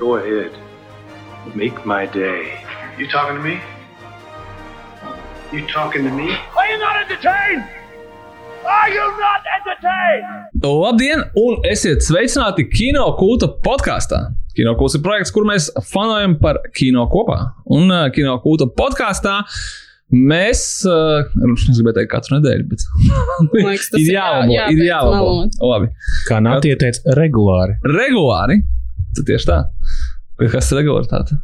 [0.00, 0.52] Go ahead.
[1.54, 2.42] Make my day.
[2.98, 3.56] You talking to me?
[5.52, 6.28] You talking to me?
[6.56, 7.64] Are you not entertained?
[8.64, 10.26] Are you not entertained?
[10.62, 14.20] Labdien, un esiet sveicināti Kino kulta podkāstā.
[14.56, 17.38] Kino kults ir projekts, kur mēs fanojam par kino kopā.
[17.72, 19.38] Un uh, Kino kulta podkāstā
[20.12, 22.84] mēs, uh, es gribēju teikt, katru nedēļu, bet
[23.56, 24.54] liekas, tas ir jālabo.
[24.58, 25.34] jā- Ir jālabo.
[25.72, 25.90] Labi.
[26.28, 27.78] Kā Nācija teica, regulāri.
[27.86, 28.60] Regulāri.
[29.16, 29.58] Tad tieši tā.
[30.40, 31.36] Bet Kas ir regulāritāte?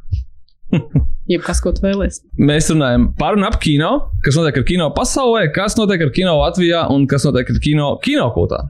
[1.31, 2.25] Jebkas, ko tu vēlēsies.
[2.43, 3.91] Mēs runājam par un ap kino,
[4.25, 7.93] kas notiek ar kino pasaulē, kas notiek ar kino Latvijā un kas notiek ar kino
[8.03, 8.65] kinokultā.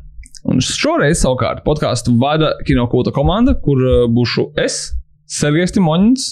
[0.47, 4.93] Un šoreiz savukārt podkāstu vada kinokulta komanda, kur uh, būšu es,
[5.27, 6.27] Sergejs Timoņins,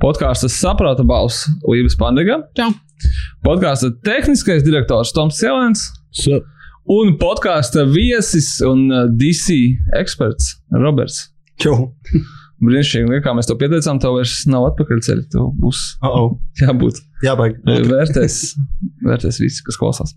[0.00, 2.38] podkāstu saprāta balss Lībijas Pandega,
[3.44, 6.40] podkāstu tehniskais direktors Toms Cielēns So,
[6.90, 9.60] un podkāstu viesis un uh, DC
[10.00, 11.28] eksperts Roberts.
[11.60, 11.94] čau.
[12.60, 15.28] Brīnišķīgi, kā mēs to pieteicām, tev vairs nav atpakaļceļa.
[15.32, 16.34] Tev būs Uh -oh.
[16.60, 17.00] jābūt.
[17.24, 17.60] Jābaig.
[17.64, 18.56] Vērtēs,
[19.04, 20.16] vērtēs visi, kas klausās.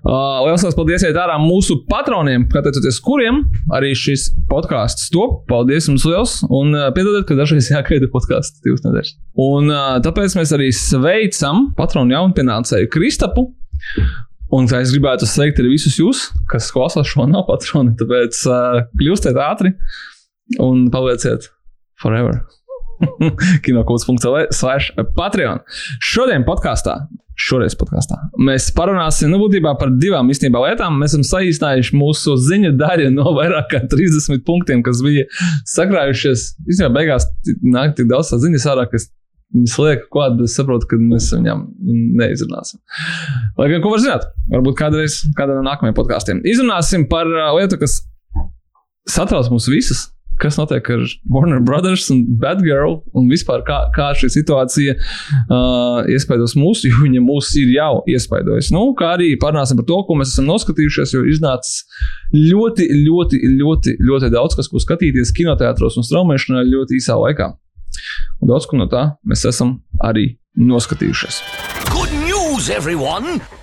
[0.00, 3.42] Uh, Lielas paldies iet ārā mūsu patroniem, pateicoties kuriem
[3.76, 5.42] arī šis podkāsts top.
[5.48, 6.38] Paldies jums liels!
[6.48, 9.12] Un uh, piedodiet, ka dažreiz jāgaida podkāsts divas nedēļas.
[9.44, 13.46] Un uh, tāpēc mēs arī sveicam patronu jaunpienācēju Kristapu.
[14.56, 17.94] Un es gribētu sveikt arī visus jūs, kas klausās šo nav patroni.
[18.00, 19.76] Tāpēc uh, kļūstiet ātri
[20.58, 21.50] un palieciet
[22.02, 22.42] forever.
[23.64, 25.62] Kinokults.CL slash Patreon.
[26.04, 26.96] Šodien podkāstā,
[27.40, 30.98] šoreiz podkāstā, mēs parunāsim nu, būtībā par divām īstenībā lietām.
[31.00, 35.24] Mēs esam saīsinājuši mūsu ziņu daļu no vairāk kā 30 punktiem, kas bija
[35.72, 36.50] sakrājušies.
[36.66, 37.30] Īstenībā beigās
[37.64, 39.08] nāk tik daudz ziņas ārā, kas
[39.50, 41.64] Viņas liek klāt, bet es saprotu, ka mēs viņam
[42.20, 42.78] neizrunāsim.
[43.58, 46.42] Lai gan, ko var zināt, varbūt kādreiz, kādā no nākamajiem podkāstiem.
[46.46, 47.96] Izrunāsim par uh, lietu, kas
[49.10, 50.06] satrauc mūs visus.
[50.40, 56.56] Kas notiek ar Warner Brothers un Batgirl un vispār kā, kā šī situācija uh, iespaidos
[56.56, 58.72] mūs, jo viņa mūs ir jau iespaidojusi.
[58.72, 61.84] Nu, kā arī parunāsim par to, ko mēs esam noskatījušies, jo iznācis
[62.32, 67.52] ļoti, ļoti, ļoti, ļoti daudz, kas, ko skatīties kinoteātros un straumēšanā ļoti īsā laikā.
[68.40, 71.44] Un daudz ko no tā mēs esam arī noskatījušies.
[71.92, 73.59] Good news, everyone!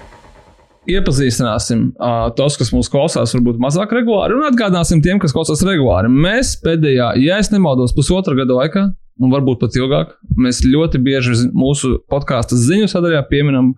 [0.88, 6.12] Iepazīstināsim uh, tos, kas mūsu klausās, varbūt mazāk regulāri, un atgādināsim tiem, kas klausās regulāri.
[6.12, 8.86] Mēs pēdējā, ja es nemaldos, pusotra gada laikā,
[9.20, 13.74] un varbūt pat ilgāk, mēs ļoti bieži mūsu podkāstu ziņu sadaļā pieminam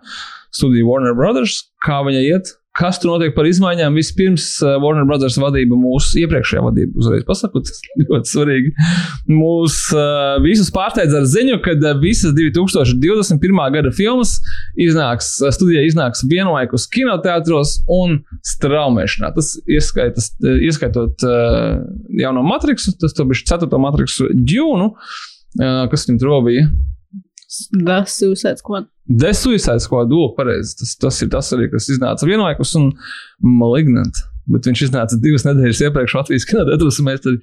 [0.56, 2.53] studiju Warner Brothers, kā viņa iet.
[2.79, 3.97] Kas tur notiek par izmaiņām?
[4.00, 8.72] Vispirms uh, Warner Brothers vadība, mūsu iepriekšējā vadība, uzreiz pasakot, tas ļoti svarīgi.
[9.31, 13.59] Mūs uh, visus pārsteidz ar ziņu, ka uh, visas 2021.
[13.75, 14.38] gada filmas
[14.79, 19.34] iznāks, studijā iznāks vienlaikus kinoteātros un straumēšanā.
[19.35, 20.31] Tas ieskaitas,
[20.69, 21.25] ieskaitot
[22.19, 23.81] jauno matriksu, tas bija 4.
[23.81, 24.94] matriksu džūnu,
[25.91, 26.69] kas viņam tur bija.
[27.74, 28.90] The Suicide Squad.
[29.10, 30.76] The Suicide Squad, o, pareizi.
[30.80, 32.92] Tas, tas ir tas arī, kas iznāca vienlaikus un
[33.42, 34.22] malignant.
[34.50, 37.36] Bet viņš iznāca divas nedēļas iepriekš Latvijas kinotētros, un mēs tur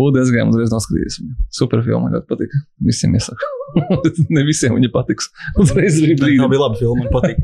[0.00, 1.18] ūdens gājām uzreiz noskatīties.
[1.20, 1.34] viņu.
[1.52, 2.60] Super filma, ļoti patika.
[2.86, 3.50] Visiem iesaku.
[4.36, 5.28] ne visiem viņa patiks.
[5.60, 6.48] Uzreiz arī Tā brīdi.
[6.52, 7.42] bija laba filma, man patīk.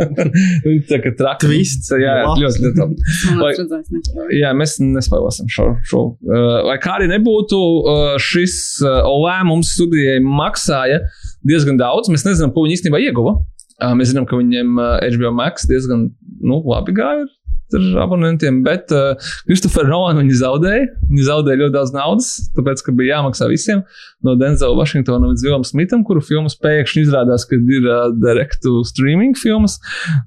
[0.65, 1.49] Viņa tā kā traki.
[1.49, 1.93] Twists.
[1.93, 3.11] Jā, jā, ļoti, ļoti labi.
[3.43, 4.39] Vai-.
[4.39, 5.69] Jā, mēs nespēlēsim šo.
[5.91, 6.05] šo.
[6.25, 8.57] Uh, lai kā arī nebūtu, uh, šis
[8.87, 11.03] uh, lēmums studijai maksāja
[11.49, 12.11] diezgan daudz.
[12.13, 13.37] Mēs nezinām, ko viņi īstenībā ieguva.
[13.83, 16.11] Uh, mēs zinām, ka viņiem uh, HBO Max diezgan
[16.43, 17.27] nu, labi gāja
[17.73, 19.15] ar abonentiem, bet uh,
[19.47, 20.89] Kristofers Rolans viņi zaudēja.
[21.09, 23.81] Viņi zaudēja ļoti daudz naudas, tāpēc, ka bija jāmaksā visiem.
[24.23, 29.39] No Denzela Vašingtona līdz Vilam Smitam, kuru filmas pēkšņi izrādās, ka ir uh, direktu streaming
[29.39, 29.79] filmas.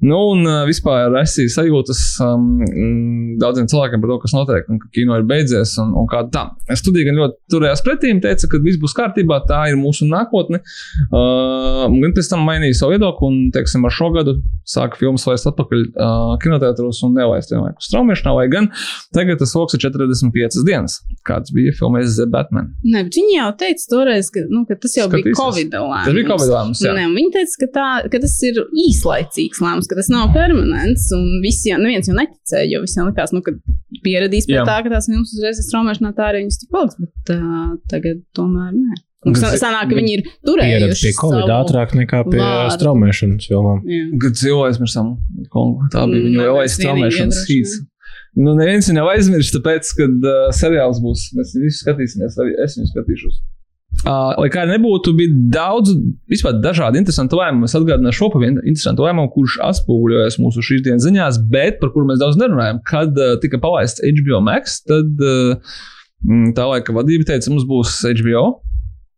[0.04, 4.82] Nu, un uh, vispār raisīja sajūtas um, mm, daudziem cilvēkiem par to, kas notiek, un
[4.84, 6.44] ka kino ir beidzies un, un kā tā.
[6.76, 10.60] Studija gan ļoti turējās pretī teica, ka viss būs kārtībā, tā ir mūsu nākotne.
[11.08, 14.36] Uh, gan pēc tam mainīja savu viedokli un, teiksim, ar šo gadu
[14.68, 18.70] sāka filmas laist atpakaļ uh, kinoteātros un nelaist vienlaikus straumēšanā, lai gan
[19.16, 22.72] tagad tas lokus ir 45 dienas, kāds bija filmējis The Batman.
[22.84, 25.26] Bet viņi jau teica toreiz, ka, nu, ka tas jau Skatīsies.
[25.26, 26.06] bija Covid lēmums.
[26.08, 26.94] Tas bija Covid lēmums, jā.
[26.98, 31.08] Nē, un viņi teica, ka, tā, ka tas ir īslaicīgs lēmums, ka tas nav permanents.
[31.16, 33.56] Un visi jau, neviens jau neticēja, jo visiem likās, nu, ka
[34.06, 34.68] pieradīs pie Jā.
[34.68, 37.02] tā, ka tās filmas uzreiz ir straumēšanā, tā arī viņas tur paliks.
[37.02, 39.02] Bet uh, tagad tomēr nē.
[39.34, 42.76] Sanāk, ka viņi ir turējuši pie Covid ātrāk nekā pie vārdu.
[42.76, 43.82] straumēšanas filmām.
[44.22, 45.16] Kad cilvēks aizmirsām,
[45.50, 47.76] Kongu, tā bija viņa mēs lielais vienīgie straumēšanas hīts.
[48.36, 52.56] Nu, neviens viņu nav aizmirsis, tāpēc, kad uh, seriāls būs, mēs viņu visu skatīsimies, arī
[52.66, 53.38] es viņu skatīšos.
[54.04, 55.96] Uh, lai kā nebūtu, bija daudz,
[56.30, 57.70] vispār dažādi interesanti lēmumi.
[57.70, 62.10] Es atgādināšu šo vienu interesantu lēmumu, kurš atspoguļojas mūsu šīs dienas ziņās, bet par kuru
[62.12, 62.84] mēs daudz nerunājam.
[62.86, 65.80] Kad uh, tika palaists HBO Max, tad uh,
[66.58, 68.46] tā laika vadība teica, mums būs HBO.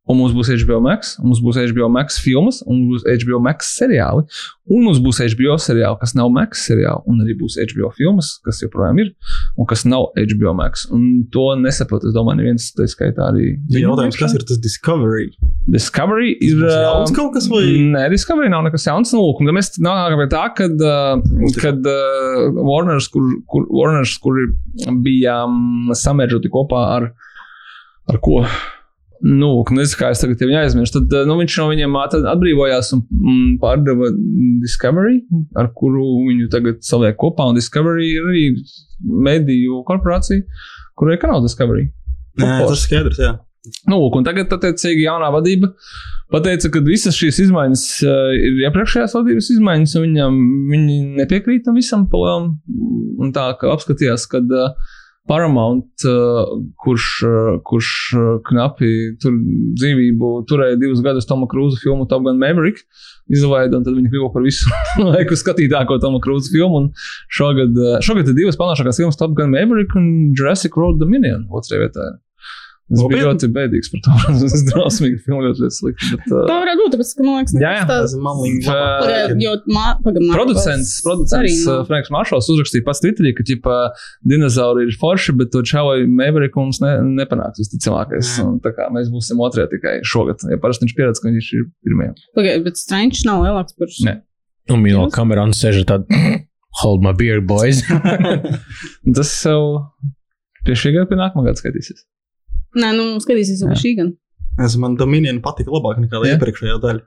[0.07, 3.42] Un mums būs HBO Max, un mums būs HBO Max filmas, un mums būs HBO
[3.44, 4.24] Max seriāli,
[4.71, 8.62] un mums būs HBO seriāli, kas nav Max seriāli, un arī būs HBO filmas, kas
[8.63, 9.12] joprojām ir,
[9.59, 10.86] un kas nav HBO Max.
[10.95, 13.50] Un to nesaprot, es domāju, neviens tā skaitā arī.
[13.75, 15.27] Jautājums, kas ir tas Discovery?
[15.68, 16.63] Discovery ir.
[16.63, 17.65] Tas jauns ā, kaut kas vai?
[17.98, 19.12] Nē, Discovery nav nekas jauns.
[19.12, 20.88] Nu, lūk, un mēs nonākam pie tā, kad,
[21.60, 24.39] kad uh, Warners, kur, kur, Warners, kur
[25.03, 27.12] bija um, samērģoti kopā ar,
[28.07, 28.39] ar ko?
[29.25, 30.99] Nu, nezinu, kā es tagad viņu aizmirsu.
[30.99, 34.11] Tad uh, nu, viņš no viņiem atbrīvojās un mm, pārdeva
[34.63, 35.21] Discovery,
[35.57, 37.49] ar kuru viņu tagad saliek kopā.
[37.49, 38.45] Un Discovery ir arī
[39.27, 40.45] mediju korporācija,
[40.97, 41.89] kurai ir kanāla Discovery.
[42.37, 43.33] Nē, tas ir skaidrs, jā.
[43.89, 45.73] Nu, lūk, un tagad, attiecīgi, jaunā vadība
[46.31, 50.39] pateica, ka visas šīs izmaiņas uh, ir iepriekšējās vadības izmaiņas, un viņam,
[50.71, 52.53] viņi nepiekrīt tam visam palielam.
[53.17, 54.93] Un tā kā apskatījās, kad uh,
[55.27, 56.50] Paramount, uh,
[56.83, 58.91] kurš, uh, kurš uh, knapi
[59.21, 59.35] tur
[59.79, 62.85] dzīvību turēja divus gadus Toma Krūza filmu Top Gun Maverick,
[63.27, 64.71] izlaida, un tad viņi kļuva par visu
[65.12, 66.83] laiku skatītāko Toma Krūza filmu.
[66.83, 66.91] Un
[67.39, 67.75] šogad,
[68.06, 72.13] šogad ir divas pelnāšākās filmas Top Gun Maverick un Jurassic World Dominion otrajā vietā.
[72.88, 73.24] Tas bija Nopietni?
[73.28, 74.13] ļoti bēdīgs par to.
[74.28, 76.12] Tas ir drausmīgi, filma ļoti, ļoti slikti.
[76.13, 77.81] Bet, uh, Tā varētu būt, tāpēc, ka man liekas, Jā, jā.
[77.89, 81.81] tas ir mā, pagad, Producents, producents uh.
[81.89, 83.75] Franks Maršals uzrakstīja pats Twitterī, ka ķipa,
[84.31, 88.31] dinozauri ir forši, bet to čauju Maverick mums ne, nepanāks visticamākais.
[88.45, 90.48] Un Tā kā mēs būsim otrajā tikai šogad.
[90.48, 92.16] Ja parasti viņš pieredz, ka viņš ir pirmajā.
[92.39, 94.19] Pagaid, bet Strange nav lielāks par Ne.
[94.68, 96.07] Nu, Un Milo Kamerons sēž tad,
[96.81, 97.84] hold my beer, boys.
[99.16, 99.62] Tas jau
[100.68, 102.07] pie šī gada, pie nākamā gada skatīsies.
[102.75, 104.15] Nē, nu, skatīsies jau šī gan.
[104.63, 106.35] Es man Dominion patika labāk nekā Jā.
[106.35, 107.05] iepriekšējā daļa.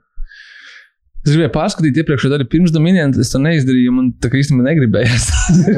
[1.21, 3.11] Es gribēju pārskatīt iepriekšējā daļā, pirms Dominion.
[3.21, 5.27] Es to neizdarīju, jo man tā kā īstenībā negribējās.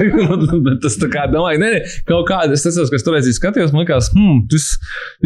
[0.67, 3.73] Bet tas tā kā domāju, nē, nē, kaut kādā es atceros, ka es toreiz skatījos,
[3.75, 4.69] man liekas, hmm, tas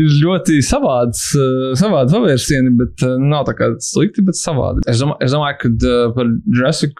[0.01, 4.81] ir ļoti savāds, uh, savāds pavērsieni, bet uh, nav tā kā slikti, bet savādi.
[4.89, 6.97] Es domāju, es domāju ka uh, par Jurassic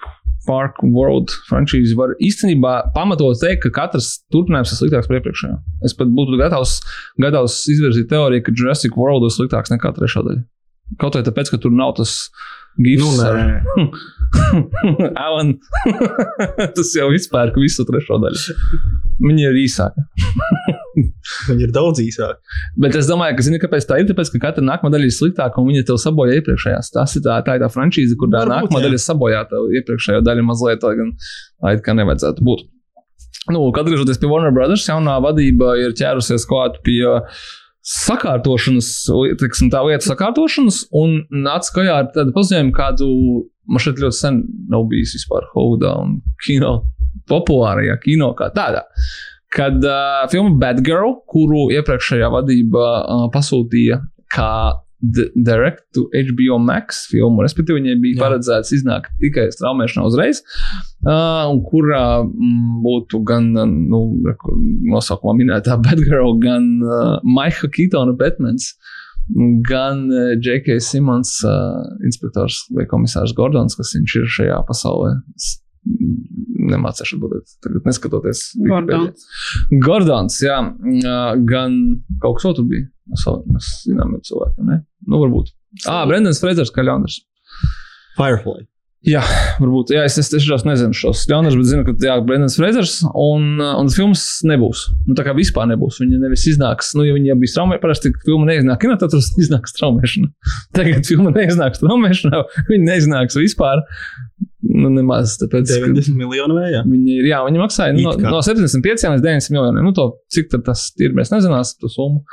[0.48, 5.58] Park World frančīzi var īstenībā pamatot teikt, ka katrs turpinājums ir sliktāks par iepriekšējo.
[5.88, 6.78] Es pat būtu gatavs,
[7.22, 10.46] gatavs izvirzīt teoriju, ka Jurassic World ir sliktāks nekā trešā daļa.
[11.02, 12.30] Kaut vai tāpēc, ka tur nav tas
[12.84, 13.20] gifs.
[13.78, 13.88] Nu.
[15.26, 15.54] Alan,
[16.76, 18.56] tas jau vispār ir visu trešo daļu.
[19.24, 20.06] Viņa ir īsāka.
[21.50, 22.58] Viņi ir daudz īsāki.
[22.84, 24.08] Bet es domāju, ka, zini, kāpēc tā ir?
[24.10, 26.92] Tāpēc, ka katra nākamā daļa ir sliktāka un viņa tev sabojā iepriekšējās.
[26.96, 28.88] Tas ir tā, tā, ir tā frančīze, kur tā nākamā jā.
[28.90, 32.66] daļa sabojā tev iepriekšējo daļu mazliet, tā gan tā it kā nevajadzētu būt.
[33.54, 37.00] Nu, atgriežoties pie Warner Brothers, jaunā vadība ir ķērusies klāt pie
[37.88, 38.90] sakārtošanas,
[39.40, 43.08] tiksim, tā lietas sakārtošanas, un nāca klajā ar tādu paziņojumu, kādu
[43.68, 44.42] man šeit ļoti sen
[44.72, 46.74] nav bijis vispār Holidā un kino,
[47.32, 48.84] populārajā kino kā tādā.
[49.56, 54.02] Kad uh, filma Bad Girl, kuru iepriekšējā vadība uh, pasūtīja
[54.36, 54.52] kā
[55.00, 58.22] direct to HBO Max filmu, respektīvi viņai bija Jā.
[58.24, 60.42] paredzēts iznākt tikai straumēšanā uzreiz,
[61.06, 64.02] uh, un kurā mm, būtu gan nu,
[64.90, 68.74] nosaukumā minētā Bad Girl, gan uh, Maika Kitona Batmans.
[69.68, 70.06] Gan
[70.40, 70.78] J.K.
[70.80, 75.18] Simons, uh, inspektors vai komisārs Gordons, kas viņš ir šajā pasaulē.
[75.36, 75.58] Es
[76.72, 78.44] nemācīšu atbildēt, tagad neskatoties.
[78.64, 79.26] Gordons.
[79.84, 81.76] Gordons, jā, uh, gan
[82.24, 82.88] kaut kas otrs bija.
[83.12, 84.82] Mēs Mēs zinām, jau cilvēkiem, ne?
[85.08, 85.54] Nu, varbūt.
[85.88, 87.22] Ah, Brendans Frezers kā Leonards.
[88.18, 88.66] Firefly.
[89.08, 89.22] Jā,
[89.62, 89.92] varbūt.
[89.94, 93.92] Jā, es, es tiešām nezinu šos Leonards, bet zinu, ka jā, Brendans Frezers un, un
[93.94, 94.88] filmas nebūs.
[95.06, 96.02] Nu, tā kā vispār nebūs.
[96.02, 100.32] Viņa nevis iznāks, nu, ja viņa bija straumēšana, parasti filma neiznāk kinotētos, iznāk straumēšana.
[100.78, 103.86] Tagad filma neiznāk straumēšanā, viņa neiznāks vispār.
[104.68, 106.82] Nu, nemaz tāpēc, ka 90 miljonu vējā.
[106.90, 109.86] Viņi ir, jā, viņi maksāja no, no 75 līdz 90 miljoniem.
[109.86, 112.26] Nu, to, cik tad tas ir, mēs nezināsim to summu.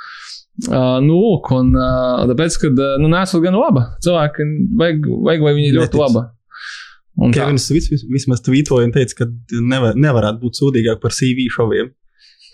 [0.70, 3.88] Uh, nu, lūk, un uh, tāpēc, ka uh, nu, nesot gan laba.
[4.06, 4.44] Cilvēki
[4.78, 6.22] vajag, vajag vai viņi ir ļoti laba.
[7.18, 9.26] Un Kevins Svits vis- vismaz tvītoja un teica, ka
[9.62, 11.90] nevar, nevarētu būt sūdīgāk par CV šoviem.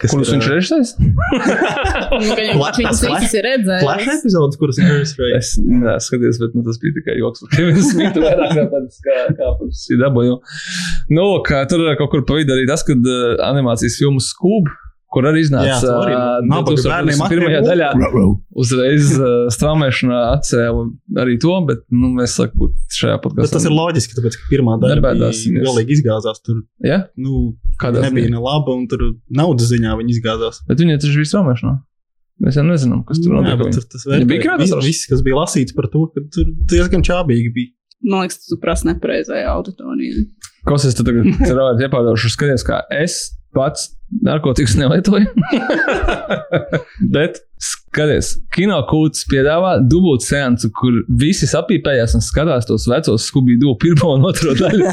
[0.00, 0.90] Kas Kurus viņš ir režisējis?
[0.96, 4.06] Nu, ka jau Flash- Viņš Flash- visas ir redzējis.
[4.14, 5.36] epizodes, kuras ir režisējis.
[5.36, 7.42] Es neskatos, bet nu, tas bija tikai joks.
[7.44, 10.38] par Kevinu Smitu vairāk kā tāds, kā, kā par CW.
[11.12, 14.72] Nu, kā tur kaut kur pa vidu arī tas, kad uh, animācijas filmas skūb,
[15.10, 16.14] kur arī iznāca to arī
[16.46, 17.46] nabaga bērniem 2021.
[17.50, 17.66] aktiem.
[17.66, 17.88] daļā.
[18.62, 20.84] Uzreiz uh, straumēšanā atcēla
[21.24, 23.52] arī to, bet nu, mēs sakām, šajā Bet podkāstā.
[23.56, 25.30] tas ir loģiski, tāpēc, ka pirmā daļa bija
[25.66, 26.40] galīgi izgāzās.
[26.46, 27.00] Tur Ja?
[27.18, 30.62] nu, Kādā nebija ne laba, un tur naudas ziņā viņi izgāzās.
[30.70, 31.74] Bet viņi taču bija straumēšanā.
[32.40, 33.58] Mēs jau nezinām, kas tur notiek.
[33.60, 34.86] bet tur tas Viņi bija vērtē- kinotētros?
[34.88, 37.74] viss, kas bija lasīts par to, ka tur diezgan čābīgi bija.
[38.00, 40.22] Man liekas, tu prasa nepareizajā auditorijā.
[40.68, 43.20] Kas es tagad ceru, iepārdošu, skaties, kā es
[43.56, 43.90] pats
[44.24, 45.30] narkotikas nelietoju.
[47.14, 47.42] Bet
[47.90, 54.12] Skaties, kino kūts piedāvā dubult seansu, kur visi sapīpējās un skatās tos vecos skubīdu pirmo
[54.14, 54.86] un otro daļu.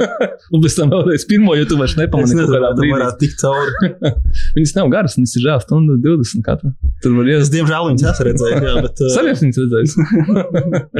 [0.52, 2.90] un pēc tam vēlreiz pirmo, jo tu vairs Es nepamanīji, kādā brīdī.
[2.92, 3.90] varētu tikt cauri.
[4.58, 6.74] Viņas nav garas, viņas ir žēl stundu 20 katra.
[7.00, 7.54] Tur var Es iet.
[7.56, 9.00] diemžēl viņas esmu redzējis, jā, bet.
[9.00, 9.96] uh, Savies viņas redzējis.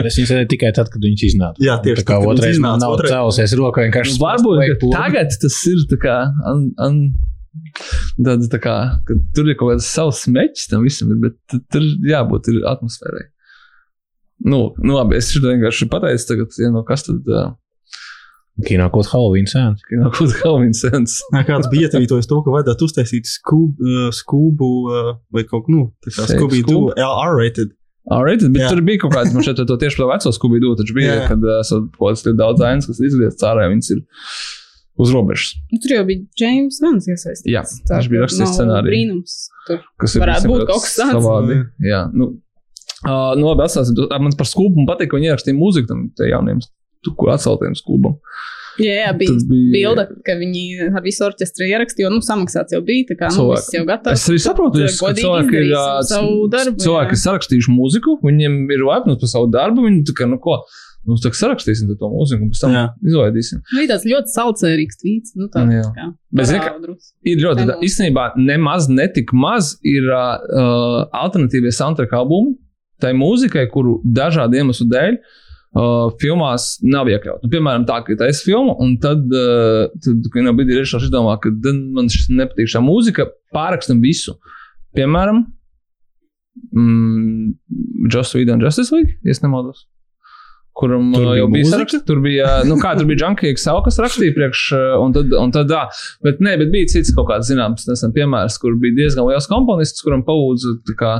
[0.08, 1.60] Es viņu redzēju tikai tad, kad viņš iznāca.
[1.68, 4.16] Jā, tieši tā kā tad, otrais iznāca, nav otrais- cēlusies rokā vienkārši.
[4.24, 6.16] Varbūt tagad tas ir tā kā.
[6.54, 6.98] Un, un,
[8.18, 8.74] Tāds, tā kā,
[9.08, 12.60] ka tur ir kaut kāds savs meķis tam visam, ir, bet tu- tur jābūt ir
[12.68, 13.28] atmosfērai.
[14.44, 17.52] Nu, nu labi, es vienkārši pateicu, tagad, ja, no kas tad uh,
[18.66, 19.80] Kino kaut Halloween sēns.
[19.96, 21.20] no kaut kā Halloween sens.
[21.34, 25.72] Nē, Kāds bija ietvītojis to, ka vajadzētu uztaisīt skūbu, uh, skūbu uh, vai kaut ko,
[25.72, 26.92] nu, tā kā Fake skūbī skūbu?
[26.98, 27.72] tu R-rated.
[28.10, 28.68] Alright, bet jā.
[28.72, 31.26] tur bija kaut kāds, man šeit to tieši par to veco skubīdu, taču bija, Jā.
[31.30, 34.00] kad uh, esat kaut kāds ļoti daudz ainas, kas izgriezt cārā, viņas ir
[35.00, 37.48] uz robežas, Nu, Tur jau bija James Guns iesaistīts.
[37.48, 38.90] Jā, Tā viņš bija rakstījis scenāriju.
[38.92, 39.36] Brīnums.
[39.66, 41.14] Tur kas ir Varētu būt kaut kas tāds.
[41.16, 41.60] savādi.
[41.86, 42.28] Jā, nu,
[43.06, 43.96] uh, nu labi, atstāsim.
[44.20, 46.60] Man par skūpu patīk, ka viņi ierakstīja mūziku tam jauniem,
[47.16, 48.18] kur atceltiem skūbam.
[48.80, 50.62] jā, jā, bija Tur bija- bilde, ka viņi
[50.96, 53.04] ar visu orķestru ierakstīja, jo nu, samaksāts jau bija.
[53.10, 53.58] Tā kā nu, Cilvēki.
[53.64, 54.14] viss jau gatavs.
[54.22, 55.74] Es arī saprotu, Tad ka cilvēki ir,
[56.08, 60.38] savu darbu, cilvēki ir sarakstījuši mūziku, viņiem ir lepni par savu darbu, viņi kā, nu
[60.38, 60.62] ko,
[61.08, 62.82] nu tā kā sarakstīsim to mūziku un pēc tam Jā.
[63.02, 63.60] izlaidīsim.
[63.72, 65.36] Nu, bija tāds ļoti salcērīgs tvīts.
[65.38, 65.84] Nu, tā, Jā.
[65.96, 66.96] kā, Bet zini, ka-.
[67.28, 72.56] Ir ļoti, tā, īstenībā nemaz netik maz ir uh, alternatīvie soundtrack albumi
[73.02, 77.42] tai mūzikai, kuru dažādu iemeslu dēļ uh, filmās nav iekļauts.
[77.42, 81.34] Nu, piemēram, tā, ka es filmu, un tad, uh, tad kad vienā brīdī režisors izdomā,
[81.42, 84.36] ka "Dan, man šis nepatīk šī mūzika, pārakstam visu.
[84.96, 85.46] Piemēram,
[86.76, 87.54] mm,
[88.12, 89.86] Just Read and Justice League, ja es nemaldos.
[90.72, 91.76] Kuram Tur bija jau bija mūzika?
[91.76, 92.04] saraksts.
[92.08, 95.52] Tur bija, nu, kā tur bija Junkie Excel, kas rakstīja priekš, uh, un tad, un
[95.52, 95.82] tad, ā,
[96.24, 100.00] bet, nē, bet bija cits kaut kāds zināms nesen piemērs, kur bija diezgan liels komponists,
[100.04, 101.18] kuram palūdzu, kā,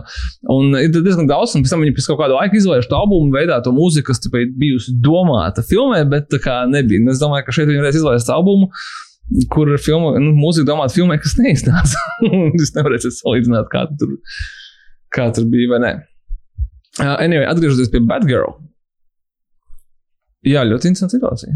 [0.57, 3.29] un ir diezgan daudz, un pēc tam viņi pēc kaut kāda laika izlaiž to albumu
[3.37, 7.05] veidā to mūziku, kas, ir bijusi domāta filmē, bet tā kā nebija.
[7.05, 8.73] Un es domāju, ka šeit viņi varēs izlaist albumu,
[9.53, 12.01] kur ir filma, nu, mūzika domāta filmai, kas neiznāca.
[12.57, 14.17] es nevarēšu salīdzināt, kā tur,
[15.13, 15.95] kā tur bija vai nē.
[17.01, 18.57] Uh, anyway, atgriežoties pie Batgirl.
[20.47, 21.55] Jā, ļoti interesanta situācija.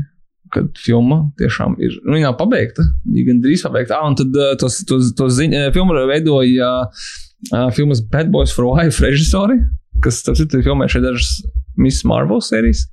[0.54, 1.96] Kad filma tiešām ir.
[2.06, 2.84] Nu, nav pabeigta.
[3.06, 3.98] Viņa gandrīz pabeigta.
[3.98, 8.54] Ah, un tad uh, tos, tos, tos ziņ, uh, filmu veidoja uh, filmas Bad Boys
[8.54, 9.58] for Life režisori,
[10.04, 11.40] kas, starp citu, filmē šeit dažas
[11.80, 12.86] Miss Marvel sērijas.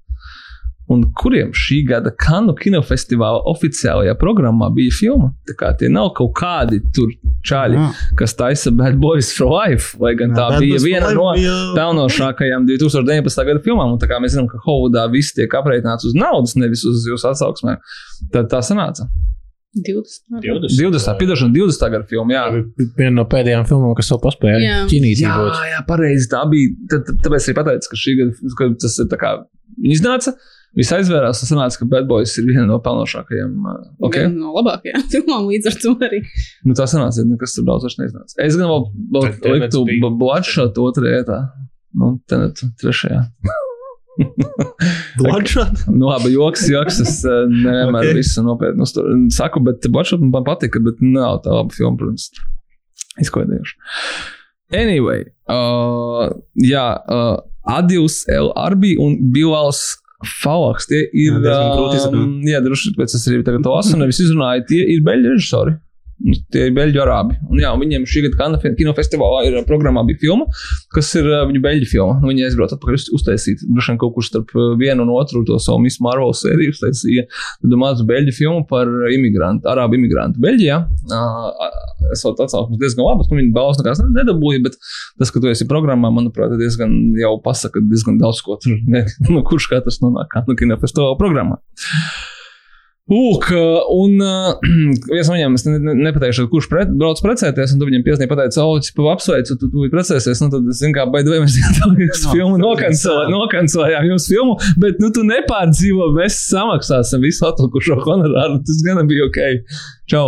[0.94, 5.32] Un kuriem šī gada Kanu kinofestivāla oficiālajā programmā bija filma?
[5.50, 7.10] Tā kā tie nav kaut kādi tur
[7.50, 7.90] čāļi, Jā.
[8.20, 11.28] kas taisa Bad Boys for Life, lai gan tā Jā, Bad bija Boys viena no
[11.34, 13.46] bija- pelnošākajām 2019.
[13.50, 13.94] gada filmām.
[13.96, 17.32] Un tā kā mēs zinām, ka Hovudā viss tiek aprēķināts uz naudas, nevis uz jūsu
[17.34, 17.78] atsauksmēm,
[18.32, 19.10] tad tā sanāca.
[19.74, 20.30] 20.
[20.78, 21.18] 20.
[21.18, 21.90] piedošana, 20.
[21.90, 22.34] gada filma.
[22.36, 22.44] Jā,
[22.98, 24.76] Viena no pēdējām filmām, kas vēl paspēja Jā.
[24.92, 25.56] ķīnītī jā, būt.
[25.72, 26.28] jā pareizi.
[26.30, 26.76] Tā bija.
[26.92, 29.32] Tad- tāpēc arī pateicu, ka šī gada tas ir tā kā
[29.82, 30.36] iznāca.
[30.74, 33.52] Viss aizvērās, tas sanāca, ka Bad Boys ir viena no pelnošākajām.
[33.70, 34.26] uh, Okay.
[34.26, 36.24] Viena No labākajām filmām līdz ar to arī.
[36.66, 38.38] Nu, tā sanāca, ka nekas tur daudz vairs neiznāca.
[38.42, 39.84] Es gan vēl, vēl liktu
[40.18, 41.44] Bloodshot otrajā vietā.
[41.94, 43.22] Nu, tenet trešajā.
[45.18, 45.86] Bloodshot.
[46.00, 47.00] Nu, labi, joks, joks.
[47.04, 48.10] Es uh, nevienmēr Ok.
[48.10, 48.18] okay.
[48.18, 48.90] visu nopietni.
[49.34, 52.30] Saku, bet Bloodshot man patika, bet nav tā laba filma, protams.
[53.22, 53.78] Izklaidējuši.
[54.74, 57.36] Anyway, uh, jā, uh,
[57.70, 59.92] Adius LRB un Bilals
[60.42, 60.88] Falaks.
[60.90, 61.40] Tie ir.
[61.44, 61.58] Jā,
[62.10, 64.68] um, jā, droši vien es arī tagad to lasu, un nevis izrunāju.
[64.70, 65.76] Tie ir beļģi režisori.
[66.24, 67.36] Nu, Tie ir beļģu arābi.
[67.50, 70.46] Un, jā, viņiem šī gada kinofestivālā ir uh, programmā bija filma,
[70.94, 72.20] kas ir uh, viņu beļģu filma.
[72.22, 75.44] Nu, Viņi aizbrauca atpakaļ uz- uztaisīt droši vien kaut kur starp uh, vienu un otru
[75.48, 76.76] to savu Miss Marvel sēriju.
[76.76, 77.26] Uztaisīja
[77.64, 80.80] tādu mazu beļģu filmu par imigrantu, arābu imigrantu Beļģijā.
[81.10, 81.82] Uh,
[82.14, 84.78] es vēl tāds atsauksmes diezgan labs, nu viņi balvas nekāds nedabūja, bet
[85.20, 89.42] tas, ka tu esi programmā, manuprāt, diezgan jau pasaka diezgan daudz ko tur, ne, nu,
[89.48, 91.60] kurš katrs nonāk nu, kinofestivāla programmā.
[93.12, 93.50] Lūk,
[93.92, 94.54] un uh,
[95.12, 98.32] viens no viņiem, es ne, ne, nepateikšu, kurš pret, brauc precēties, un tu viņam piesnīja
[98.32, 101.58] pateica, o, tu pa apsveicu, tu, tu precēsies, nu tad, es zinu, kā, baidot, mēs
[101.84, 101.90] No,
[102.32, 103.34] filmu protams, nokancelējām, jā.
[103.34, 109.28] nokancelējām jūsu filmu, bet, nu, tu nepārdzīvo, mēs samaksāsim visu atlikušo honorāru, tas gan bija
[109.28, 109.42] ok.
[110.14, 110.24] Čau.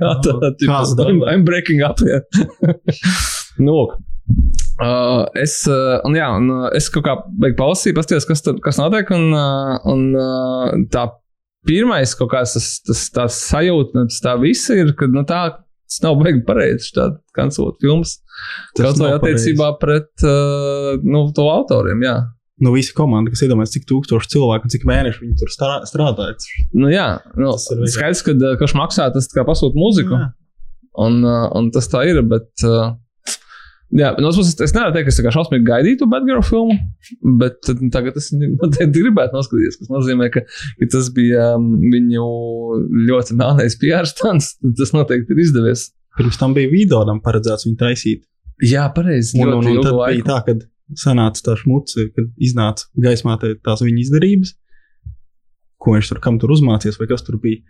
[0.00, 0.30] Kāds
[0.64, 1.28] I'm, darbs.
[1.34, 2.22] I'm breaking up, jā.
[3.60, 3.98] nu, lūk.
[4.80, 8.56] Uh, es, uh, un jā, un, uh, es kaut kā beigās palasīju, paskatījos, kas, tur,
[8.64, 9.12] kas notiek.
[9.14, 11.04] Un, uh, un uh, tā
[11.66, 15.42] pirmais kaut kāds tas, tas, tas sajūta, tas tā viss ir, ka nu, tā,
[15.88, 18.18] tas nav baigi pareizi šādi kancelot filmas.
[18.76, 22.16] Tas Kaut vai attiecībā pret uh, nu, to autoriem, jā.
[22.62, 26.36] Nu, visa komanda, kas iedomājas, cik tūkstoši cilvēku un cik mēneši viņi tur strā- strādāja.
[26.70, 30.14] Nu, jā, nu, skaidrs, ka uh, kurš maksā, tas kā pasūta mūziku.
[30.20, 30.28] Jā.
[31.02, 32.92] Un, uh, un tas tā ir, bet uh,
[33.94, 36.74] Jā, no otras puses, es nevaru teikt, ka es kā šausmīgi gaidīju to Batgirl filmu,
[37.38, 38.32] bet tad, tagad es
[38.96, 39.78] gribētu noskatīties.
[39.82, 40.42] Tas nozīmē, ka,
[40.80, 42.24] ka tas bija um, viņu
[43.06, 44.56] ļoti melnais PR stunts.
[44.80, 45.92] Tas noteikti ir izdevies.
[46.18, 48.24] Pirms tam bija video tam paredzēts viņu taisīt.
[48.66, 49.38] Jā, pareizi.
[49.38, 50.18] Un, un, un tad laiku.
[50.18, 54.54] bija tā, ka sanāca tā šmuce, kad iznāca gaismā tās viņa izdarības,
[55.78, 57.62] ko viņš tur, kam tur uzmācījās, vai kas tur bija.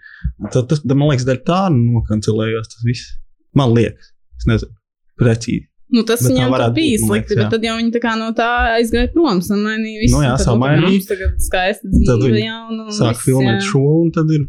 [0.49, 3.14] Tad, tas, man liekas, dēļ tā nokancelējās tas viss.
[3.57, 4.76] Man liekas, es nezinu,
[5.21, 5.69] precīzi.
[5.93, 8.31] Nu, tas Bet tā viņam tur bija slikti, bet tad jau viņi tā kā no
[8.37, 8.49] tā
[8.79, 9.43] aizgāja prom.
[9.45, 10.17] Samainīja visu.
[10.17, 10.87] Nu jā, un tad, samainīja.
[10.87, 12.87] mums Tagad skaista Tad dzīve jauna.
[12.87, 13.67] un Sāk viss, filmēt jā.
[13.69, 14.49] šo, un tad ir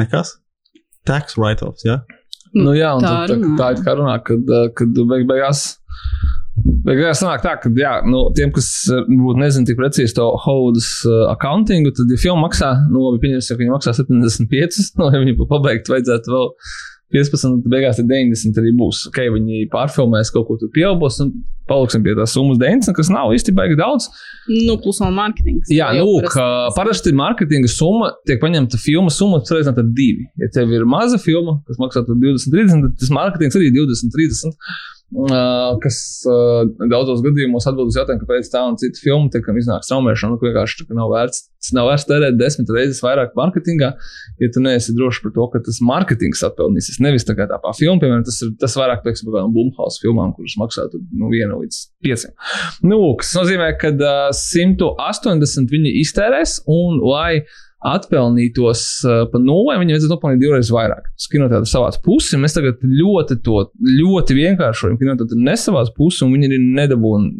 [0.00, 0.36] nekas.
[1.08, 1.98] Tax write-offs, jā.
[2.54, 5.64] Nu, jā, un Tā tā, tā, tā ir kā runā, kad, uh, kad beig, beigās.
[6.86, 10.88] Beigās sanāk tā, ka jā, nu, tiem, kas uh, varbūt nezina tik precīzi to Haudas
[11.08, 15.22] uh, accountingu, tad, ja filma maksā, nu, labi, pieņemsim, ka viņi maksā 75, nu, ja
[15.22, 16.50] viņi pabeigtu, vajadzētu vēl
[17.14, 19.06] 15, tad beigās ir 90 arī būs.
[19.10, 21.32] Ok, viņi pārfilmēs kaut ko tur pieaugos un
[21.70, 24.08] paliksim pie tās summas 90, kas nav īsti baigi daudz.
[24.50, 25.70] Nu, plus vēl mārketings.
[25.74, 30.26] Jā, nu, parasti- parasti mārketinga summa tiek paņemta filmas summa, salīdzinot ar divi.
[30.42, 34.10] Ja tev ir maza filma, kas maksā tur 20, 30, tad tas mārketings arī 20,
[34.14, 34.58] 30.
[35.10, 35.96] Kas
[36.86, 40.46] daudzos gadījumos atbild uz jautājumu, kāpēc tā un cita filma tiekam iznāk straumēšana, nu, ka
[40.46, 41.40] vienkārši nav vērts,
[41.74, 43.88] nav vērts tērēt desmit reizes vairāk mārketingā,
[44.38, 47.00] ja tu neesi drošs par to, ka tas mārketings atpelnīsies.
[47.02, 50.30] Nevis tā kā tā pā filma, piemēram, tas ir tas vairāk, teiksim, kādām Blumhouse filmām,
[50.36, 52.36] kuras maksā tur, nu, viena līdz pieciem.
[52.86, 57.42] Nu, kas nozīmē, ka uh, 180 viņi iztērēs, un lai
[57.86, 61.06] atpelnītos uh, pa nulli, viņiem vajadzētu nopelnīt divreiz vairāk.
[61.32, 64.98] Kinoteātris savāc pusi, un mēs tagad ļoti to ļoti vienkāršojam.
[65.00, 67.30] Kinoteātris nesavāc pusi, un viņi arī nedabūna.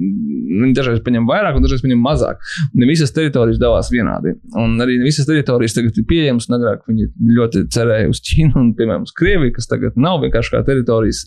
[0.61, 2.41] Viņi dažreiz paņem vairāk, un dažreiz paņem mazāk.
[2.79, 4.35] Ne visas teritorijas devās vienādi.
[4.57, 8.73] Un arī ne visas teritorijas tagad ir pieejamas, agrāk viņi ļoti cerēja uz Ķīnu un,
[8.79, 11.27] piemēram, uz Krieviju, kas tagad nav vienkārši kā teritorijas.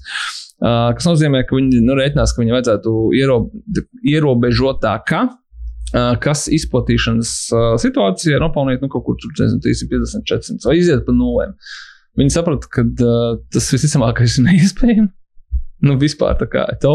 [0.64, 3.40] Uh, kas nozīmē, ka viņi nu, reiķinās, ka viņi vajadzētu iero,
[4.08, 5.26] ierobežotākā
[6.24, 7.32] kas izplatīšanas
[7.84, 11.58] situācijā nopelnīt nu, kaut kur nezinu, 350, 400 vai iziet pa nulēm.
[12.20, 15.10] Viņi saprata, ka uh, tas visticamākais ir neiespējami.
[15.84, 16.94] Nu, vispār tā kā to.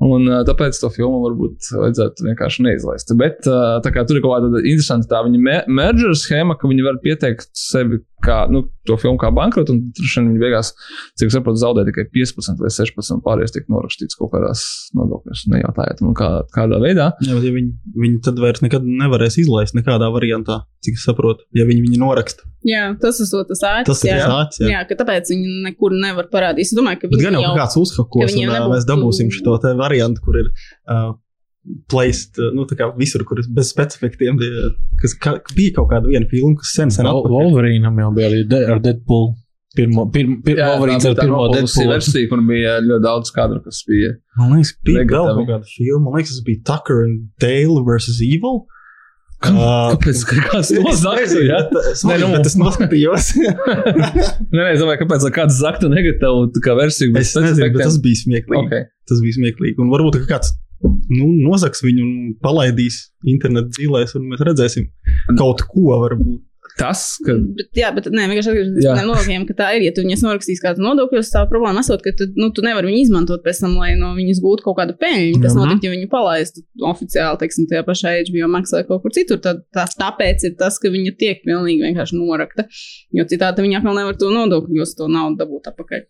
[0.00, 3.12] Un uh, tāpēc to filmu varbūt vajadzētu vienkārši neizlaist.
[3.20, 6.86] Bet uh, kā tur ir kaut kāda interesanta tā viņa me merger schēma, ka viņi
[6.86, 10.72] var pieteikt sevi kā, nu, to filmu kā bankrotu, un tur šodien viņi beigās,
[11.20, 14.64] cik es saprotu, zaudē tikai 15 vai 16 pārējais tiek norakstīts kaut kādās
[14.96, 15.46] nodokļos.
[15.54, 17.10] Nejautājiet, man kā, kādā veidā.
[17.26, 21.66] Jā, ja viņi, viņi tad vairs nekad nevarēs izlaist nekādā variantā, cik es saprotu, ja
[21.68, 22.46] viņi viņu noraksta.
[22.66, 23.88] Jā, tas ir tas āķis.
[23.88, 24.26] Tas ir jā.
[24.28, 24.66] sācis.
[24.68, 26.68] Jā, ka tāpēc viņi nekur nevar parādīt.
[26.68, 29.32] Es domāju, ka Bet viņi gan jau jau kaut kāds uzhakos, un nebūtu- mēs dabūsim
[29.32, 31.12] šo te variantu, kur ir uh,
[31.92, 34.48] placed, uh, nu, tā kā visur, kur ir bez specifiktiem, tie,
[35.02, 37.34] kas ka, bija kaut kāda viena filma, kas sen sen atpakaļ.
[37.36, 39.32] Wolverīnam jau bija arī de ar Deadpool.
[39.76, 41.92] Pirmo, pirmo, pirmo Wolverīns ar pirmo Deadpool.
[41.92, 44.16] versiju, kur bija ļoti daudz kadru, kas bija.
[44.40, 45.44] Man liekas, bija vēl Negatavi.
[45.46, 48.18] kaut kāda filma, man liekas, tas bija Tucker and Dale vs.
[48.26, 48.64] Evil.
[49.40, 50.24] Kā- Ā, Kāpēc?
[50.50, 51.44] Kāds to zaktu?
[51.48, 53.28] bet, uh, sorry, Nē, bet es noskatījos.
[54.52, 57.14] Nē, nē, es domāju, kāpēc kāds zaktu negatīvu tā kā versiju.
[57.16, 58.66] es nezinu, bet tas bija smieklīgi.
[58.66, 58.88] Okay.
[59.08, 59.78] Tas bija smieklīgi.
[59.80, 60.52] Un varbūt kāds
[60.84, 64.88] nu, nozaks viņu un palaidīs internetu dzīvēs, un mēs redzēsim
[65.38, 66.46] kaut ko varbūt.
[66.78, 69.84] Tas, ka Bet, jā, bet nē, vienkārši atgriežoties pie nodokļiem, ka tā ir.
[69.84, 73.00] Ja tu viņus norakstīs kādas nodokļus, tā problēma esot, ka tu, nu, tu nevari viņu
[73.04, 75.40] izmantot pēc tam, lai no viņas gūtu kaut kādu peļņu.
[75.42, 79.42] Tas notiktu, ja viņu palaistu oficiāli, teiksim, tajā pašā HBO maksā kaut kur citur.
[79.44, 82.68] Tad, tā, tāpēc ir tas, ka viņa tiek pilnīgi vienkārši norakta.
[83.16, 86.06] Jo citādi viņa atkal nevar to nodokļu, jo to naudu dabūt atpakaļ.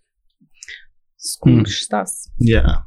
[1.21, 2.15] Skumjš tas.
[2.45, 2.81] Jā,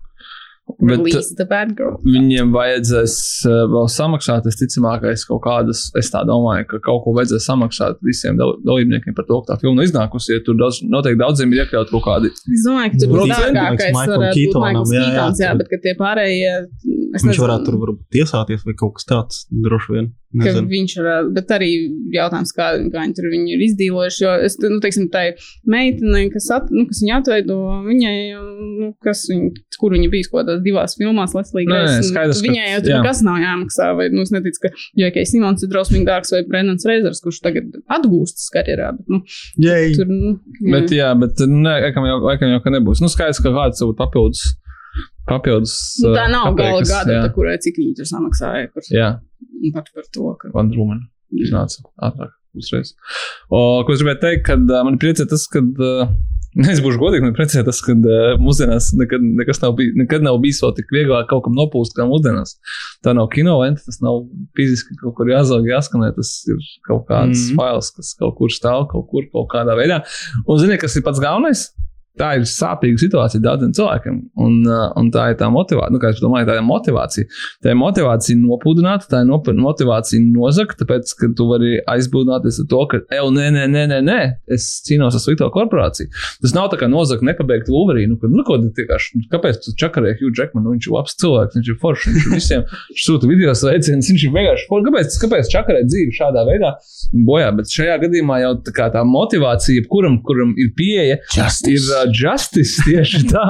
[0.83, 1.97] Bet- Release the bad girl.
[2.07, 3.13] viņiem vajadzēs
[3.47, 7.99] uh, vēl samaksāt, es ticamākais kaut kādas, es tā domāju, ka kaut ko vajadzēs samaksāt
[8.03, 10.33] visiem dal dalībniekiem par to, ka tā filma iznākusi.
[10.35, 12.31] Ja tur daudz, noteikti daudziem ir iekļaut kaut kādi.
[12.31, 13.95] Es domāju, ka tur būs dārgākais.
[14.13, 16.53] varētu būt Maikls jā, jā, jā, tur- bet ka tie pārējie.
[17.13, 17.43] Es viņš nezinu.
[17.45, 20.11] varētu tur varbūt tiesāties vai kaut kas tāds droši vien.
[20.33, 20.65] Nezinu.
[20.65, 21.67] viņš ir, bet arī
[22.15, 24.21] jautājums, kā, kā viņi tur viņu ir izdīlojuši.
[24.23, 25.35] Jo es, nu, teiksim, tai
[25.69, 28.15] meitenei, kas, at, nu, kas viņu atveido, viņai,
[28.81, 31.35] nu, kas viņa, kur viņa bija kaut kādās divās filmās,
[32.15, 34.73] ka- Viņai jau tur nekas nav jāmaksā, vai, nu, es neticu, ka
[35.03, 35.25] J.K.
[35.29, 39.21] Simons ir drausmīgi dārgs vai Brennans Reizers, kurš tagad atgūstas karjerā, bet, nu,
[39.61, 40.33] Jej, tur, nu,
[40.65, 40.73] jā.
[40.73, 43.05] Bet, jā, bet nē, laikam jau, laikam jau ka nebūs.
[43.05, 44.47] Nu, skaidrs, ka kāds varbūt papildus.
[45.29, 49.09] Papildus Nu, tā nav gala gada, tā, kurai cik viņi tur samaksāja par, Jā,
[49.73, 50.53] par, par to, ka.
[50.55, 52.93] Wonder Woman iznāca ātrāk uzreiz.
[53.49, 55.63] O, ko es gribēju teikt, kad uh, man priecē tas, ka.
[55.63, 56.13] Uh,
[56.69, 60.35] Es būšu godīgi, man priecē tas, ka uh, mūsdienās nekad, nekas nav, bij, nekad nav
[60.43, 62.59] bijis vēl tik vieglāk kaut kam nopūst kā mūsdienās.
[63.01, 66.11] Tā nav kino lenta, tas nav fiziski kaut kur jāzaug, jāskanē.
[66.13, 67.47] Tas ir kaut kāds mm.
[67.47, 67.57] -hmm.
[67.57, 70.03] fails, kas kaut kur stāv, kaut kur, kaut kādā veidā.
[70.45, 71.71] Un zini, kas ir pats galvenais?
[72.19, 74.19] Tā ir sāpīga situācija daudziem cilvēkiem.
[74.43, 75.93] Un, uh, un tā ir tā motivācija.
[75.93, 77.29] Nu, kā es domāju, tā ir motivācija.
[77.63, 82.69] Tā ir motivācija nopūdināt, tā ir nop motivācija nozagt, tāpēc, ka tu vari aizbūdināties ar
[82.69, 84.19] to, ka, ej, nē, nē, nē, nē, nē,
[84.53, 86.11] es cīnos ar slikto korporāciju.
[86.43, 88.13] Tas nav tā kā nozagt nepabeigt Wolverine.
[88.13, 90.67] Nu, kad, nu, ko, vienkārši, kāpēc tu čakarēji Hugh Jackman?
[90.67, 94.11] Nu, viņš ir labs cilvēks, viņš ir foršs, viņš ir visiem viņš sūta video sveicienus,
[94.13, 94.87] viņš ir vienkārši foršs.
[94.87, 96.73] Kāpēc, kāpēc čakarēt dzīvi šādā veidā
[97.27, 97.49] bojā?
[97.57, 101.73] Bet šajā gadījumā jau tā, tā motivācija, kuram, kuram ir pieeja, Justice.
[101.73, 103.43] ir uh, justice tieši tā.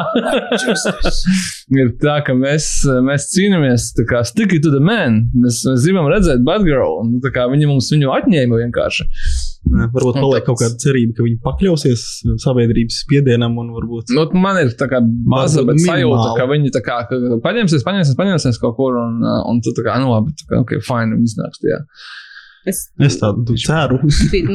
[1.79, 2.67] ir tā, ka mēs,
[3.05, 5.25] mēs cīnāmies, kā stick it to the man.
[5.33, 9.07] Mēs, mēs gribam redzēt Batgirl, un kā viņi mums viņu atņēma vienkārši.
[9.63, 12.01] Varbūt paliek kaut kāda cerība, ka viņi pakļausies
[12.43, 14.11] sabiedrības spiedienam un varbūt.
[14.15, 18.59] Nu, man ir tā kā maza, sajūta, ka viņi tā kā ka paņemsies, paņemsies, paņemsies
[18.61, 21.31] kaut kur, un, uh, un tu tā kā, nu, labi, tā kā, ok, fine, viņi
[21.31, 21.79] iznāks tajā.
[22.69, 23.99] Es Es tādu ceru.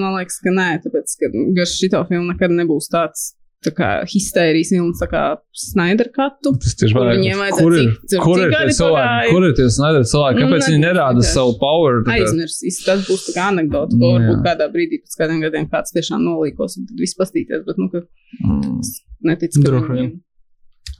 [0.00, 3.32] man liekas, ka nē, tāpēc, ka garš šito filmu nekad nebūs tāds.
[3.66, 4.68] Tā kā histērijas
[5.00, 6.52] tā kā Snyder katu.
[6.62, 7.40] Tas tieši varētu viņiem
[7.74, 9.32] ir, cik- kur ir tie cilvēki?
[9.32, 10.38] Kur ir tie Snyder cilvēki?
[10.38, 11.98] Nu, Kāpēc viņi nebūs nerāda savu power?
[12.14, 15.90] Aizmirsīs, tas būs tā kā anekdote, ko Nu, varbūt kādā brīdī pēc kādiem gadiem kāds
[15.96, 18.04] tiešām nolīkos un tad viss pastīties, bet, nu, ka
[18.46, 18.78] Mm.
[19.26, 20.10] netic, ka Droši viņiem.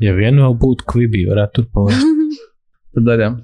[0.02, 2.02] Ja vien vēl būtu kvibī, varētu tur palikt.
[2.98, 3.34] Tad darām.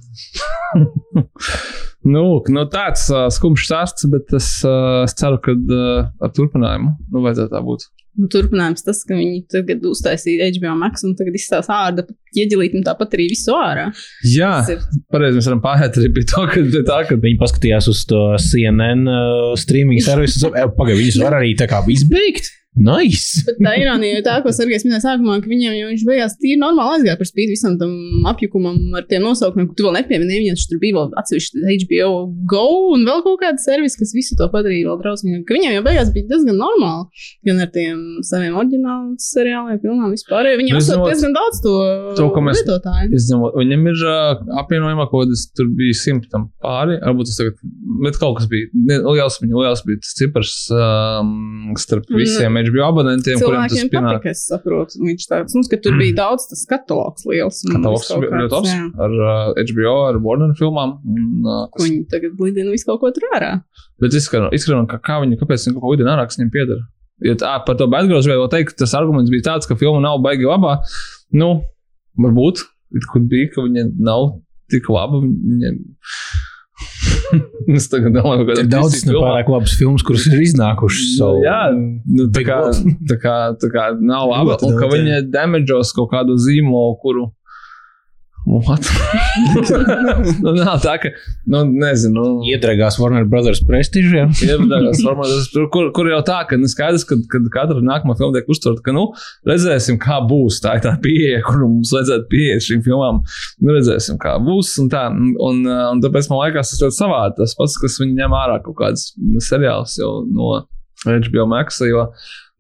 [2.15, 6.97] nu, nu, tāds uh, skumjš stāsts, bet es, uh, es ceru, ka uh, ar turpinājumu
[7.13, 7.87] nu, vajadzētu tā būt.
[8.15, 12.05] Nu, Turpinājums tas, ka viņi tagad uztaisīja HBO Max un tagad izstāsta ārda
[12.39, 13.89] ieģelītim tāpat arī visu ārā.
[14.31, 14.53] Jā,
[15.11, 19.09] pareizi mēs varam pārēt arī pie to, ka, tā, ka Viņi paskatījās uz to CNN
[19.09, 20.53] uh, streaming servisu.
[20.53, 22.53] Pagaidām, viņus var arī tā kā izbeigt.
[22.75, 23.43] Nice!
[23.47, 26.57] Bet tā ironija ir tā, ko Sergejs minēja sākumā, ka viņam jau viņš beigās tīri
[26.59, 27.93] normāli aizgāja par spīti visam tam
[28.33, 30.41] apjukumam ar tiem nosaukumiem, ko tu vēl nepieminēji.
[30.43, 32.09] Viņam tur bija vēl atsevišķi HBO
[32.51, 32.65] Go
[32.97, 35.53] un vēl kaut kāda servisa, kas visu to padarīja vēl drausmīgāk.
[35.55, 37.23] Viņam jau beigās bija diezgan normāli.
[37.47, 40.51] Gan ar tiem saviem oriģināliem seriāliem, filmām vispār.
[40.59, 41.77] Viņam zinot, diezgan daudz to,
[42.19, 43.13] to, ko mēs- lietotāju.
[43.21, 47.63] Izņemot, viņam ir uh, apvienojumā kaut kas, tur bija simtam pāri, varbūt tas tagad,
[48.03, 52.19] bet kaut kas bija, ne, liels, liels bija tas cipars um, starp Mm.
[52.65, 54.19] HBO abonentiem, kuriem tas pienāk.
[54.19, 55.01] patika, es saprotu.
[55.05, 57.61] Viņš tāds, nu, ka tur bija daudz tas katalogs liels.
[57.69, 58.81] Katalogs bija ļoti labs jā.
[59.07, 60.97] ar uh, HBO, ar Warner filmām.
[61.05, 63.53] Un, uh, kas, viņi tagad lidina visu kaut ko tur ārā.
[64.03, 66.83] bet izskatās, kā, kā viņi, kāpēc viņi kaut ko lidina ārā, kas viņiem pieder.
[67.25, 70.49] Ja tā, par to Batgirls vēl teikt, tas arguments bija tāds, ka filma nav baigi
[70.49, 70.81] labā.
[71.35, 71.53] Nu,
[72.21, 72.65] varbūt,
[72.99, 74.35] it could be, ka viņa nav
[74.73, 75.23] tik laba.
[75.23, 75.77] Viņa...
[77.79, 81.15] es tagad domāju, ka Ir daudz nepārāk labas filmas, kuras ir iznākušas.
[81.19, 82.59] So, Jā, nu, tā, kā,
[83.11, 84.59] tā, kā, tā kā nav labi.
[84.69, 87.29] Un ka viņi damaģos kaut kādu zīmolu, kuru.
[88.45, 88.85] What?
[90.45, 91.11] nu, nav tā, ka,
[91.49, 92.13] nu, nezinu.
[92.15, 94.35] Nu, Iedragās Warner Brothers prestižiem.
[94.45, 98.37] Ievadās formātos, tur, kur, kur jau tā, ka nu, skaidrs, ka, kad katra nākamā filma
[98.37, 99.07] tiek uztverta, ka, nu,
[99.49, 100.61] redzēsim, kā būs.
[100.65, 103.23] Tā ir tā pieeja, kur mums vajadzētu pieiet šīm filmām.
[103.65, 104.75] Nu, redzēsim, kā būs.
[104.83, 105.63] Un, tā, un, un,
[105.95, 107.39] un tāpēc man liekas, tas ļoti savādi.
[107.41, 109.07] Tas pats, kas viņi ņem ārā kaut kādas
[109.49, 110.59] seriālus jau no
[111.05, 112.11] HBO Max, jo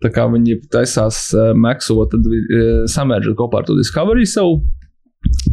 [0.05, 4.62] tā kā viņi taisās uh, Maxu, tad uh, samērģot kopā ar to Discovery savu.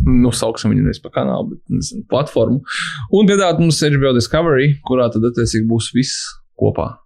[0.06, 2.62] Nu, sauksim viņu nevis par kanālu, bet nezinu, platformu.
[3.16, 6.26] Un piedāvāt mums HBO Discovery, kurā tad attiecīgi būs viss
[6.60, 7.01] kopā.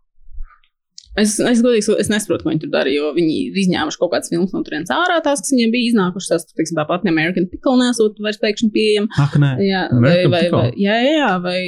[1.16, 4.32] Es, es godīgi es nesaprotu, ko viņi tur dara, jo viņi ir izņēmuši kaut kādas
[4.32, 6.32] filmas no turienes ārā, tās, kas viņiem bija iznākušas.
[6.34, 9.08] Tās, teiksim, tāpat American Pickle nesot vairs pēkšņi pieejama.
[9.24, 9.52] Ak, nē.
[9.64, 10.60] Jā, vai, American vai, Pickle?
[10.60, 11.60] vai, jā, jā, jā, vai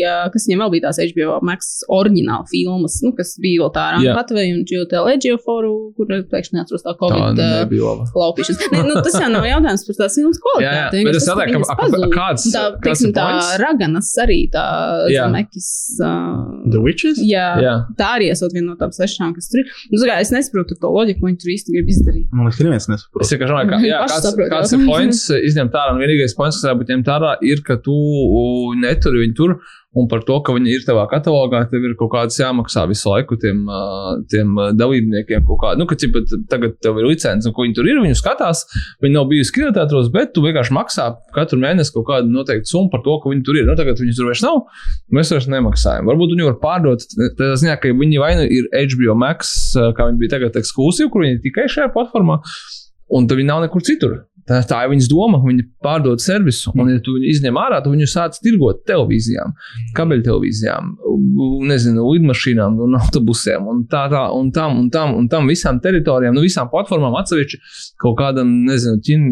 [0.00, 3.84] jā, kas viņiem vēl bija tās HBO Max oriģināla filmas, nu, kas bija vēl tā
[3.84, 3.98] Jā.
[3.98, 7.42] Rāna Patvei un Džota Legioforu, kur pēkšņi neatceros tā Covid.
[7.84, 8.08] laba.
[8.24, 8.64] Laupīšanas.
[8.72, 11.04] Ne, nu, tas jau nav jautājums par tās filmas Jā, jā, kvalitāti.
[11.10, 11.28] bet es
[11.76, 13.28] tas, ka kāds- tā, teiksim, tā?
[13.60, 14.64] Raganas arī tā
[15.12, 15.26] Jā.
[15.28, 15.68] Zemekis.
[16.72, 17.20] The Witches?
[17.20, 17.74] Jā, Jā.
[17.98, 19.70] tā arī esot viena no tām sešām, kas tur ir.
[19.92, 22.26] Nu, zagā, es nesaprotu to loģiku, ko viņi tur īsti grib izdarīt.
[22.32, 23.24] Man liekas, ka neviens nesaprot.
[23.24, 24.80] Es vienkārši domāju, ka jā, Paši kāds, saprot, kāds jā.
[24.80, 25.94] ir points izņemt ārā.
[25.94, 27.96] Un vienīgais points, kas jābūt ņemt ārā, ir, ka tu
[28.80, 29.56] neturi viņu tur.
[29.94, 33.36] Un par to, ka viņi ir tavā katalogā, tev ir kaut kāds jāmaksā visu laiku
[33.38, 33.60] tiem,
[34.32, 35.44] tiem dalībniekiem.
[35.46, 38.18] Kaut kā, nu, ka cipa, tagad tev ir licence, un ko viņi tur ir, viņu
[38.18, 38.64] skatās.
[39.04, 43.04] Viņi nav bijusi kinotētros, bet tu vienkārši maksā katru mēnesi kaut kādu noteiktu summu par
[43.06, 43.68] to, ka viņi tur ir.
[43.70, 44.64] Nu, tagad viņi tur vairs nav.
[45.14, 46.10] Mēs vairs nemaksājam.
[46.10, 47.06] Varbūt viņi var pārdot,
[47.38, 51.22] tādā ziņā, ka viņi vai nu ir HBO Max, kā viņi bija tagad ekskluzīvi, kur
[51.22, 52.40] viņi tikai šajā platformā,
[53.14, 54.24] un tad viņi nav nekur citur.
[54.48, 57.78] Tā, tā ir viņas doma, ka viņi pārdod servisu, un, ja tu viņu izņem ārā,
[57.80, 59.54] tad viņi sāc tirgot televīzijām,
[59.96, 60.90] kabeļtelevīzijām,
[61.70, 66.36] nezinu, lidmašīnām, un autobusiem, un tā, tā, un tam, un tam, un tam visām teritorijām,
[66.36, 67.60] nu, visām platformām atsevišķi
[68.04, 69.24] kaut kādam, nezinu, ķin,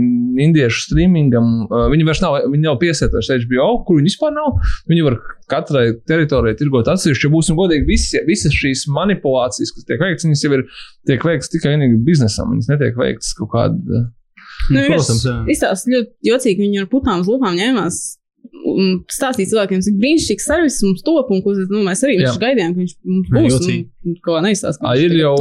[0.46, 1.52] indiešu streamingam.
[1.66, 4.56] uh, Viņi vairs nav, viņi nav piesiet vairs HBO, kur viņi vispār nav.
[4.88, 5.18] Viņi var
[5.52, 7.28] katrai teritorijai tirgot atsevišķi.
[7.28, 10.66] Ja būsim godīgi, visi, visas šīs manipulācijas, kas tiek veikts, viņas jau ir
[11.10, 12.54] tiek veikts tikai vienīgi biznesam.
[12.54, 14.06] Viņas netiek veikts kaut kāda.
[14.70, 15.36] Nu, Protams, jā.
[15.50, 18.02] Izstāsta ļoti jocīgi, viņi ar putām uz lūpām ņēmās.
[18.72, 22.28] Un stāstīt cilvēkiem, cik brīnišķīgs servis mums top, un ko nu, mēs arī Jā.
[22.30, 22.94] viņš gaidījām, ka viņš
[23.34, 23.56] būs.
[23.58, 24.94] Un, un, ko neizstāsta.
[25.02, 25.34] Ir jau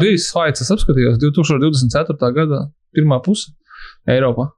[0.00, 2.32] bijis fights, es apskatījos 2024.
[2.36, 3.54] gada pirmā puse
[4.10, 4.50] Eiropā.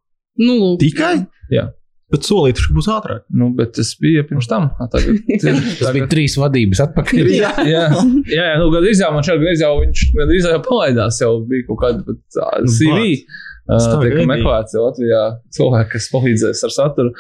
[0.43, 0.83] Nu, lūk.
[0.83, 1.17] Tikai?
[1.55, 1.69] Jā.
[2.13, 3.25] Bet solīt, ka būs ātrāk.
[3.35, 4.69] Nu, bet tas bija pirms tam.
[4.93, 7.31] Tagad, Tas bija trīs vadības atpakaļ.
[7.33, 7.87] Jā, jā,
[8.29, 11.67] jā, jā nu, gandrīz jau man šeit, gandrīz jau viņš gandrīz jau palaidās, jau bija
[11.71, 13.11] kaut kāda Nu, CV.
[13.23, 15.21] Uh, tiek meklēts Latvijā
[15.57, 17.13] cilvēki, kas palīdzēs ar saturu.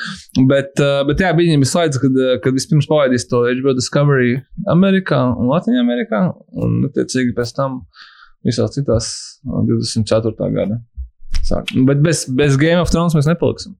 [0.50, 4.36] Bet, uh, bet jā, bija viņiem slaids, kad, kad vispirms palaidīs to HBO Discovery
[4.72, 6.26] Amerikā un Latvijā Amerikā,
[6.60, 7.80] un, attiecīgi, pēc tam
[8.44, 9.12] visās citās
[9.48, 10.50] uh, 24.
[10.58, 10.82] gada.
[11.44, 11.72] Sāk.
[11.88, 13.76] Bet bez, bez Game of Thrones mēs nepaliksim.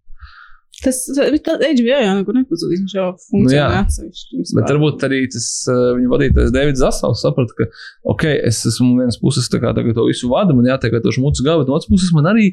[0.84, 2.82] Tas HBO jau nekur nepazudīs.
[2.82, 3.82] Viņš jau funkcionē jā.
[3.84, 4.42] atsevišķi.
[4.58, 7.68] Bet varbūt arī tas uh, viņa vadītājs Davids Zasovs saprata, ka,
[8.14, 11.04] ok, es esmu no vienas puses tā kā tagad to visu vadu, man jātiek ar
[11.04, 12.50] to šmucu galvu, bet no otras puses man arī,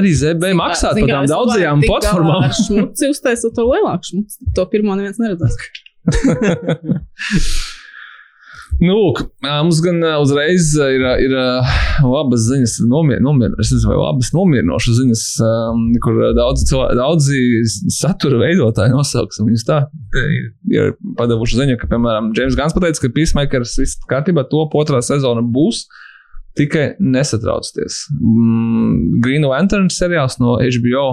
[0.00, 2.46] arī ZB maksāt par tām daudzajām platformām.
[2.50, 4.52] Ar šmuci uztaisot to lielāku šmuci.
[4.58, 5.58] To pirmo neviens neredzēs.
[8.78, 11.32] Nu, lūk, mums gan uzreiz ir, ir
[12.06, 15.22] labas ziņas, nomier, nomier, nezinu, labas nomierinošas ziņas,
[16.04, 17.40] kur daudzi, daudzi
[17.90, 19.80] satura veidotāji nosauksim viņus tā.
[20.70, 25.42] Ir, padavuši ziņu, ka, piemēram, James Gans pateica, ka Peacemakers viss kārtībā top otrā sezona
[25.42, 25.88] būs.
[26.58, 28.04] Tikai nesatraucieties.
[28.18, 31.04] Mm, Green Lantern seriāls no HBO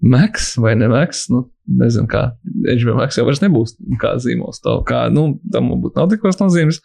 [0.00, 1.24] Max vai ne Max?
[1.32, 1.42] Nu,
[1.80, 2.22] nezinu, kā
[2.64, 4.60] HBO Max jau vairs nebūs kā zīmols.
[4.64, 6.80] To, kā, nu, tam būtu nav tik liels nozīmes.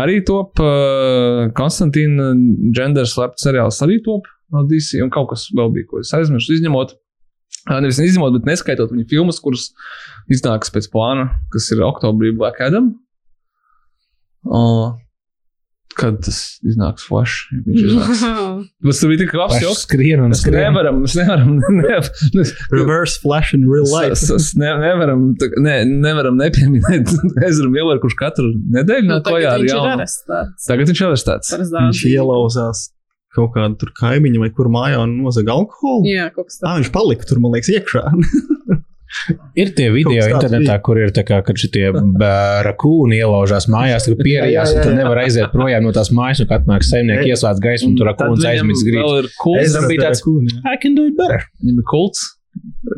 [0.00, 2.32] Arī top uh, Konstantīna
[2.76, 6.56] Genders slēpts seriāls arī top no DC un kaut kas vēl bija, ko es aizmirsu
[6.56, 6.96] izņemot.
[7.66, 9.72] Nevis izņemot, bet neskaitot viņa filmas, kuras
[10.32, 12.92] iznāks pēc plāna, kas ir oktobrī Black Adam.
[14.46, 14.94] Uh,
[15.96, 17.46] kad tas iznāks Flash?
[18.86, 19.84] Tas bija tik labs joks.
[19.86, 20.58] skrien un Mēs skrien.
[20.68, 24.12] nevaram, mēs nevaram, ne, Reverse flash in real life.
[24.16, 25.24] Es, es ne, nevaram,
[25.64, 27.12] ne, nevaram nepieminēt
[27.48, 30.06] Ezra Milleru, kurš katru nedēļu Nu, nāk klajā ar jaunu.
[30.66, 31.54] Tagad viņš ir arestēts.
[31.56, 32.86] Viņš ielauzās
[33.36, 36.06] kaut kādu tur kaimiņu vai kur mājā un nozaga alkoholu.
[36.08, 36.78] Jā, kaut kas Tā tāds.
[36.80, 38.04] viņš palika tur, man liekas, iekšā.
[39.56, 41.88] Ir tie video internetā, kur ir tā kā, kad šitie
[42.66, 46.66] rakūni ielaužās mājās, tur pierījās, un tu nevar aiziet projām no tās mājas, un kad
[46.70, 49.30] nāk saimnieki ieslēdz gaismu, un tur Tad rakūns aizmigs grīt.
[49.42, 49.62] kults.
[49.66, 50.24] Ezra bija tāds-.
[50.66, 51.46] I can do it better.
[51.62, 52.24] Viņam ir kults.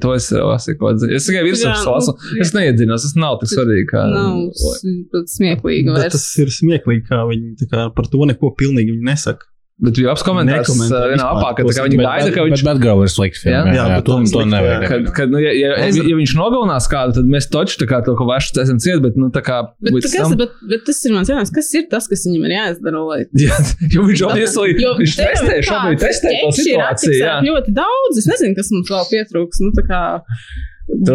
[0.02, 1.08] To es jau esmu kādā.
[1.16, 2.12] Es tikai virsmas lasu.
[2.14, 3.88] nu, Es neiedzinos, tas nav tik svarīgi.
[3.90, 9.48] Kā, Nav smieklīgi tas ir smieklīgi, kā viņi tā kā par to neko pilnīgi nesaka.
[9.78, 12.24] Bet bija labs komentārs vienā vispār, apā, ka ko tā kā es- viņi Bet, gaida,
[12.26, 12.62] bet, ka bet viņš.
[13.06, 13.58] Ir slikta filma.
[13.58, 13.60] Jā?
[13.62, 14.86] Jā, Jā, jā, bet to, to nevajag.
[14.90, 18.00] Kad, kad, nu, ja, ja, Ezra- ja viņš nogalinās kādu, tad mēs taču tā kā
[18.02, 19.58] to, ko vēršas esam ciet, bet, nu, tā kā.
[19.78, 21.52] Bet, līdz kas, tam- bet, bet tas ir mans jautājums.
[21.54, 23.04] Kas ir tas, kas viņam ir jāizdara?
[23.06, 23.20] Lai...
[23.46, 23.54] Jā,
[23.94, 27.14] jo viņš obviously, Jo viņš testē, ir šobrīd testē to situāciju.
[27.22, 27.36] Jā.
[27.46, 28.18] Ļoti daudz.
[28.18, 29.62] Es nezinu, kas mums vēl pietrūks.
[29.62, 29.70] Nu,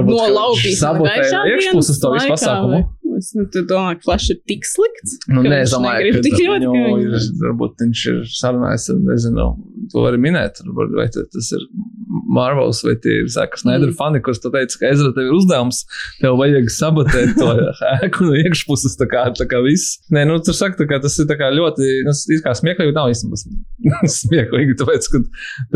[0.08, 2.80] nolaupīt viņš sabotē no iekšpuses to visu pasākumu.
[3.24, 5.16] Es nu, tu domāju, ka Flash ir tik slikts.
[5.32, 9.46] Nu, nē, es domāju, ka tik ļoti, viņu ir, varbūt viņš ir sarunājis, ar, nezinu,
[9.94, 11.64] to var minēt, varbūt, vai tas ir
[12.34, 13.98] Marvels vai tie ir Zaka Snyder Mm.
[14.00, 15.84] fani, kurus tu teici, ka Ezra tev ir uzdevums,
[16.22, 17.50] tev vajag sabotēt to
[18.04, 20.00] ēku no iekšpuses, tā kā, tā kā viss.
[20.13, 22.54] Nē, nu, tur saka, tā kā tas ir tā kā ļoti, nu, tas ir kā
[22.58, 23.39] smieklīgi, nav īstenībā
[24.19, 25.22] smieklīgi, tāpēc, ka,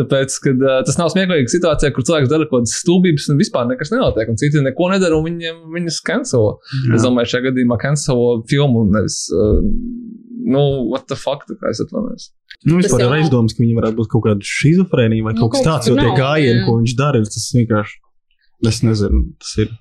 [0.01, 3.67] tāpēc, ka uh, tas nav smieklīgi situācijā, kur cilvēks dara kaut kādas stulbības un vispār
[3.69, 6.57] nekas nenotiek, un citi neko nedara, un viņiem, viņas cancel.
[6.95, 9.59] Es domāju, šajā gadījumā cancelo filmu, nevis, uh,
[10.47, 12.31] nu, what the fuck, tā kā es atvainojos.
[12.65, 15.65] Nu, vispār ir aizdoms, ka viņi varētu būt kaut kāda šizofrēnija vai Nu, kaut kas
[15.67, 17.99] tāds, jo tie gājieni, ko viņš dara, tas vienkārši.
[18.65, 19.73] Es nezinu, tas ir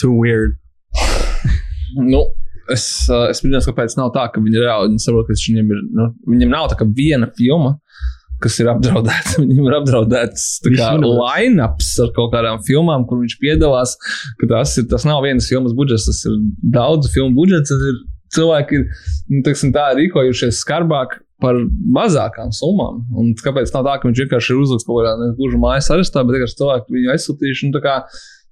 [0.00, 0.58] too weird.
[1.94, 2.24] Nu,
[2.74, 5.82] es, uh, es brīnos, kāpēc nav tā, ka viņi reāli viņi saprot, ka viņiem ir,
[5.94, 7.76] nu, viņiem nav tā kā viena filma.
[8.42, 9.36] Kas ir apdraudēts?
[9.40, 13.94] Viņam ir apdraudēts line-ups ar kaut kādām filmām, kur viņš piedalās.
[14.40, 16.40] ka Tas, ir, tas nav vienas filmas budžets, tas ir
[16.74, 17.70] daudzu filmu budžets.
[17.70, 18.02] tas Ir,
[18.34, 21.58] cilvēki ir nu, teiksim, tā rīkojušies skarbāk par
[21.96, 23.02] mazākām summām.
[23.18, 26.22] Un kāpēc tā, tā ka viņš vienkārši ir uzlikts kaut kādā ne gluži mājas arestā,
[26.24, 27.68] bet vienkārši cilvēki viņu aizsūtījuši.
[27.68, 27.94] Nu, tā kā,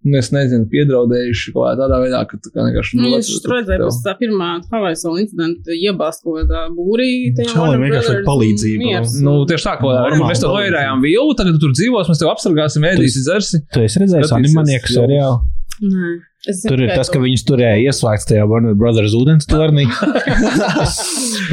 [0.02, 3.54] nu, es nezinu, piedraudējuši kaut kādā veidā, ka tā kā vienkārši Nu, nu, es tur
[3.56, 7.12] redzēju, pēc tā pirmā Havajas incidenta iebāzt kaut kādā būrī.
[7.38, 8.82] Warner vienkārši palīdzību.
[8.82, 9.16] un miers.
[9.22, 10.58] Nu, tieši tā, ko Normāli mēs tev palīdzība.
[10.58, 13.64] noierējām vielu, tagad tu tur dzīvos, mēs tev apsargāsim, ēdīsi, dzersi.
[13.72, 14.76] Tu esi redzējis filmas.
[14.98, 15.40] seriālu?
[15.82, 16.12] Nē.
[16.42, 19.85] Zinu, Tur ir tas, ka viņus turēja ieslēgts tajā Warner Brothers ūdens tornī.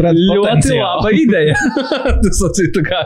[0.01, 1.53] Ļoti laba ideja.
[2.23, 2.41] Tas
[2.73, 3.03] tā kā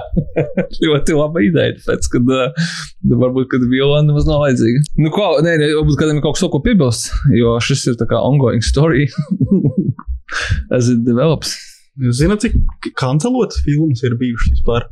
[0.80, 1.76] ļoti laba ideja.
[1.82, 2.72] Tāpēc, kad uh,
[3.12, 4.86] varbūt, kad violāna nemaz nav vajadzīga.
[5.04, 8.08] Nu, ko, nē, nē, varbūt kādam ir kaut kas, ko piebilst, jo šis ir tā
[8.08, 9.10] kā ongoing story.
[10.76, 11.58] As it develops.
[12.00, 12.56] Jūs zināt, cik
[12.98, 14.88] kancelotas filmas ir bijušas vispār?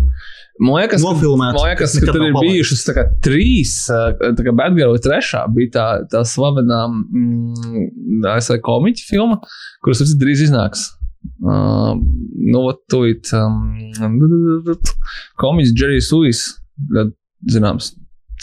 [0.61, 4.53] Man liekas, ka, Nofilmēts, man liekas, kas ka tur ir bijušas kā, trīs, tā kā
[4.53, 9.39] Batgirl ir trešā, bija tā, tā slavenā mm, ASV komiķa filma,
[9.81, 10.91] kuras drīz iznāks.
[11.41, 14.21] Uh, nu, ot, tūlīt, um,
[15.41, 16.11] komiķis Džerijs
[16.93, 17.13] ļoti
[17.57, 17.91] zināms,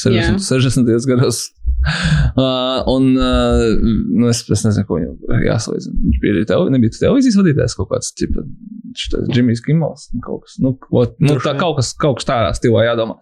[0.03, 0.43] 60.
[0.43, 1.09] 60.
[1.11, 1.45] gados.
[2.39, 5.97] Uh, un uh, nu, es, es nezinu, ko viņam jāsalīdzina.
[6.05, 8.45] Viņš bija arī tev, nebija televīzijas vadītājs kaut kāds, tipa,
[9.33, 10.07] Džimijs Kimals.
[10.23, 13.19] Kaut kas, nu, ot, nu, tā, kaut kas, kaut kas tādā stilā jādomā.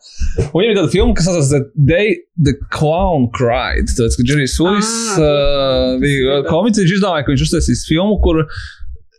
[0.51, 3.89] Un viņam ir tāda filma, kas saucas The Day the Clown Cried.
[3.97, 8.45] Tāpēc, ka Džerijs Ulis Ah, uh, bija komiķis, viņš izdomāja, ka viņš uztaisīs filmu, kur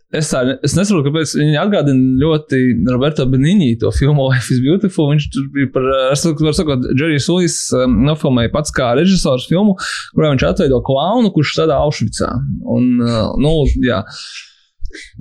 [0.08, 5.10] Es, tā, es nesaprotu, kāpēc viņi atgādina ļoti Roberto Benigni to filmu Life is Beautiful.
[5.12, 9.76] Viņš tur bija par, es varu sakot, Džerijs Ulis um, nofilmēja pats kā režisors filmu,
[10.16, 12.30] kurā viņš atveido klaunu, kurš strādā Aušvicā.
[12.64, 13.52] Un, uh, nu,
[13.84, 14.00] jā.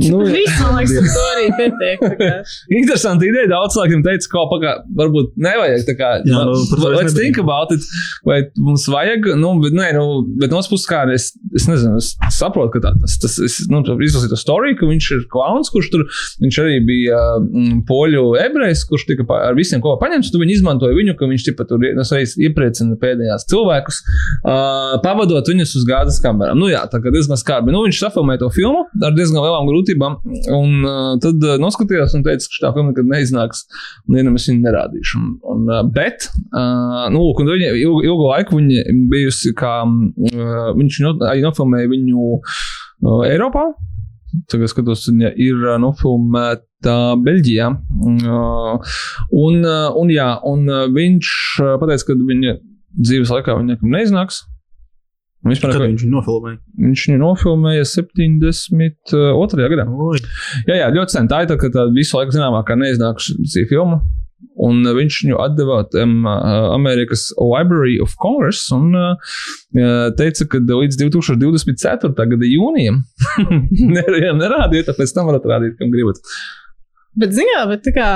[0.01, 0.34] Nu, jā.
[0.36, 2.03] Viss, man liekas, par to arī pietiek.
[2.80, 3.49] Interesanti ideja.
[3.51, 5.86] Daudz cilvēkiem teica, ka pagā, varbūt nevajag.
[5.88, 7.86] tā Kā, Jā, nu, es let's think about it.
[8.27, 12.13] Vai mums vajag, nu, bet, nē, nu, bet no puses, kā es, es nezinu, es
[12.38, 15.91] saprotu, ka tā, tas, tas es, nu, izlasīju to storiju, ka viņš ir klauns, kurš
[15.93, 16.06] tur,
[16.43, 20.60] viņš arī bija mm, poļu ebrejs, kurš tika pa, ar visiem kopā paņemts, tu viņi
[20.60, 25.88] izmantoja viņu, ka viņš tipa tur, nu, reiz iepriecina pēdējās cilvēkus, uh, pavadot viņus uz
[25.88, 26.60] gāzes kamerām.
[26.60, 27.73] Nu, jā, tā kā diezgan skarbi.
[27.73, 30.15] Nu, viņš safilmēja to filmu ar diezgan lielām grūtībām,
[30.56, 33.65] un uh, tad uh, noskatījās un teica, ka šī filma nekad neiznāks,
[34.08, 35.20] un vienam es viņu nerādīšu.
[35.20, 39.82] Un, un, uh, bet, uh, nu, lūk, un viņa ilgu, ilgu laiku viņa bijusi kā,
[39.88, 41.13] uh, viņš no,
[41.48, 43.70] nofilmēja viņu uh, Eiropā.
[44.52, 47.72] Tagad skatos, viņa ir nofilmēta Beļģijā.
[47.72, 49.00] Uh,
[49.32, 51.34] un, uh, un, jā, un viņš
[51.82, 52.60] pateica, ka viņa
[52.98, 54.43] dzīves laikā viņa nekam neiznāks.
[55.45, 56.58] Vispār, Kad ka viņš nofilmēja?
[56.82, 59.67] viņš viņu nofilmēja 72.
[59.71, 59.86] gadā.
[59.88, 60.19] Oi,
[60.67, 61.28] Jā, jā, ļoti sen.
[61.30, 64.02] Tā ir tā, ka tā visu laiku zināmākā neiznākusi filma.
[64.62, 69.15] Un uh, viņš viņu atdeva tam uh, Amerikas Library of Congress un uh,
[70.17, 72.13] teica, ka līdz 2024.
[72.34, 73.00] gada jūnijam
[73.95, 76.21] ner- nerādiet, tāpēc tam varat rādīt, kam gribat.
[77.17, 78.08] Bet, zināmā mērā, tā kā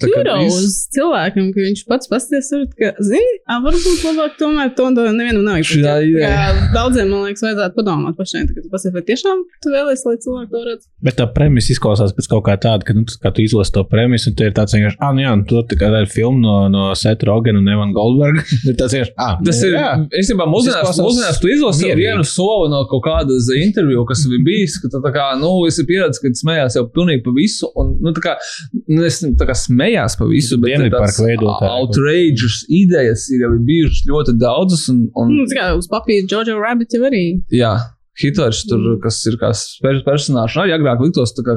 [0.00, 4.34] Tā kā kuros viss- cilvēkam, ka viņš pats pasties, tur, ka, zini, ā, varbūt labāk
[4.40, 5.62] tomēr to nevienam nav.
[5.64, 6.28] Šī Tā ideja.
[6.28, 10.04] kā Daudziem, man liekas, vajadzētu padomāt pašiem, tā, ka tu pasies, vai tiešām tu vēlēsies,
[10.08, 10.84] lai cilvēki to redz.
[11.08, 13.84] Bet tā premisa izklausās pēc kaut kā tāda, ka, nu, tu- kā tu izlasi to
[13.88, 16.10] premisu, un tur ir tāds vienkārši, ah, nu jā, nu, tur tā kā tā ir
[16.12, 18.44] filma no, no Seta Rogana un Evan Goldberga.
[18.68, 19.78] ir tas vienkārši, ah, Tas ir.
[20.20, 24.76] Es jau izklausās mūžinās, tu izlasi vienu soli no kaut kādas interviju, kas bija bijis,
[24.82, 28.12] ka tu tā kā, nu, esi pieredzējis, ka smējās jau pilnīgi pa visu, un, nu,
[28.16, 28.33] tā kā,
[28.90, 30.74] nu, es tā kā smējās pa visu, bet
[31.24, 31.72] veidotāji.
[31.72, 36.96] outrageous idejas ir jau bijušas ļoti daudzas, un, un Nu, kā uz papīra Jojo Rabbit
[36.96, 37.26] jau arī.
[37.54, 37.74] jā.
[38.14, 39.48] Hitlers, tur, kas ir kā
[40.06, 41.56] personāžs, arī agrāk liktos, tā kā,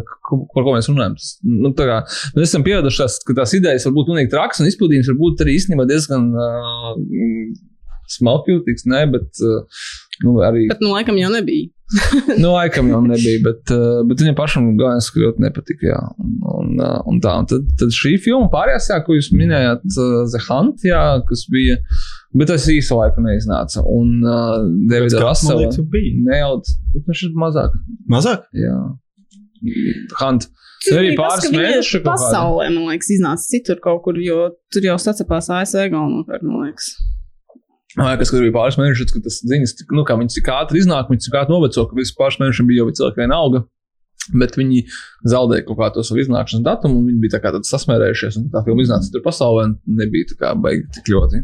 [0.55, 1.13] par ko mēs runājam.
[1.13, 1.97] Tas, nu, tā kā,
[2.33, 5.53] mēs esam pieraduši, ka tās idejas var būt pilnīgi trakas, un izpildījums var būt arī
[5.59, 6.97] īstenībā diezgan uh,
[8.17, 9.85] smalkjūtīgs, ne, bet uh,
[10.25, 10.67] nu, arī.
[10.71, 11.71] Bet, nu, laikam jau nebija.
[12.41, 15.87] Nu, laikam jau nebija, bet, uh, bet viņam pašam galvenais, ka ļoti nepatika.
[15.87, 17.37] Jā, un, un, uh, un tā.
[17.39, 21.45] Un tad, tad šī filma pārējās, jā, ko jūs minējāt, uh, The Hunt, jā, kas
[21.53, 21.79] bija.
[22.37, 23.85] Bet tas īsa laika neiznāca.
[23.87, 24.59] Un uh,
[24.91, 26.13] Davida Rasela bija.
[26.27, 27.79] neaudz, bet viņš ir mazāk.
[28.11, 28.49] Mazāk?
[28.57, 28.77] Jā.
[30.19, 30.51] Hunt.
[30.85, 32.01] Tur bija pāris mēneši.
[32.05, 36.91] Pasaulē, man liekas, iznāca citur kaut kur, jo tur jau sacapās ASV galvenokārt, man liekas.
[37.95, 40.81] Man liekas, ka tur bija pāris mēneši, kad tas ziņas, nu, kā viņas cik ātri
[40.81, 43.63] iznāk, viņas cik ātri noveco, ka visu pāris mēnešiem bija jau cilvēki viena auga.
[44.35, 44.81] Bet viņi
[45.31, 48.39] zaudēja kaut kādu savu iznākšanas datumu, un viņi bija tā kā sasmērējušies.
[48.41, 51.39] un Tā filma iznāca tur pasaulē, un nebija tā kā baigi tik ļoti.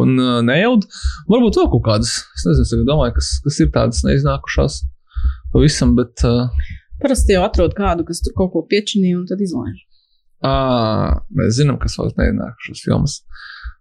[0.00, 0.88] Un uh, nejaud,
[1.30, 4.80] varbūt vēl kaut kādas, es nezinu, domāju, kas, kas ir tādas neiznākušās
[5.54, 6.26] pavisam, bet.
[6.26, 6.50] Uh,
[7.04, 9.78] Parasti jau atrod kādu, kas tur kaut ko piečinīja un tad izlaiž.
[10.42, 10.54] ā,
[11.38, 13.20] mēs zinām, kas vēl neiznākušas filmas.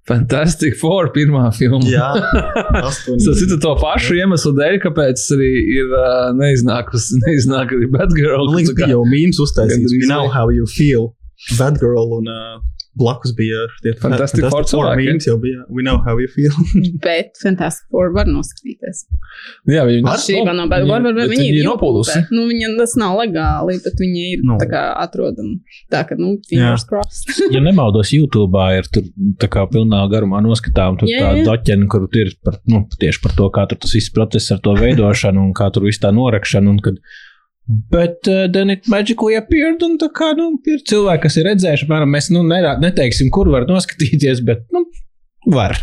[0.10, 1.80] Fantastic Four pirmā filma.
[1.88, 2.10] Jā,
[2.84, 8.50] Tas ir to pašu iemeslu dēļ, kāpēc arī ir uh, neiznākusi, neiznāk arī Batgirl.
[8.68, 9.96] Tā kā- jau mīmīms uztaisīts.
[9.96, 11.14] We know how you feel.
[11.58, 12.60] Bad girl un uh,
[13.00, 15.06] blakus bija tie Fantastic Four cilvēki.
[15.08, 15.64] Memes jau bija.
[15.70, 16.54] We know how you feel.
[17.06, 19.04] Bet Fantastic Four var noskatīties.
[19.72, 22.20] Jā, viņi Atšķirībā no Bad War, bet viņi ir nopūlusi.
[22.36, 24.60] Nu, viņa tas nav legāli, bet viņi ir Nu.
[24.62, 25.58] tā kā atrodami.
[25.94, 27.34] Tā ka, nu, fingers crossed.
[27.56, 29.08] Ja nemaldos, YouTube ir tur
[29.42, 31.46] tā kā pilnā garumā noskatām tur Jā, tā jā.
[31.50, 34.74] doķeni, kur ir par, nu, tieši par to, kā tur tas viss process ar to
[34.80, 36.70] veidošanu un kā tur viss tā norakšana.
[36.74, 36.98] Un kad,
[37.68, 41.88] bet uh, then it magically appeared un tā kā, nu, ir cilvēki, kas ir redzējuši,
[41.90, 44.86] piemēram, mēs, nu, nerā, neteiksim, kur var noskatīties, bet, nu,
[45.54, 45.80] var.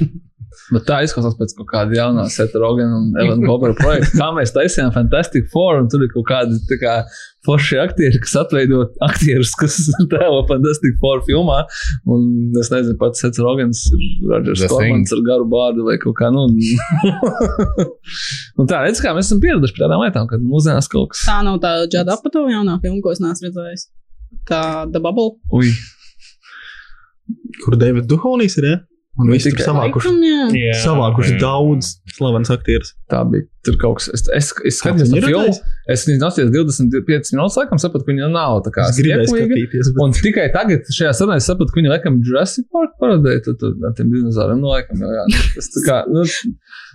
[0.70, 4.12] Bet tā izklausās pēc kaut kāda jaunā Seta Rogana un Evan Gobera projekta.
[4.20, 6.94] Kā mēs taisījām Fantastic Four, un tur ir kaut kādi tā kā
[7.46, 9.78] forši aktieri, kas atveido aktierus, kas
[10.12, 11.62] tēlo Fantastic Four filmā.
[12.10, 16.30] Un es nezinu, pats Sets Rogans ir Rodžers Kormans ar garu bārdu vai kaut kā,
[16.34, 16.46] nu.
[18.60, 21.24] un tā, redz, kā mēs esam pieraduši pie tādām lietām, kad mūsdienās kaut kas.
[21.26, 23.88] Tā nav tā Džada Apatova jaunā filma, ko es neesmu redzējis.
[24.46, 25.34] Tā The Bubble.
[25.56, 25.72] Ui,
[27.64, 28.78] Kur Davids Duhovnīs ir, ja?
[29.18, 30.10] Un Nu, tur tikai- savākuši,
[30.54, 30.74] jā.
[30.84, 32.92] savākuši daudz slavens aktierus.
[33.10, 33.42] tā bija.
[33.66, 34.06] Tur kaut kas.
[34.14, 35.50] Es, es, es skatījos to filmu.
[35.90, 39.50] Es nostājos 25 minūtes, laikam, sapratu, ka viņa nav tā kā Es gribēju spiekoīga.
[39.50, 43.42] skatīties, bet Un tikai tagad, šajā sarunā, es sapratu, ka viņi laikam Jurassic Park parodēja
[43.90, 44.62] ar tiem dinozauriem.
[44.62, 45.26] Nu, laikam, jau, jā.
[45.58, 46.24] Tas tā kā, nu,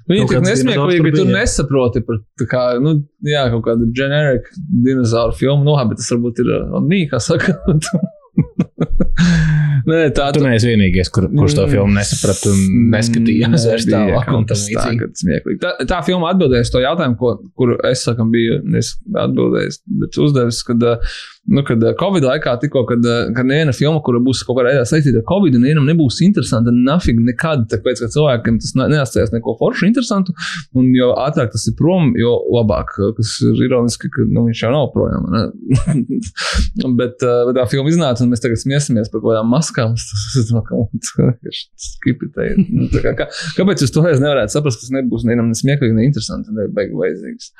[0.09, 2.95] viņi kāds nesmieklīgi, tu tur nesaproti par, tā kā, nu,
[3.27, 4.47] jā, kaut kādu generic
[4.87, 5.67] dinozauru filmu.
[5.67, 7.59] Nu, labi, bet tas varbūt ir me, kā saka.
[9.89, 14.31] Nē, tā Tu neesi vienīgais, kur, kurš to filmu nesaprata un neskatījās vairs tālāk.
[14.31, 15.09] līdzīgi.
[15.11, 15.59] Tā, smieklīgi.
[15.61, 20.19] tā, tā filma atbildēja uz to jautājumu, ko, kur es sakam, biju es atbildējis, bet
[20.25, 24.21] uzdevis, kad, uh, nu, kad uh, Covid laikā tikko, kad, uh, kad neviena filma, kura
[24.23, 28.57] būs kaut kādā veidā saistīta ar Covid, nevienam nebūs interesanta, nafig nekad, tāpēc, ka cilvēkiem
[28.63, 30.33] tas ne- neatstājās neko foršu interesantu,
[30.77, 34.71] un jo ātrāk tas ir prom, jo labāk, kas ir ironiski, ka nu, viņš jau
[34.73, 35.27] nav projām.
[37.01, 39.93] bet, uh, bet tā filma iznāca, un mēs tagad smiesamies par kaut kādām maskām.
[39.95, 40.37] Tas
[42.53, 42.63] ir.
[42.65, 43.29] Nu, kā, kā,
[43.59, 46.09] kāpēc jūs toreiz nevarētu saprast, ka tas nebūs nevienam ne smieklīgi, ne
[47.03, 47.53] vajadzīgs?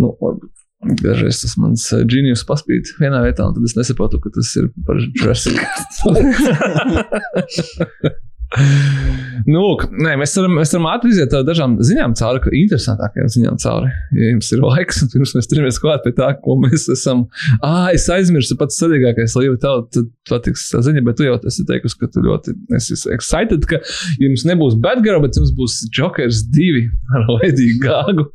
[0.00, 0.61] Nu, varbūt.
[0.82, 4.64] Dažreiz tas mans uh, ģīnijs paspīd vienā vietā, un tad es nesaprotu, ka tas ir
[4.86, 5.58] par Jurassic.
[9.46, 13.30] nu, lūk, nē, mēs varam, mēs varam ātri iziet ar dažām ziņām cauri, ka interesantākajām
[13.36, 13.92] ziņām cauri.
[14.18, 17.26] Ja jums ir laiks, un pirms mēs turamies klāt pie tā, ko mēs esam.
[17.64, 21.64] Ah, es aizmirsu pats svarīgākais, lai jau tev patiks tā ziņa, bet tu jau esi
[21.68, 23.80] teikusi, ka tu ļoti esi excited, ka
[24.22, 26.84] jums nebūs Batgirl, bet jums būs Jokers 2
[27.16, 28.28] ar Lady Gāgu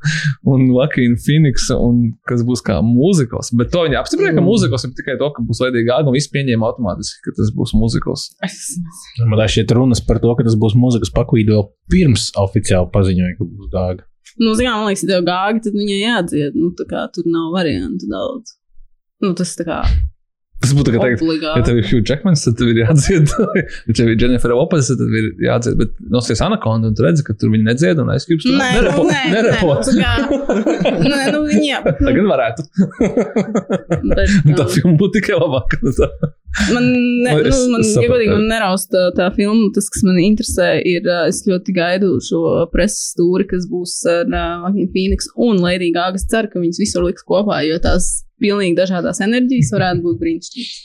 [0.48, 3.54] un Lakīnu Phoenixu, un kas būs kā mūzikos.
[3.58, 6.32] Bet to viņi apstiprināja, ka mūzikos ir tikai to, ka būs Lady Gāga, un viss
[6.34, 8.28] pieņēma automātiski, ka tas būs mūzikos.
[9.24, 13.38] Man liekas, šeit runas par to, ka tas būs mūzikas pakvīdi vēl pirms oficiāli paziņoja,
[13.38, 14.08] ka būs dārga.
[14.38, 16.58] Nu, zinām, man liekas, ja tev gāgi, tad viņai jādzied.
[16.58, 18.58] Nu, tā kā tur nav variantu daudz.
[19.24, 19.82] Nu, tas tā kā
[20.58, 23.30] Tas būtu kā teikt, ja tev ir Hugh Jackmans, tad tev ir jādzied.
[23.88, 25.76] ja tev ir Jennifer Lopez, tad tev ir jādzied.
[25.78, 28.48] Bet nosies Anaconda, un tu redzi, ka tur viņi nedzied, un aizkrips.
[28.50, 29.76] Nē, nu, nē, nē, nerepo.
[29.78, 31.84] nu, tā kā- Nē, nu, viņa.
[31.86, 32.66] bet, nu, Tagad varētu.
[33.38, 35.80] bet, Tā um, filma būtu tikai labāka.
[35.86, 36.10] nu tā.
[36.74, 38.14] Man, ne, Nu, nu, es- man es ja sapratu.
[38.16, 39.70] godīgi, man nerausta tā filma.
[39.76, 42.42] Tas, kas man interesē, ir, uh, es ļoti gaidu šo
[42.74, 46.18] preses stūri, kas būs ar uh, Vakīnu Phoenix un Lady Gaga.
[46.18, 48.10] Es ceru, ka viņas visur liks kopā, jo tās
[48.44, 50.80] pilnīgi dažādās enerģijas varētu būt brīnišķīgas.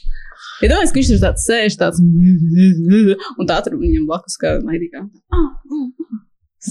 [0.62, 5.06] Iedomājieties, ka viņš tur tāds sēž, tāds un tā tur viņam blakus kā Gaga.
[5.32, 6.20] Ah, ah, ah.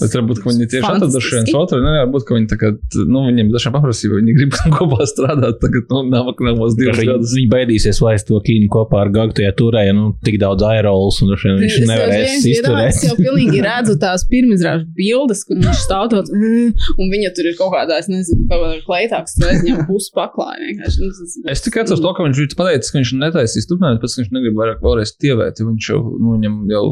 [0.00, 1.04] Bet varbūt viņi tieši Fantastiski.
[1.04, 1.78] atraduši viens otru.
[1.84, 2.76] Nē, varbūt ka viņi tagad,
[3.12, 5.58] nu, viņiem dažām paprasīja, vai viņi grib kopā strādāt.
[5.60, 7.34] Tagad, nu, nav nākamos divus Viņi, gadus.
[7.36, 9.10] viņi baidīsies laist to kīnu kopā ar
[9.58, 13.02] turē, ja nu tik daudz aerols un viņš Es nevarēs jau- Es izturēt.
[13.10, 17.74] jau pilnīgi redzu tās pirmizrāžu bildes, kur viņš stāv tāds, un viņa tur ir kaut
[17.76, 18.48] kādā, es nezinu,
[18.88, 20.56] kleitāks, tur aizņem pusi paklāja.
[20.72, 21.04] vienkārši.
[21.04, 24.32] Nu, Es tikai atceros to, ka viņš pateica, ka viņš netaisīs turpināt, pēc tam viņš
[24.40, 26.84] negrib vairāk vēlreiz tievēt, jo viņš jau, nu, viņam jau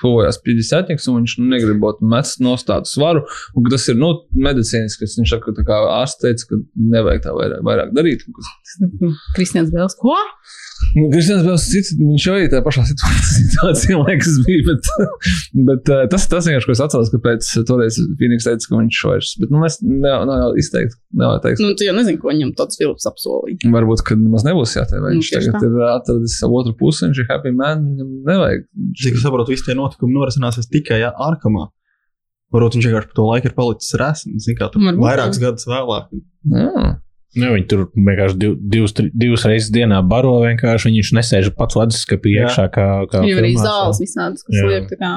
[0.00, 3.24] fuvojās 50, un viņš nu, negrib būt mest no tādu svaru,
[3.54, 4.12] un ka tas ir, nu,
[4.48, 6.60] medicīniski, kas viņš saka, kā ārsts teica, ka
[6.96, 8.24] nevajag tā vairāk, vairāk darīt.
[9.36, 10.16] Kristians Bēls, ko?
[10.94, 14.90] Nu, Kristians Bēls cits, viņš jau ir tajā pašā situācijā, liekas, bija, bet,
[15.68, 19.32] bet eh, tas, tas vienkārši, ko es atceros, kāpēc toreiz Phoenix teica, ka viņš vairs,
[19.42, 21.62] bet, nu, mēs nav, nav izteikt, nevar teikt.
[21.64, 23.72] Nu, tu jau nezini, ko viņam tāds Filips apsolīja.
[23.74, 25.02] Varbūt, ka nemaz nebūs jāteic.
[25.02, 25.72] Nu, Viņš tieši tagad tā.
[25.72, 28.64] ir atradis savu otru pusi, viņš ir happy man, viņam nevajag.
[29.02, 31.68] Cik es saprotu, visi tie notikumi norisināsies tikai ja, ārkamā.
[32.54, 35.68] Varbūt viņš vienkārši par to laiku ir palicis resns, zin kā tur Varbūt, vairākus gadus
[35.68, 36.14] vēlāk.
[36.54, 36.86] Jā.
[37.36, 40.38] Nu, viņi tur vienkārši div, divas, tri- divas reizes dienā baro.
[40.46, 42.64] Vienkārši viņš nesēž pats leduskapī iekšā.
[42.72, 45.12] Kā, kā Viņam arī filmās, zāles visādas, kas liek tā kā.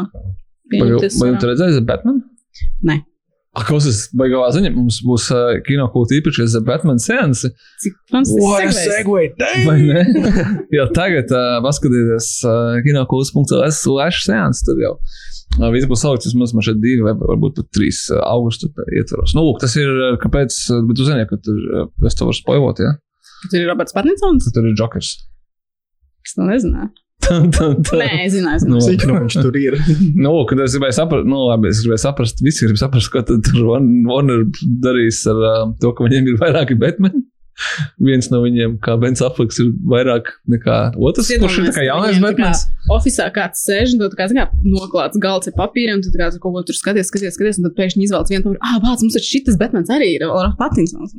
[0.71, 2.19] Vai jūs redzējāt Batman?
[2.83, 2.97] Nē.
[3.51, 4.69] Ak, kas tas baigā ziņa?
[4.71, 7.49] Mums būs uh, kino kultūra īpašais Batman seansi.
[7.83, 7.97] Cik
[8.77, 9.27] segway?
[9.65, 10.05] Vai ne?
[10.77, 14.63] jau tagad uh, paskatieties uh, kinokultūra.ls slash seansi.
[14.69, 18.23] Tur jau uh, viss būs salikts vismaz man šeit divi vai varbūt pat trīs uh,
[18.29, 19.35] augusta ietvaros.
[19.35, 19.91] Nu, lūk, tas ir,
[20.23, 22.95] kāpēc, bet tu zini, ka tur, uh, es to varu spoilot, ja?
[23.49, 24.47] Tur ir Roberts Pattinsons.
[24.47, 25.15] Ka tur ir Jokers.
[26.23, 26.93] Es to nezināju.
[27.21, 27.97] Tā, tā, tā.
[28.01, 28.59] Nē, es zināju.
[28.59, 28.99] es Nu, zināju.
[28.99, 29.77] Cik no viņš tur ir?
[30.17, 33.51] Nu, kad es gribēju saprast, nu, labi, es gribēju saprast, visi grib saprast, ko tad
[34.09, 34.47] Warner
[34.83, 37.23] darīs ar uh, to, ka viņiem ir vairāki Batman.
[38.01, 41.29] Viens no viņiem, kā Bens Aflaks, ir vairāk nekā otrs.
[41.41, 42.63] Kurš ir tā kā jaunais Batmans?
[42.91, 46.63] Oficā kāds sēž, un kā, kā noklāts galds ar papīriem, un tu kā kaut ko
[46.67, 49.91] tur skaties, skaties, skaties, un tad pēkšņi izvēlas vienu, ah, bāc, mums taču šitas Batmans
[49.93, 51.13] arī ir, Laura Patinsons.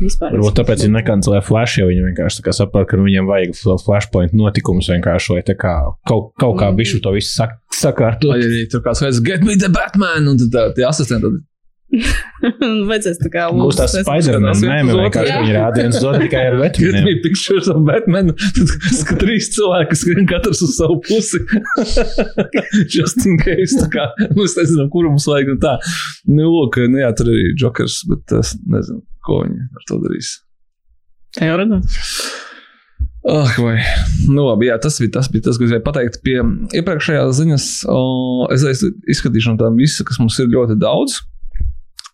[0.00, 0.34] Vispār.
[0.38, 4.88] Varbūt tāpēc viņi nekancelē flash, jo viņi vienkārši saprot, ka viņiem vajag fl- flashpoint notikumus
[4.92, 5.74] vienkārši, lai tā kā
[6.08, 6.78] kaut, kaut kā Mm.
[6.80, 8.30] bišu to visu sak sakārtot.
[8.32, 11.44] Vai arī tur kāds veids, get me the Batman, un tad tie asistenti.
[12.90, 16.98] Vajadzēs tā kā Būs tās Spider-Man mēmē, vienkārši viņi rāda viens otru tikai ar Get
[17.06, 18.32] me pictures of Batman.
[18.56, 21.42] Tad trīs cilvēki skrien katrs uz savu pusi.
[22.94, 23.78] Just in case.
[23.80, 25.76] Tā kā mēs nezinām, kuru mums vajag un tā.
[26.30, 30.38] Nu, lūk, nu jā, tur ir Jokers, bet es nezinu, ko viņi ar to darīs.
[31.34, 32.00] Tā jau redzēt.
[33.24, 33.78] Ah, vai.
[34.28, 36.18] Nu, labi, jā, tas bija tas, bija tas ko es gribēju pateikt.
[36.26, 36.42] Pie
[36.76, 38.00] iepriekšējās ziņas o,
[38.52, 41.22] es izskatīšu no tām visu, kas mums ir ļoti daudz.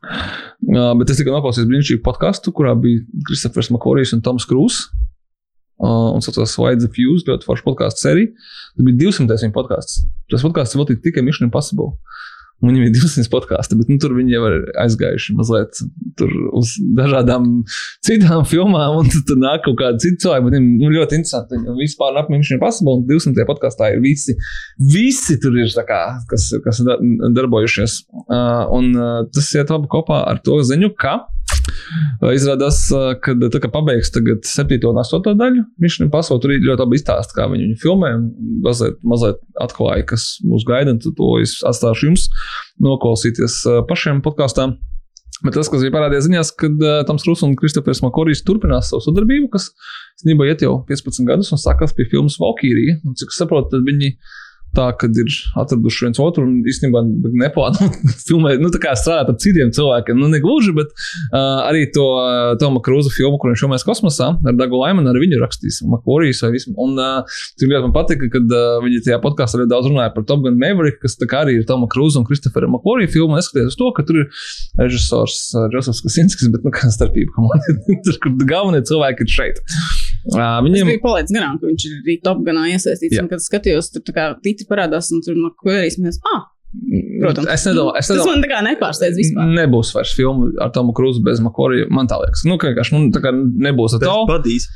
[0.00, 4.88] Uh, bet es tikai noklausījos brīnišķīgu podkāstu, kurā bija Kristofers Makorijs un Toms Krūss.
[5.80, 8.32] Uh, un saucās Wide the Fuse, ļoti forša podkāstu sērija.
[8.76, 9.38] Tas bija 200.
[9.46, 10.02] viņa podkāsts.
[10.32, 11.94] Tas podkāsts vēl tikai Mission Impossible.
[12.60, 15.80] Viņam ir 200 podkāsti, bet nu, tur viņi jau ir aizgājuši mazliet
[16.58, 17.46] uz dažādām
[18.04, 20.46] citām filmām, un tad, nāk kaut kāda cita cilvēka.
[20.50, 21.56] Viņam nu, ļoti interesanti.
[21.56, 23.48] Viņam vispār viņš ir pasaules, un 200.
[23.48, 24.36] podkāstā ir visi.
[24.92, 26.98] Visi tur ir, kā, kas, kas da,
[27.36, 28.00] darbojušies.
[28.26, 31.16] Uh, un uh, tas iet labi kopā ar to ziņu, ka
[32.34, 32.82] izrādās,
[33.24, 34.78] ka tā kā pabeigs tagad 7.
[34.90, 35.34] un 8.
[35.40, 38.12] daļu, viņš ir pasaules, tur ir ļoti labi izstāstīts, kā viņi viņu filmē.
[38.66, 42.28] Mazliet, mazliet atklāja, kas mūs gaida, tad to es atstāšu jums
[42.84, 44.78] noklausīties pašiem podkāstām.
[45.40, 49.00] Bet tas, kas bija parādījies ziņās, kad uh, Toms Krūss un Kristofers Makorijs turpinās savu
[49.06, 49.70] sadarbību, kas
[50.18, 52.98] īstenībā iet jau 15 gadus un sākās pie filmas Valkīrija.
[53.16, 54.12] Cik es saprotu, tad viņi
[54.76, 57.02] tā, kad ir atraduši viens otru un īstenībā
[57.42, 57.88] neplāno
[58.28, 60.18] filmēt, nu, tā kā strādāt ar citiem cilvēkiem.
[60.20, 64.32] Nu, ne gluži, bet uh, arī to uh, Toma Krūza filmu, kur viņš filmēs kosmosā
[64.36, 66.76] ar Dagu Laimanu, arī viņu rakstīs Makorijas vai vismu.
[66.82, 70.26] Un uh, cik ļoti man patika, kad uh, viņi tajā podkāstā arī daudz runāja par
[70.28, 73.74] Top Gun Maverick, kas tā kā arī ir Toma Krūza un Kristofera Makorija filma, neskatoties
[73.74, 74.30] uz to, ka tur ir
[74.80, 79.34] režisors uh, Josefs Kasinskis, bet, nu, kā starpība, ka man tur, kur galvenie cilvēki ir
[79.38, 79.62] šeit.
[80.20, 83.16] Uh, Es viņiem biju palaidis garām, ka viņš ir arī top ganā iesaistīts.
[83.16, 83.22] Jā.
[83.24, 86.42] Un, kad skatījos, tur tā kā titri parādās, un tur no queries mēs, ah,
[87.22, 87.48] protams.
[87.54, 88.34] Es nedomāju, es Tas nedomāju.
[88.36, 89.48] man tā kā nepārsteidz vispār.
[89.56, 91.88] Nebūs vairs filmu ar Tomu Krūzu bez Makorija.
[91.90, 94.16] Man tā liekas, nu, ka vienkārši nu, tā kā nebūs Tas tā.
[94.28, 94.68] padīs.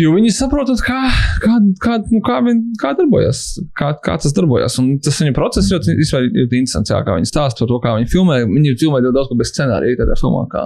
[0.00, 0.98] Jo viņi saprotat, kā,
[1.42, 3.42] kā, kā, nu, kā, vien, kā darbojas,
[3.76, 4.78] kā, kā tas darbojas.
[4.80, 8.08] Un tas viņa process ļoti, ļoti interesants, jā, kā viņi stāsta par to, kā viņi
[8.08, 8.38] filmē.
[8.48, 10.62] Viņi filmē ļoti daudz ko bez scenārija, tādā filmā, kā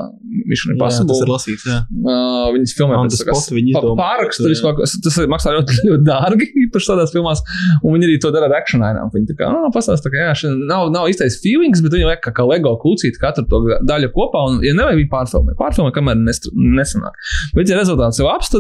[0.47, 1.33] Mission Jā, tas ir Impossible.
[1.35, 1.65] lasīts.
[1.67, 1.81] Jā.
[1.91, 3.97] Uh, viņas filmē tā kā spot viņi izdomā.
[3.99, 4.53] pārakstu Jā.
[4.53, 4.79] vispār.
[5.07, 7.43] Tas, maksā ļoti, ļoti dārgi, īpaši tādās filmās.
[7.83, 9.11] Un viņi arī to dara ar akcionāriem.
[9.17, 12.23] Viņi tā kā, ah, pastāsta, ka jā, šī nav, nav īstais feelings, bet viņi liek
[12.23, 14.47] kā, kā LEGO kūcīt katru to daļu kopā.
[14.53, 15.59] Un, ja nevajag, viņi pārfilmē.
[15.59, 17.19] Pārfilmē, kamēr nesanāk.
[17.59, 18.55] Bet, ja rezultāts jau apst,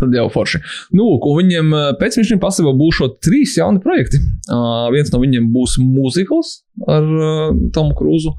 [0.00, 0.26] tad jau.
[0.34, 0.60] Forši.
[0.94, 4.20] Nu, lūk, un viņiem uh, pēc viņiem pasaules būs šo trīs jauni projekti.
[4.50, 6.54] Uh, viens no viņiem būs mūzikls
[6.90, 8.34] ar uh, Tomu Krūzu,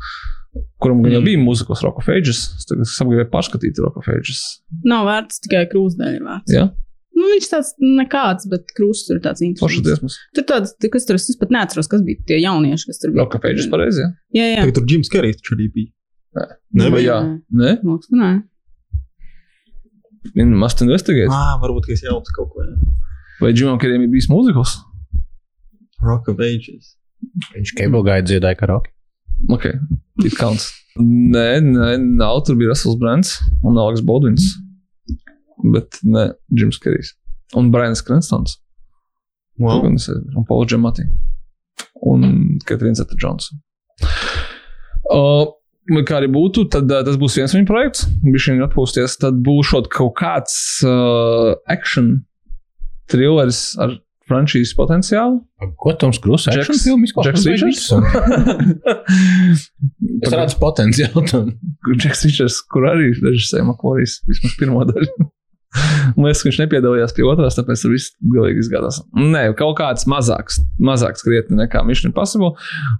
[0.80, 1.28] kuram gan jau Mm.
[1.28, 2.46] bija mūzikls Rock of Ages.
[2.60, 4.42] Es tagad gribēju paskatīt Rock of Ages.
[4.88, 6.20] Nav vērts tikai krūzdēļ.
[6.24, 6.56] vērts.
[6.56, 6.70] Jā,
[7.16, 10.18] Nu, viņš tāds nekāds, bet krūsts tur ir tāds forši interesants.
[10.36, 13.24] Tur tāds, kas tur es pat neatceros, kas bija tie jaunieši, kas tur bija.
[13.24, 14.02] Of Ages pareizi.
[14.04, 14.10] jā?
[14.36, 14.58] Jā, jā.
[14.66, 15.94] Tagad tur Džims Kerijs taču arī bija.
[16.76, 17.06] Nebija?
[17.08, 17.18] jā?
[17.56, 18.32] Nē, Man liekas, ka nē.
[20.34, 21.30] Viņi must investigate.
[21.34, 22.68] Ah, varbūt, es jaucu kaut ko.
[23.42, 24.78] Vai Džimam Kerijam ir bijis mūzikls?
[26.06, 26.96] Rock of Ages.
[27.54, 28.92] Viņš Cable Guide dziedāja karaoke.
[29.52, 29.68] Ok,
[30.24, 30.72] it counts.
[31.00, 31.90] Nē, nē,
[32.22, 32.40] nav.
[32.48, 33.36] Tur bija Russells Brands
[33.68, 34.54] un Aleks Baldwins.
[35.74, 37.14] Bet ne Džims Kerijs.
[37.60, 38.58] Un Brians Cranstons.
[39.60, 39.84] Wow.
[39.86, 41.06] Un Paula Džemati.
[42.08, 42.26] Un
[42.68, 43.52] Katrīna Zeta Džons.
[45.12, 45.52] Uh,
[45.86, 48.08] Kā arī būtu, tad uh, tas būs viens viņa projekts.
[48.26, 49.20] Viņš viņu atpūsties.
[49.22, 52.24] Tad būs šot kaut kāds uh, action
[53.12, 53.94] thrillers ar
[54.26, 55.44] frančīzes potenciālu.
[55.78, 57.94] Ko Toms Krūss Jacks- action filmu Jacks izklausās?
[60.26, 60.40] Es Pagaid.
[60.40, 61.52] redzu potenciālu tam.
[61.94, 65.30] Džeks Ričards, kur arī režisēja Makorijas vismaz pirmo daļu.
[66.16, 69.02] Man liekas, ka viņš nepiedalījās pie otrās, tāpēc tur viss galīgi izgādās.
[69.18, 72.54] Nē, kaut kāds mazāks, mazāks krietni nekā Mission Impossible.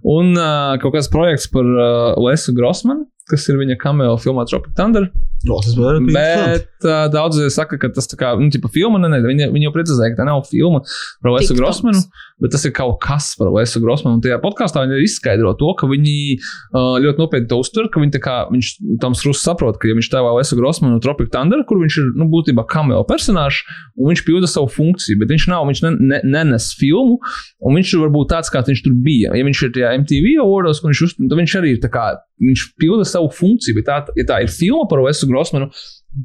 [0.06, 4.76] Un uh, kaut kāds projekts par uh, Lesu Grossmanu, kas ir viņa cameo filmā Tropic
[4.78, 5.08] Thunder.
[5.46, 9.10] O, tas var būt Bet uh, daudz saka, ka tas kā, nu, tipa filma, ne,
[9.12, 10.80] ne, viņi, viņi jau precizēja, ka tā nav filma
[11.22, 11.60] par Lesu TikToks.
[11.60, 12.00] Grossmanu,
[12.42, 14.18] bet tas ir kaut kas par Lesu Grossmanu.
[14.18, 18.22] Un tajā podkāstā viņi izskaidro to, ka viņi uh, ļoti nopietni to uztver, ka viņi
[18.24, 18.72] kā, viņš
[19.02, 22.28] tam srūs saprot, ka ja viņš tēvā Lesu Grossmanu Tropic Thunder, kur viņš ir, nu,
[22.32, 23.62] būtībā cameo personāžs,
[24.00, 27.20] un viņš pilda savu funkciju, bet viņš nav, viņš ne, ne, nenes filmu,
[27.60, 29.36] un viņš ir varbūt tāds, kāds viņš tur bija.
[29.36, 32.08] Ja viņš ir tajā MTV awardos, kur viņš, uz, tad viņš arī ir tā kā,
[32.42, 35.70] viņš pilda savu funkciju, bet tā, ja tā ir filma par Lesu Grossmanu,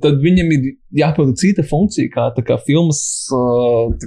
[0.01, 0.67] tad viņam ir
[1.01, 3.01] jāpilda cita funkcija, kā, kā filmas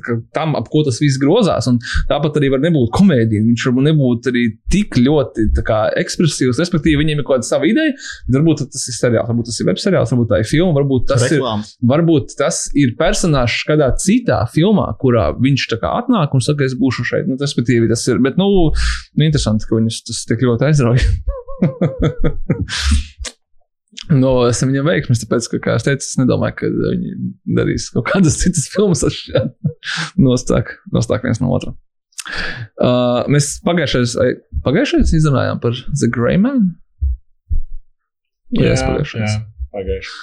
[0.05, 1.69] kā tam, ap ko tas viss grozās.
[1.71, 3.45] Un tāpat arī var nebūt komēdija.
[3.45, 7.95] Viņš varbūt nebūtu arī tik ļoti kā, ekspresīvs, respektīvi, viņiem ir kaut kāda sava ideja.
[8.33, 11.27] Varbūt tas ir seriāls, varbūt tas ir web seriāls, varbūt tā ir filma, varbūt tas
[11.29, 11.37] ir.
[11.39, 11.73] reklāmas.
[11.95, 17.07] Varbūt tas ir personāžs kādā citā filmā, kurā viņš kā atnāk un saka, es būšu
[17.09, 17.29] šeit.
[17.29, 18.21] Nu, respektīvi, tas ir.
[18.25, 21.09] Bet, nu, nu interesanti, ka viņus tas tik ļoti aizrauja.
[24.13, 27.15] Novēlēsim viņam veiksmus, tāpēc, ka, kā es teicu, es nedomāju, ka viņi
[27.57, 29.73] darīs kaut kādas citas filmas ar šādu
[30.21, 31.73] nostāk, nostāk viens no otra.
[32.81, 34.29] Uh, mēs pagājušajā
[34.65, 36.71] pagājušajā izrunājām par The Grey Man.
[38.55, 39.33] Jā, pagājušajā.
[39.75, 40.23] pagājušajā.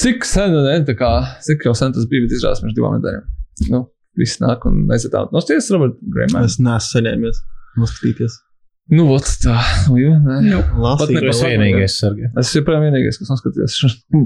[0.00, 1.10] Cik sen, ne, tā kā,
[1.44, 3.26] cik jau sen tas bija, bet izrādās pirms divām nedēļām.
[3.74, 3.82] Nu,
[4.16, 5.26] viss nāk un aiziet tā.
[5.34, 6.46] Nosties, Robert Grēmē.
[6.48, 7.42] Es neesmu saņēmies
[7.80, 8.38] noskatīties.
[8.90, 9.54] Nu, vot tā.
[9.86, 10.36] Nu, nē.
[10.50, 10.60] Nu.
[10.82, 12.26] Lasīt, ne- esi vienīgais, Sergei.
[12.40, 13.76] Es joprojām vienīgais, kas noskatījās.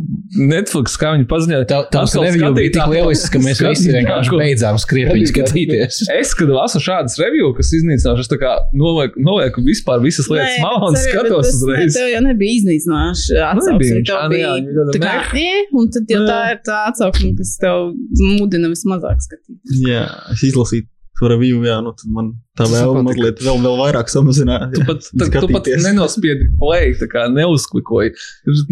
[0.55, 1.67] Netflix, kā viņi paziņoja.
[1.69, 5.99] Tā- Atkal review bija tik lielisks, ka mēs visi vienkārši skatītāko- beidzām skriet viņu skatīties.
[6.17, 10.57] Es, kad lasu šādas review, kas iznīcināšu, es tā kā nolieku, nolieku vispār visas lietas
[10.65, 11.93] malā un skatos uzreiz.
[11.99, 13.77] Tev jau nebija iznīcināša atsauksme.
[13.77, 15.45] nebija, Tev nu bija tā kā, meh.
[15.45, 19.61] "Ē", un tad jau tā ir tā atsauksme, kas tev mudina vismazāk skatīt.
[19.85, 20.89] Jā, es izlasīju
[21.21, 23.05] to review, jā, nu tad man tā Tas vēl patika.
[23.07, 24.69] mazliet vēl, vēl vairāk samazināja.
[24.75, 28.15] Tu pat, tu, tu pat nenospiedi play, tā kā neuzklikoji.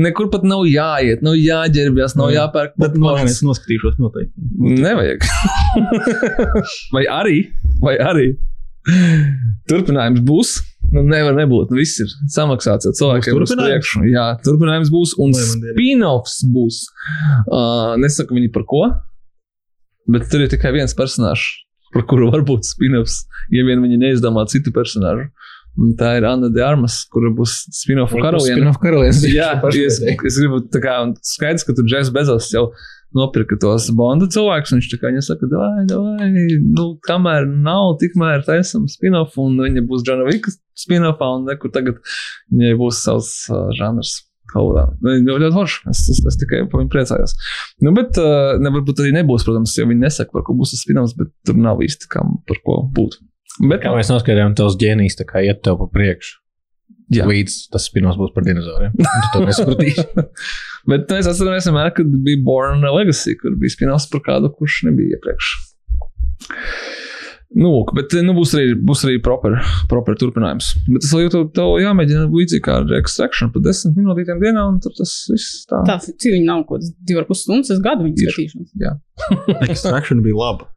[0.02, 2.40] Nekur pat nav jāiet, nav jāģērbjas, nav Jā.
[2.48, 2.74] jāpērk.
[2.82, 3.36] Bet man popkorns.
[3.38, 4.34] es noskatīšos noteikti.
[4.82, 5.26] Nevajag.
[6.94, 7.38] vai arī,
[7.82, 8.28] vai arī
[9.70, 10.56] turpinājums būs.
[10.92, 11.70] Nu, nevar nebūt.
[11.72, 13.38] Nu, viss ir samaksāts jau cilvēkiem.
[13.38, 13.92] Turpinājums?
[14.10, 15.14] Jā, turpinājums būs.
[15.22, 16.82] Un spin-offs būs.
[17.46, 18.82] Uh, nesaku viņi par ko,
[20.10, 21.61] bet tur ir tikai viens personāžs,
[21.94, 23.22] par kuru var būt spin-offs,
[23.54, 25.28] ja vien viņi neizdomā citu personāžu.
[25.80, 28.58] Un tā ir Anna de Armas, kura būs spin-off karaliene.
[28.58, 29.22] Spin-off karalienes.
[29.32, 32.66] Jā, es, es gribu, tā kā, un skaidrs, ka tur Džeks Bezos jau
[33.16, 34.74] nopirka tos bonda cilvēkus.
[34.76, 36.28] Viņš tā kā viņa saka, vai, vai,
[36.60, 40.52] nu, kamēr nav, tikmēr taisam spin-off, un viņa būs Džona Vika
[40.84, 42.00] spin-offā, un nekur tagad
[42.52, 44.18] viņai būs savs uh, žanrs.
[45.00, 45.80] Nu, Viņa ļoti forši.
[45.92, 47.34] Es, es, es tikai par viņu priecājos.
[47.84, 50.84] Nu, bet, uh, ne, varbūt arī nebūs, protams, ja viņi nesaka, par ko būs tas
[50.84, 53.18] spin-offs, bet tur nav īsti kam par ko būt.
[53.60, 56.38] Bet, Kā mēs noskaidrojām, tavs ģēnijs tā kā iet tev pa priekšu.
[57.12, 57.26] Jā.
[57.28, 58.94] Līdz tas spinos būs par dinozauriem.
[59.34, 60.04] To nesapratīsi.
[60.88, 65.18] Bet mēs atceramies, vienmēr, kad bija Born Legacy, kur bija spin-offs par kādu, kurš nebija
[65.18, 65.52] iepriekš.
[67.52, 69.58] Nu, bet nu, būs arī, būs arī proper,
[69.90, 70.70] proper turpinājums.
[70.88, 74.94] Bet tas jau tev jāmēģina līdzīgi kā ar Extraction par desmit minūtīm dienā, un tur
[74.96, 75.82] tas viss tā.
[75.88, 78.72] Tā, viņi nav kaut kāds divi ar pus stundas, es gadu viņu skatīšanos.
[79.68, 80.70] Extraction bija laba.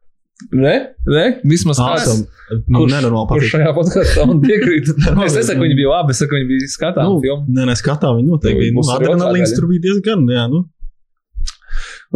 [0.52, 0.74] Ne?
[1.08, 1.24] Ne?
[1.48, 1.78] Vismaz.
[1.80, 3.52] Nu, Kurš- nenormāli Kurš patīk.
[3.54, 4.90] šajā podkāstā man piekrīt?
[5.26, 7.46] es nesaku, viņi bija labi, es saku, viņi bija skatām Nu, filmu.
[7.56, 8.74] nē, nē, skatā viņi noteikti bija.
[8.76, 10.66] Nu, arī otrā adrenalīns tur bija diezgan, jā, nu.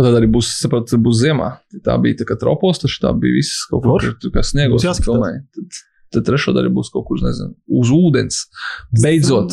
[0.00, 1.50] Un tad arī būs, saprot, būs ziemā.
[1.84, 4.80] Tā bija tā kā tropos, taču tā bija viss kaut kur, tur kā sniegos.
[5.52, 5.80] Tad,
[6.16, 8.38] tad trešo daļu būs kaut kur, nezinu, uz ūdens.
[9.02, 9.52] Beidzot.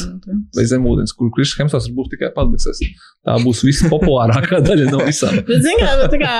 [0.57, 2.79] Vai zem ūdens, kur Kristis Hemsons būs tikai patbeidzies.
[3.27, 5.35] Tā būs vispopulārākā daļa no visām.
[5.49, 6.33] Bet, zin, kā, kā,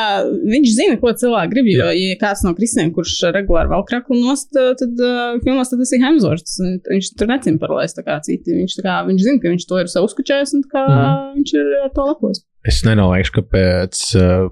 [0.55, 1.69] viņš zina, ko cilvēki grib.
[1.73, 5.93] Jo, ja kāds no kristiem, kurš regulāri vēl kraklu nost, tad uh, filmās tad tas
[5.97, 6.57] ir Hemsworths.
[6.63, 8.55] un Viņš tur necīm paralēs tā kā citi.
[8.57, 11.41] Viņš, tā kā, viņš zina, ka viņš to ir sev uzkučējis un kā, Mhm.
[11.41, 12.41] viņš ir ar to lepojas.
[12.67, 14.47] Es nenolaišu, ka pēc uh,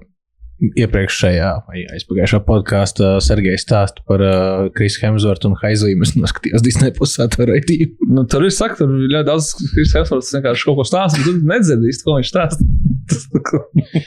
[0.56, 6.06] iepriekšējā vai aizpagājušā podkāstā Sergeja stāsta par uh, Krisu Hemsvortu un Haizlīmu.
[6.06, 8.08] Es noskatījos Disney pusē to raidījumu.
[8.16, 11.28] Nu, tur ir sakta, tur ir ļoti daudz Kristis Hemsons vienkārši kaut ko stāsta, bet
[11.28, 12.70] tu nedzirdi īsti, ko viņš stāsta.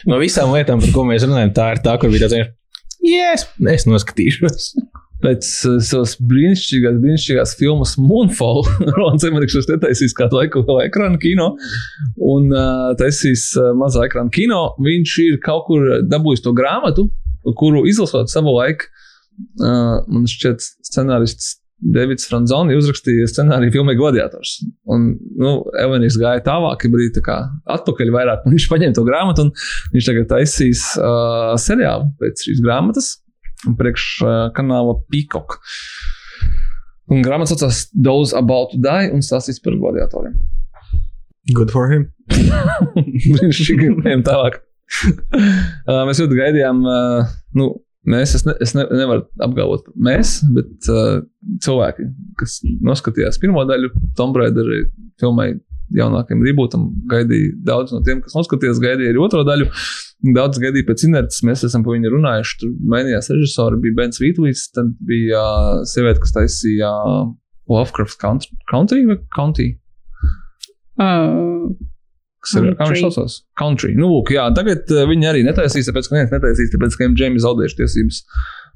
[0.09, 2.49] No visām lietām, par ko mēs runājam, tā ir tā, kur bija tāds,
[3.13, 4.73] yes, es noskatīšos.
[5.23, 8.63] Pēc uh, savas brīnišķīgās, brīnišķīgās filmas Moonfall,
[8.95, 11.51] Rolands Emeriks ir netaisījis kādu laiku vēl ekrāna kino,
[12.31, 14.61] un uh, taisīs uh, mazā ekrāna kino.
[14.85, 17.09] Viņš ir kaut kur dabūjis to grāmatu,
[17.59, 18.87] kuru izlasot savu laiku,
[19.63, 24.57] uh, man šķiet, scenārists Davids Franzoni uzrakstīja scenāriju filmai Gladiators.
[24.91, 27.37] Un, nu, Evanīs gāja tālāk, bija tā kā
[27.77, 33.13] atpakaļ vairāk, viņš paņēma to grāmatu, un viņš tagad taisīs uh, seriālu pēc šīs grāmatas,
[33.79, 35.59] priekš uh, kanāla Peacock.
[37.09, 40.37] Un grāmata saucās Those About to Die un stāstīs par gladiatoriem.
[41.55, 42.09] Good for him.
[42.95, 44.61] Viņš gājām tālāk.
[45.03, 47.71] Uh, mēs ļoti gaidījām, uh, nu,
[48.09, 51.21] mēs, es, ne, es ne, nevaru apgalvot, mēs, bet uh,
[51.65, 52.07] cilvēki,
[52.39, 54.85] kas noskatījās pirmo daļu, Tom Brady
[55.21, 55.51] filmai
[55.95, 59.69] jaunākajam rebootam, gaidīja daudz no tiem, kas noskatījās, gaidīja arī otro daļu.
[60.35, 62.57] Daudz gaidīja pēc inerces, mēs esam par viņu runājuši.
[62.61, 67.29] Tur mainījās režisori, bija Bens Vītlīs, tad bija uh, sieviete, kas taisīja uh,
[67.71, 69.71] Lovecraft Country, vai County.
[70.99, 71.69] Uh,
[72.39, 73.01] Kas ir, kā viņš Country.
[73.03, 73.33] saucās?
[73.59, 73.89] Country.
[73.99, 77.35] Nu, lūk, jā, tagad uh, viņi arī netaisīs, tāpēc, ka viens netaisīs, tāpēc, ka MGM
[77.43, 78.21] zaudējuši tiesības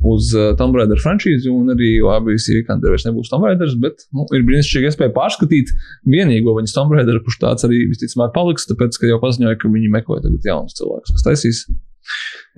[0.02, 4.26] uz uh, Tomb Raider franšīzi, un arī ABC Weekender vairs nebūs Tomb Raiders, bet nu,
[4.36, 5.76] ir brīnišķīgi iespēja pārskatīt
[6.10, 9.94] vienīgo viņas Tomb Raider, kurš tāds arī visticamāk paliks, tāpēc, ka jau paziņoja, ka viņi
[9.94, 11.64] meklē tagad jaunus cilvēkus, kas taisīs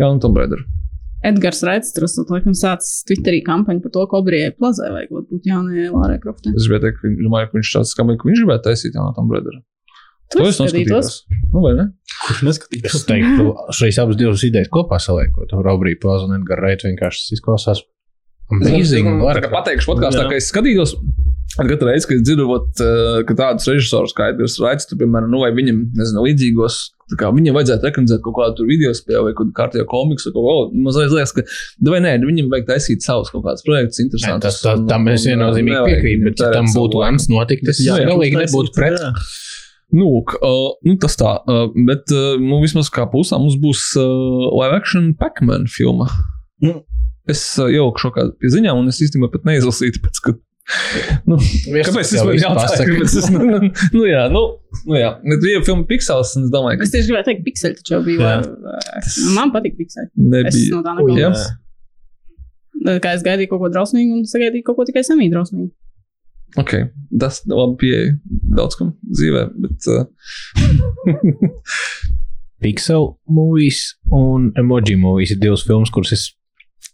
[0.01, 0.65] jaunu Tomb Raider.
[1.25, 6.19] Edgars Raitstras, laikam, sācis Twitterī kampaņu par to, ka Obrijai Plazai vajag būt jaunajai Lārai
[6.21, 6.53] Kroftai.
[6.53, 9.33] Es gribēju teikt, ka, domāju, ka viņš tāds skamies, ka viņš gribētu taisīt jaunu Tomb
[9.33, 9.57] Raider.
[10.33, 11.11] Tu es skatītos?
[11.53, 11.89] Nu, vai ne?
[12.25, 12.95] Kurš neskatījās?
[12.97, 15.53] Es teiktu, šīs abas divas idejas kopā saliekot.
[15.65, 17.83] Robrija Plaza un Edgars Reits vienkārši izklausās
[18.53, 19.07] amazing.
[19.21, 20.31] Es tā kā pateikšu podkāstā, Jā.
[20.33, 20.97] ka es skatījos.
[21.55, 25.29] Katru reizi, kad es dzirdu, vot, eh, ka tādus režisorus kā Edgars Raits, tu, piemēram,
[25.31, 26.79] nu, vai viņam, nezinu, līdzīgos,
[27.13, 30.43] tā kā viņam vajadzētu reklamēt kaut kādu tur video spēli vai kādu kārtējo komiksu, kaut
[30.43, 31.45] ko, man liekas, ka,
[31.79, 34.43] nu, vai nē, viņam vajag taisīt savus kaut kādus projektus, Nē, interesantus.
[34.43, 38.09] tas, tas, tam es viennozīmīgi piekrītu, bet ja tam būtu lemts notikt, es Jā, jā,
[38.11, 38.99] galīgi nebūtu pret.
[38.99, 39.13] Nu,
[39.95, 44.49] lūk, uh, nu, tas tā, uh, bet uh, nu, vismaz kā pusē mums būs uh,
[44.59, 46.09] live action Pac-Man filma.
[46.63, 46.81] Nu.
[47.29, 50.35] Es uh, ielikšu kaut kādu pie ziņām, un es īstenībā pat neizlasīju, tāpēc, ka.
[51.29, 52.95] Nu, kāpēc es man jautāju?
[53.05, 53.59] Es, nu, nu,
[53.93, 54.41] nu, jā, nu,
[54.89, 55.11] nu, jā.
[55.25, 58.01] Bet bija filma Pixels, un es domāju, Es ka tieši gribēju teikt, pikseli taču jau
[58.05, 58.35] bija.
[58.41, 59.77] Vai- Man patīk.
[59.85, 60.65] Es nebija.
[60.73, 61.45] no tā neklausos.
[63.01, 65.69] Kā es gaidīju kaut ko drausmīgu, un sagaidīju kaut ko tikai samī drausmīgu.
[66.61, 66.71] Ok,
[67.19, 68.13] tas labi pieeja
[68.55, 69.79] daudz kam dzīvē, bet.
[69.91, 70.05] Uh,
[72.63, 73.79] Pixel movies
[74.15, 76.23] un emoji movies ir divas filmas, kuras es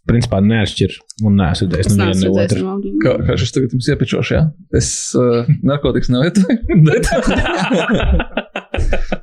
[0.08, 2.60] principā neatšķiru un neesmu redzējis ne redzējis otru.
[2.66, 4.42] no kā, kā šis tagad jums iepečoši, jā?
[4.74, 4.88] Es
[5.18, 6.56] uh, narkotikas nelietoju,
[6.88, 7.04] bet.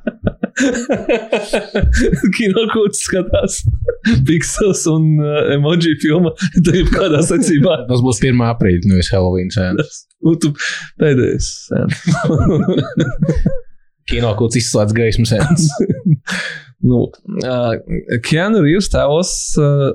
[2.36, 3.60] Kino kūts skatās
[4.28, 6.32] Pixels un uh, emoji filma.
[6.80, 7.82] Ir kādā secībā.
[7.90, 8.44] Tas būs 1.
[8.50, 10.04] aprīlis, nevis Halloween sēnes.
[10.24, 10.52] Nu, tu
[11.00, 11.50] pēdējais.
[11.72, 11.84] jā.
[14.10, 15.68] Kino kas izslēdz gaismu sēnes.
[16.90, 17.04] nu,
[17.44, 17.74] uh,
[18.26, 19.90] Keanu Reeves tēlos uh,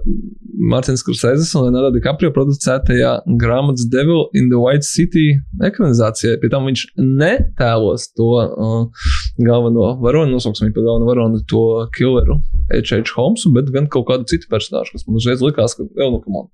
[0.72, 3.12] Mārtiņš Kursēzes un Leonardo DiCaprio producētajā
[3.42, 5.34] grāmatas Devil in the White City
[5.66, 6.38] ekranizācijā.
[6.42, 9.10] Pie tam viņš netēlos to uh,
[9.42, 11.64] galveno varoni, nosauksim viņu par galveno varoni, to
[11.96, 12.40] killeru
[12.72, 13.16] H.H.
[13.18, 16.44] Holmesu, bet gan kaut kādu citu personāžu, kas man uzreiz likās, ka jau nu, kam
[16.44, 16.52] on.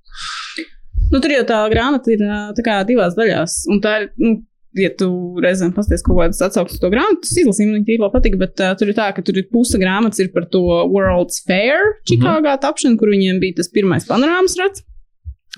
[1.12, 2.24] Nu, tur jau tā grāmata ir
[2.58, 3.62] tā kā divās daļās.
[3.72, 4.36] Un tā ir, nu,
[4.80, 5.10] ja tu
[5.44, 8.92] reizēm pasties kaut kādas atsauksmes to grāmatu, tas izlasīja, man tīri patīk, bet uh, tur
[8.92, 13.12] ir tā, ka tur ir puse grāmatas ir par to World's Fair Čikāgā tapšanu, kur
[13.12, 14.86] viņiem bija tas pirmais panorāmas rats.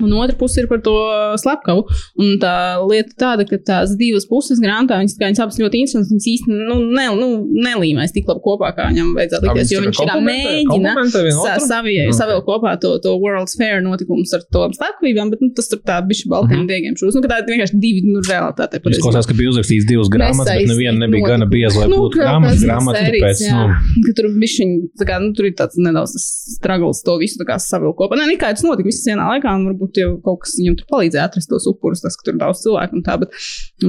[0.02, 0.92] Un otra puse ir par to
[1.38, 1.84] slepkavu.
[2.18, 2.54] Un tā
[2.90, 6.78] lieta tāda, ka tās divas puses grāmatā, viņas, viņas abas ļoti interesantas, viņas īsti nu,
[6.98, 7.28] ne, nu,
[7.62, 9.74] nelīmēs tik labi kopā, kā viņam vajadzētu likties.
[9.76, 10.94] Jo viņš tā mēģina
[11.38, 12.16] sa, savie, Ok.
[12.18, 16.00] savilkt kopā to, to World's Fair notikumus ar to slepkavībām, bet nu, tas tur tā
[16.10, 16.68] bišķi baltiem Mhm.
[16.74, 17.14] diegiem šūs.
[17.14, 18.82] Nu, ka tā ir vienkārši divi nu, realitātei.
[18.90, 22.18] Es klausās, ka bija uzrakstīts divas grāmatas, bet neviena nebija gana bieza, lai Nu, būtu
[22.18, 22.98] grāmatas kāds no grāmata.
[23.06, 24.70] sērijas, Tāpēc, nu, Ka tur bišķiņ,
[25.00, 26.14] tā kā, nu, tur ir tāds nedaudz
[26.58, 28.18] struggles to visu tā kā savilkt kopā.
[28.18, 31.26] Nē, nekā tas notika visas vienā laikā, un varbūt jau kaut kas viņam tur palīdzēja
[31.30, 33.34] atrast tos upurus, tas, ka tur daudz cilvēku un tā, bet,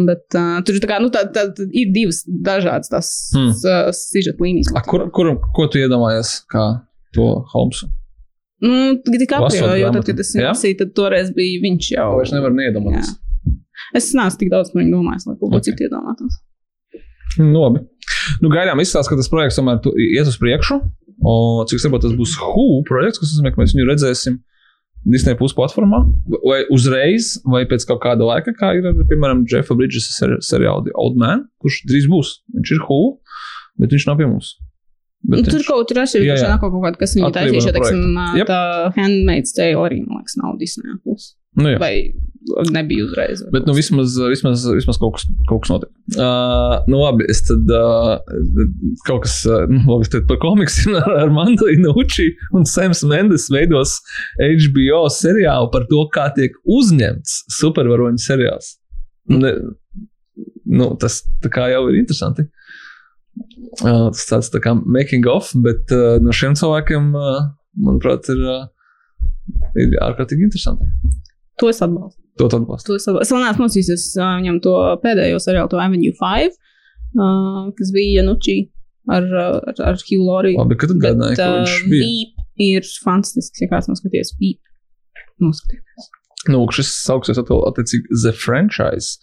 [0.09, 3.51] bet uh, tur tā kā, nu, tā, tā, ir divas dažādas tās Hmm.
[3.53, 3.92] hmm.
[3.99, 4.72] sižeta līnijas.
[4.74, 6.64] A, kur, kur, ko tu iedomājies kā
[7.16, 7.90] to Holmesu?
[8.64, 10.51] Nu, tik kā Lasot jau tad, kad es Jā?
[10.53, 12.09] lasīju, tad toreiz bija viņš jau.
[12.16, 13.11] To es nevaru neiedomāties.
[13.99, 15.66] Es neesmu tik daudz par viņu domājis, lai kaut ko Ok.
[15.66, 16.38] citu iedomātos.
[17.38, 17.82] Nu, labi.
[18.40, 20.78] Nu, gaidām, izstāsta, ka tas projekts tomēr iet uz priekšu.
[21.24, 24.38] Un, cik saprotu, tas būs HU projekts, kas nozīmē, ka mēs viņu redzēsim
[25.05, 25.98] Disney plus platformā,
[26.48, 30.84] vai uzreiz, vai pēc kaut kāda laika, kā ir, ar, piemēram, Jeffa Bridges seri seriāla
[30.86, 32.38] The Old Man, kurš drīz būs.
[32.57, 33.00] Viņš ir HU,
[33.82, 34.55] bet viņš nav pie mums.
[35.24, 36.48] Bet Nu, tur viņš- kaut kur atšķirīgi, Jā, jā.
[36.55, 38.02] nāk kaut kāda, kas viņa taisīja, teiksim.
[38.36, 38.46] Jep.
[38.48, 41.34] tā Handmaid's Tale arī, man liekas, nav Disney plus.
[41.57, 41.78] Nu, jā.
[41.78, 42.12] vai
[42.72, 43.42] nebija uzreiz.
[43.42, 45.90] vai Bet nu, vismaz, vismaz, vismaz kaut, kas, kaut kas notiek.
[46.14, 48.18] Uh, nu, labi, es tad uh,
[49.09, 49.38] kaut kas
[49.70, 53.97] nu, labi, tad par komiksiem ar, ar Mandalinu Uči un Sams Mendes veidos
[54.40, 58.74] HBO seriālu par to, kā tiek uzņemts supervaroņu seriāls.
[59.32, 59.55] Ne,
[60.64, 62.49] nu, tas jau ir interesanti.
[63.82, 67.40] Uh, tas tāds tā kā making of, bet uh, no šiem cilvēkiem, uh,
[67.82, 70.86] manuprāt, ir, uh, ir ārkārtīgi interesanti.
[71.59, 72.24] To es atbalstu.
[72.41, 72.99] To tu atbalstu.
[72.99, 76.57] Neesmu noskatījies uh, viņam to pēdējo seriālu, to Avenue 5,
[77.14, 78.57] uh, kas bija Janučī
[79.07, 80.57] ar, ar, ar Hugh Laurie.
[80.59, 82.09] Labi, kad atgādināji, ka viņš bija.
[82.09, 84.61] Veep ir fantastisks, ja kāds noskaties Veep.
[85.43, 86.11] Noskaties.
[86.53, 89.16] Nu, šis sauksies atkal attiecīgi The Franchise.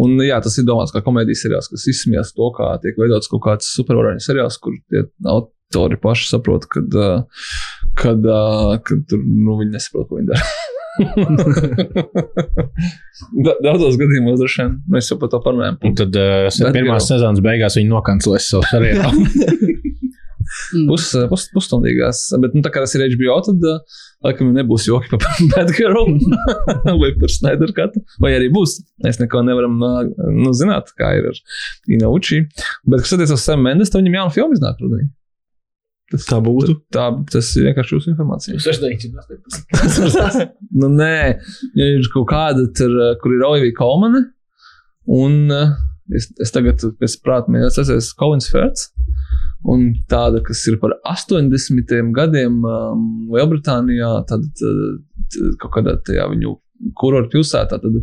[0.00, 3.44] Un, jā, tas ir domāts kā komēdijas seriāls, kas izsmies to, kā tiek veidots kaut
[3.46, 6.98] kāds supervaroņu seriāls, kur tie autori paši saprot, kad,
[8.00, 10.50] kad, uh, kad tur, nu, viņi nesaprot, ko viņi dara.
[13.44, 15.78] Da- Daudzos gadījumos droši vien mēs jau par to parunājam.
[15.86, 16.98] Un tad uh, jau.
[17.02, 19.26] sezonas beigās viņi nokancelēs savu seriālu.
[20.74, 20.86] Mm.
[20.90, 25.10] Pus, pus, pusstundīgās, bet, nu, tā kā tas ir HBO, tad, uh, laikam, nebūs joki
[25.14, 25.24] par
[25.54, 26.04] Batgirl
[27.00, 28.76] vai par Snyder Katu, vai arī būs.
[29.04, 31.36] Mēs neko nevaram, uh, nu, zināt, kā ir ar
[31.96, 32.44] Inauči.
[32.84, 35.08] Bet, kas attiecas uz Sam Mendes, tad viņam jauna filma iznāk rudenī.
[36.12, 36.74] Tas, Tā būtu.
[36.92, 38.58] tā, tas ir vienkārši jūsu informācija.
[38.60, 40.48] 69.
[40.80, 41.16] nu, nē,
[41.80, 44.20] ja ir kaut kāda, tur, uh, kur ir Olivija Kolmane,
[45.10, 45.72] un uh,
[46.12, 48.90] es, es tagad pēc prāta mēģināju atcerēties Colins Ferts.
[49.64, 51.94] Un tāda, kas ir par 80.
[52.12, 54.82] gadiem um, Lielbritānijā, tad, tad,
[55.32, 56.52] tad kaut kādā tajā viņu
[57.00, 57.96] kurorta pilsētā, tad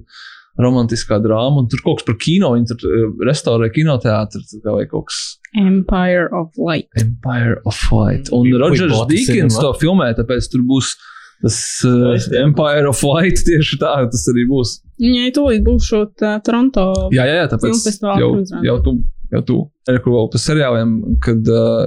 [0.60, 5.08] romantiskā drāma, un tur kaut kas par kino, viņi tur uh, restaurē kā vai kaut
[5.12, 5.22] kas
[5.60, 6.88] Empire of Light.
[7.00, 8.32] Empire of Light.
[8.32, 10.96] Un We- we Rodžers the Dīkins to filmē, tāpēc tur būs
[11.42, 12.20] tas uh.
[12.44, 14.78] Empire of Light tieši tā, tas arī būs.
[15.02, 16.92] Viņai tūlīt būs šo tā, Toronto.
[17.16, 17.90] Jā, jā, jā tāpēc
[18.22, 18.36] jau,
[18.68, 19.00] jau tu.
[19.32, 19.56] Jau tu
[20.04, 20.90] kur vēl par seriāliem,
[21.24, 21.86] kad uh,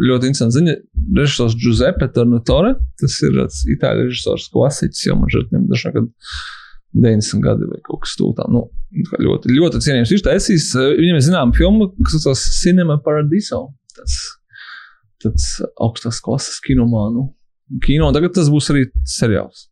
[0.00, 0.76] ļoti interesanti ziņa.
[1.18, 2.70] Režisors Giuseppe Tornatore,
[3.00, 3.36] tas ir
[3.74, 5.52] itāļu režisors, klasiķis, jau man šeit
[5.92, 6.08] kad
[6.94, 8.40] 90 gadi vai kaut kas tūlīt.
[8.54, 8.66] Nu,
[9.18, 10.14] ļoti, ļoti cienījams.
[10.14, 13.66] Viņš taisīs, uh, viņam ir zināma filma, kas saucas Cinema Paradiso.
[13.94, 14.18] Tas,
[15.24, 15.48] tas
[15.82, 17.28] augstās klases kinomānu
[17.84, 19.68] kino, tagad tas būs arī seriāls.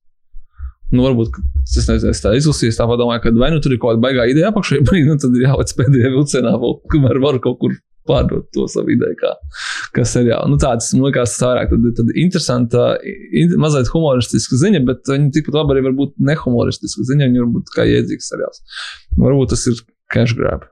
[0.93, 3.81] Nu, varbūt ka es nezinu, tā izlasīju, es tā domāju, ka vai nu tur ir
[3.81, 7.61] kaut kāda baigā ideja apakšā, vai nu tad jāveic pēdējā vilcienā, vēl, kamēr var kaut
[7.63, 7.77] kur
[8.09, 9.33] pārdot to savu ideju, kā,
[9.97, 10.51] kā seriālu.
[10.53, 12.87] Nu, tāds, man liekas, tas vairāk tad, tad interesanta,
[13.39, 17.53] in, mazliet humoristiska ziņa, bet viņa tikpat labi arī var būt nehumoristiska ziņa, viņa var
[17.59, 18.65] būt kā jēdzīgs seriāls.
[19.19, 20.67] Varbūt tas ir cash grab.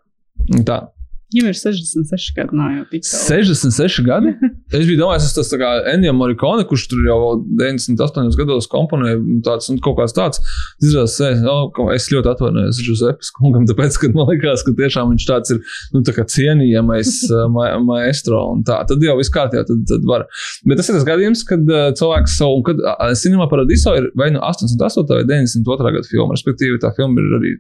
[0.66, 0.82] Tā.
[1.30, 3.44] Viņam ir 66 gadi, nav jau tik tālu.
[3.46, 4.32] 66 gadi.
[4.70, 7.18] Es biju domājis, tas tas tā kā Ennio Morikone, kurš tur jau
[7.58, 10.42] 98 gados komponēja tāds, un kaut kāds tāds.
[10.82, 15.10] Izrādās, es, oh, ka es ļoti atvainojos Giuseppes kungam, tāpēc, ka man liekas, ka tiešām
[15.14, 15.62] viņš tāds ir,
[15.94, 18.78] nu, tā kā cienījamais uh, ma maestro un tā.
[18.90, 20.28] Tad jau viss kārtībā, tad, tad var.
[20.66, 22.84] Bet tas ir tas gadījums, kad uh, cilvēks savu, un kad
[23.18, 25.10] Cinema Paradiso ir vai nu 88.
[25.10, 25.94] vai 92.
[25.98, 27.56] gada filma, respektīvi tā filma ir arī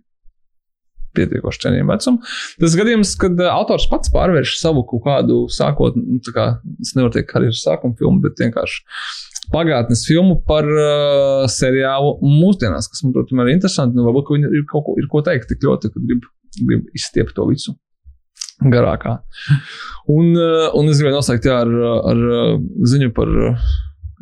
[1.16, 2.30] pietiekoši cienījama vecuma.
[2.62, 6.46] Tas gadījums, kad uh, autors pats pārvērš savu kaut kādu sākot, nu, tā kā
[6.82, 8.84] es nevaru teikt, karjeras sākuma filmu, bet vienkārši
[9.50, 13.98] pagātnes filmu par uh, seriālu mūsdienās, kas man, protams, ir interesanti.
[13.98, 16.26] Nu, varbūt viņi ir kaut ko, ir ko teikt tik ļoti, ka grib,
[16.60, 17.74] grib izstiept to visu
[18.60, 19.18] garākā.
[20.10, 21.70] Un, uh, un es gribēju noslēgt jā, ar,
[22.12, 22.56] ar uh,
[22.92, 23.70] ziņu par uh,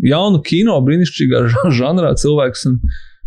[0.04, 1.44] jaunu kino, brīnišķīgā
[1.78, 2.80] žanrā cilvēks un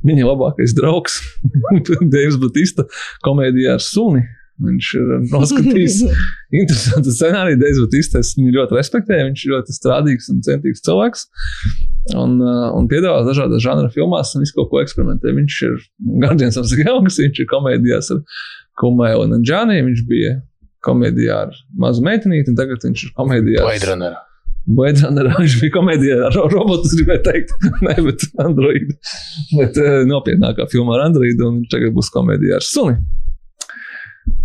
[0.08, 1.20] viņa labākais draugs,
[2.14, 2.88] Deivs Batista,
[3.26, 4.24] komēdijā ar suni.
[4.62, 5.96] Viņš ir noskatījis
[6.60, 7.58] interesantu scenāriju.
[7.62, 9.28] Deivs Batista, es viņu ļoti respektēju.
[9.32, 11.26] Viņš ir ļoti strādīgs un centīgs cilvēks.
[12.14, 15.34] Un, uh, un piedāvā dažādas žanra filmās un visu kaut ko eksperimentē.
[15.38, 15.78] Viņš ir
[16.22, 18.22] Guardians of the Galaxy, viņš ir komēdijās ar
[18.82, 19.88] Kumēlu un Džaniju.
[19.90, 20.36] Viņš bija
[20.86, 24.20] komēdijā ar mazu meitenīti, un tagad viņš ir komēdijā Blade Runner.
[24.70, 25.30] Runner.
[25.40, 27.54] Viņš bija komēdijā ar ro- robotu, gribēju teikt,
[27.88, 28.92] ne, bet Android.
[29.58, 32.98] Bet uh, nopietnākā filmā ar Android, un viņš tagad būs komēdijā ar suni.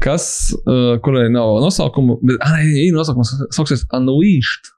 [0.03, 0.27] Kas,
[0.65, 4.71] uh, kurai nav nosaukuma, bet arī ir nosaukums, saucas Unleashed,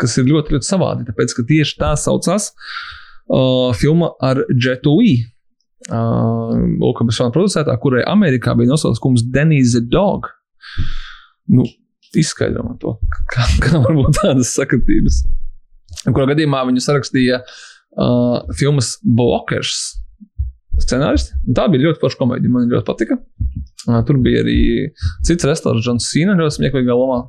[0.00, 2.50] kas ir ļoti, ļoti savādi, tāpēc, ka tieši tā saucās
[3.28, 5.26] uh, filma ar Jetu Lee.
[5.88, 10.26] Uh, Lūk, bez fanu producētā, kurai Amerikā bija nosaukums Denise the Dog.
[11.48, 11.64] Nu,
[12.16, 12.96] izskaidro man to,
[13.32, 15.22] kā, kā var būt tādas sakritības.
[16.06, 19.98] Kurā gadījumā viņu sarakstīja uh, filmas Blockers
[20.78, 21.34] scenāristi.
[21.48, 22.52] Un Tā bija ļoti forša komēdija.
[22.54, 23.18] Man ļoti patika.
[23.88, 24.58] Uh, tur bija arī
[25.26, 27.24] cits restorāns, Jans Sīna, ļoti smieklīgā lomā.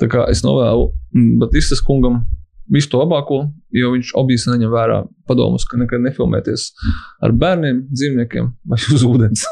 [0.00, 2.22] Tā kā es novēlu mm, Batistas kungam
[2.72, 3.42] visu to labāko,
[3.72, 4.98] jo viņš objektīvi neņem vērā
[5.28, 6.66] padomus, ka nekad nefilmēties
[7.24, 9.46] ar bērniem, dzīvniekiem vai uz ūdens.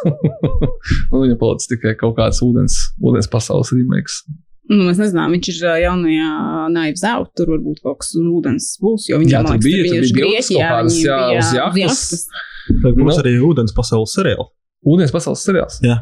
[1.12, 4.20] Un viņa palicis tikai kaut kāds ūdens, ūdens pasaules remakes.
[4.68, 6.28] Nu, mēs nezinām, viņš ir jaunajā
[6.74, 9.82] naivu zautu, tur varbūt kaut kas uz ūdens būs, jo viņi Jā, man tur bija,
[9.86, 12.24] kādas, viņi jā, bija uz jahtas.
[12.82, 13.20] Tad būs Nu.
[13.22, 14.48] arī ūdens pasaules seriāli.
[14.86, 15.78] Ūdens pasaules seriāls.
[15.86, 16.00] Jā.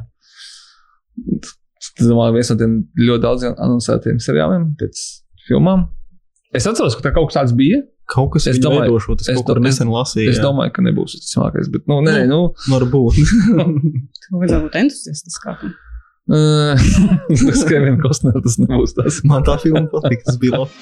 [1.95, 5.03] Tas domāju, viens no tiem ļoti daudziem anoncētiem seriāliem pēc
[5.49, 5.85] filmām.
[6.55, 7.83] Es atceros, ka tā kaut kas tāds bija.
[8.11, 10.29] Kaut kas Es domāju- veidošot, es es kaut kur nesen lasīju.
[10.33, 10.43] Es jā.
[10.45, 13.17] domāju, ka nebūs tas cilvēkais, bet, nu, nē, nu, Varbūt.
[14.25, 15.73] Tur vajadzētu būt entuziastiskākam.
[16.31, 16.79] Uh,
[17.47, 19.20] tas Kevin Kostner, tas nebūs tas.
[19.29, 20.72] Man tā filma patīk, tas bija labi.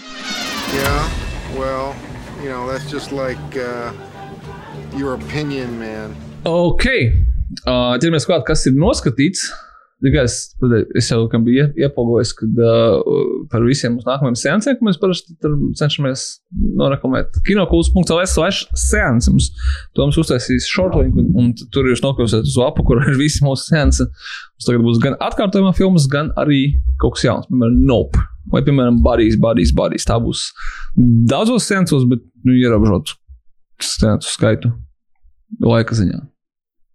[0.76, 1.10] Yeah,
[1.58, 1.94] well,
[2.42, 3.92] you know, that's just like uh,
[4.96, 6.16] your opinion, man.
[6.48, 6.86] Ok,
[7.66, 9.50] uh, ķeramies klāt, kas ir noskatīts.
[10.02, 10.36] Tikai es,
[10.98, 12.96] es jau biju ie- iepogojis, kad uh,
[13.52, 15.36] par visiem mūsu nākamajiem seansiem, ko mēs parasti
[15.78, 16.24] cenšamies
[16.80, 17.38] noraklamēt.
[17.46, 18.66] Kinokults.ls slash
[19.30, 19.50] mums
[19.94, 23.70] to mums uztaisīs shortlink, un, un tur jūs nokļūsiet uz lapu, kur ir visi mūsu
[23.70, 24.08] seansi.
[24.08, 26.64] Mums tagad būs gan atkārtojumā filmas, gan arī
[27.02, 28.26] kaut kas jauns, piemēram, Nope.
[28.50, 30.06] Vai, piemēram, Barijas, Barijas, Barijas.
[30.08, 30.48] Tā būs
[31.30, 33.14] daudzos seansos, bet nu, ierobežot
[33.82, 34.72] seansu skaitu
[35.62, 36.18] laika ziņā.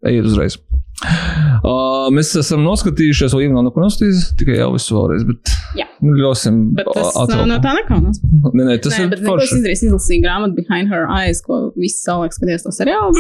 [0.08, 0.60] Ejiet uzreiz.
[0.98, 5.26] Uh, mēs esam noskatījušies, vēl Ievna nav noskatījusies, tikai jau visu vēlreiz.
[5.28, 5.86] Bet, Jā.
[6.02, 6.56] nu, ļausim.
[6.78, 7.34] Bet tas atvilkt.
[7.38, 8.22] nav no tā nekaunās.
[8.24, 11.60] Nē, nē, tas Nē, ir bet neko es izdarīju, izlasīju grāmatu Behind Her Eyes, ko
[11.78, 13.14] visi savulaik skatījās to seriālu.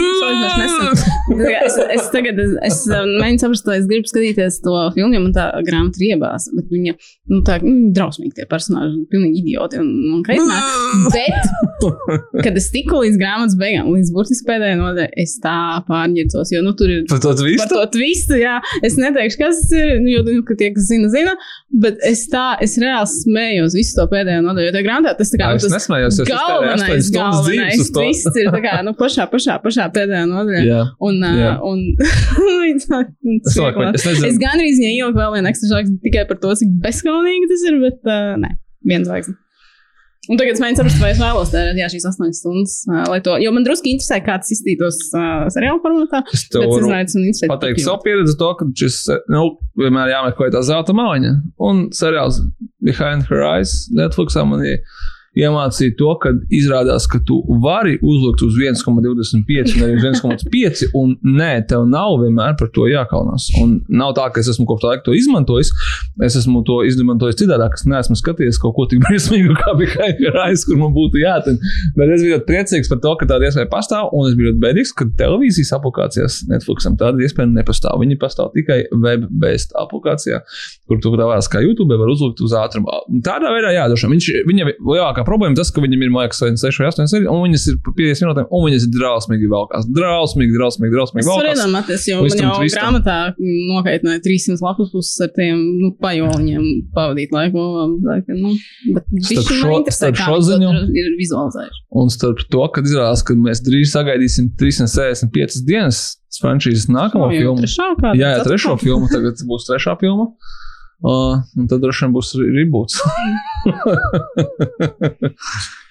[0.57, 1.03] Nesen.
[1.67, 5.36] Es, es tagad es, es mēģinu saprast, vai es gribu skatīties to filmu, jo man
[5.36, 6.49] tā grāmata riebās.
[6.57, 6.95] Bet viņa,
[7.34, 11.13] nu, tā, nu, drausmīgi tie personāļi, pilnīgi idioti un, un kaitinājumi.
[11.13, 15.57] Bet, kad es tiku līdz grāmatas beigām, līdz burtiski pēdējai nodaļai, es tā
[15.89, 17.34] pārņirdzos, jo, nu, tur ir Par to
[17.74, 18.38] par visu?
[18.39, 18.57] jā.
[18.86, 21.34] Es neteikšu, kas tas ir, nu, jo nu, ka tie, kas zina, zina.
[21.84, 24.72] Bet es tā, es reāli smējos visu to pēdējo nodaļu.
[24.76, 27.99] Tā grāmatā tas tā kā Jā, nu, es tas nesmējos, es galvenais, galvenais to.
[27.99, 30.63] twists ir tā kā, nu, pašā, pašā, pašā pēdējā nodaļā.
[30.68, 30.82] Jā.
[31.03, 31.53] Un, Jā.
[31.70, 31.84] un
[32.78, 34.28] Es domāju, ka- es nezinu.
[34.32, 37.78] es gandrīz viņai ieliku vēl vienu ekstra žāgu tikai par to, cik bezskaunīgi tas ir,
[37.84, 38.51] bet uh, nē,
[38.88, 39.38] viens zvaigznes.
[40.28, 42.75] Un tagad es mēģinu saprast, vai es vēlos tērēt jā, šīs astoņas stundas,
[43.11, 46.23] lai to, jo man drusku interesē, kā tas izskatītos uh, seriāla formatā.
[46.36, 47.49] Es tev Bet es varu nezinu, man interesē.
[47.53, 48.97] pateikt tik savu pieredzi, to, ka šis
[49.32, 49.43] nu,
[49.80, 51.34] vienmēr jāmeklē tā zelta mājiņa.
[51.69, 52.41] Un seriāls
[52.84, 54.82] Behind Her Eyes Netflixā man ir
[55.38, 61.15] iemācīja to, ka izrādās, ka tu vari uzlikt uz 1,25 un arī uz 1,5, un
[61.38, 63.49] nē, tev nav vienmēr par to jākaunās.
[63.61, 65.71] Un nav tā, ka es esmu kopš tā laika to izmantojis.
[66.25, 70.65] Es esmu to izmantojis citādāk, es neesmu skatījies kaut ko tik briesmīgu, kā bija Haikais,
[70.67, 71.59] kur man būtu jāten.
[71.97, 74.63] Bet es biju ļoti priecīgs par to, ka tāda iespēja pastāv, un es biju ļoti
[74.63, 77.99] bēdīgs, ka televīzijas aplikācijās Netflixam tāda iespēja nepastāv.
[78.01, 80.41] Viņi pastāv tikai web-based aplikācijā,
[80.89, 82.91] kur tu tāpēc kā YouTube var uzlikt uz ātrumu.
[83.25, 84.45] Tādā veidā, jā, droši vien.
[84.47, 87.75] Viņa lielākā problēma tas, ka viņam ir mākslinieks 6 vai 8 sērijas, un viņas ir
[87.86, 89.88] par 50 minūtēm, un viņas ir drausmīgi velkās.
[89.97, 91.61] Drausmīgi, drausmīgi, drausmīgi Es varu velkās.
[91.61, 92.82] iedomāties, jo man jau twistam.
[92.82, 93.17] grāmatā
[93.73, 96.65] nokaitināja 300 lapus puses ar tiem nu, pajoliņiem
[96.95, 97.65] pavadīt laiku.
[98.38, 98.53] Nu,
[98.95, 101.82] bet Starp šo- man starp šo ziņu- ir vizualizējuši.
[102.01, 107.65] Un starp to, kad izrādās, ka mēs drīz sagaidīsim 365 dienas frančīzes nākamo filmu.
[107.65, 109.07] Jā, jā, trešo filmu.
[109.11, 110.28] Tagad būs trešā filma.
[111.06, 112.98] Uh, tad droši vien būs reboots.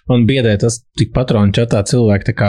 [0.06, 2.48] Man biedē tas tik patronu čatā cilvēki tā kā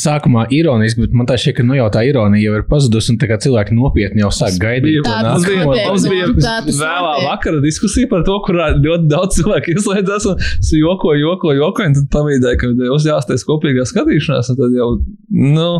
[0.00, 3.18] sākumā ironiski, bet man tā šķiet, ka nu jau tā ironija jau ir pazudusi un
[3.20, 5.02] tā kā cilvēki nopietni jau sāk gaidīt.
[5.04, 6.30] Tā Mums bija, mums bija
[6.70, 11.92] vēlā vakara diskusija par to, kurā ļoti daudz cilvēku ieslēdzās un es jokoju, jokoju, jokoju,
[11.92, 14.90] un tad pamīdēju, ka jūs jāsties kopīgā skatīšanās, un tad jau,
[15.36, 15.70] nu,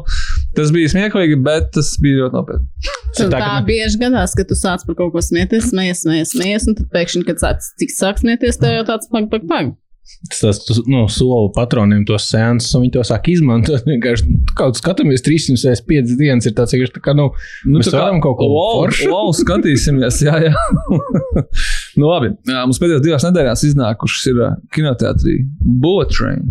[0.57, 2.93] tas bija smieklīgi, bet tas bija ļoti nopietni.
[3.17, 6.69] Tā, tā ka- bieži gadās, ka tu sāc par kaut ko smieties, smējies, smējies, smējies,
[6.69, 9.75] un tad pēkšņi, kad sāc, cik sāk smieties, tev jau tāds pag, pag, pag.
[10.31, 13.83] Tas tas, tu, nu, soli patroniem tos sēnes, un viņi to sāk izmantot.
[13.91, 17.27] Vienkārši nu, kaut kā skatāmies 365 dienas, ir tāds vienkārši tā kā, nu,
[17.67, 19.09] Nu, Mēs tā kā- varam kaut ko wow, foršu?
[19.11, 20.53] wow, skatīsimies, jā, jā.
[21.99, 22.31] nu, labi.
[22.47, 24.41] Jā, Mums pēdējās divās nedēļās iznākušas ir
[24.77, 25.37] kinoteātrī
[25.83, 26.47] Bullet Train.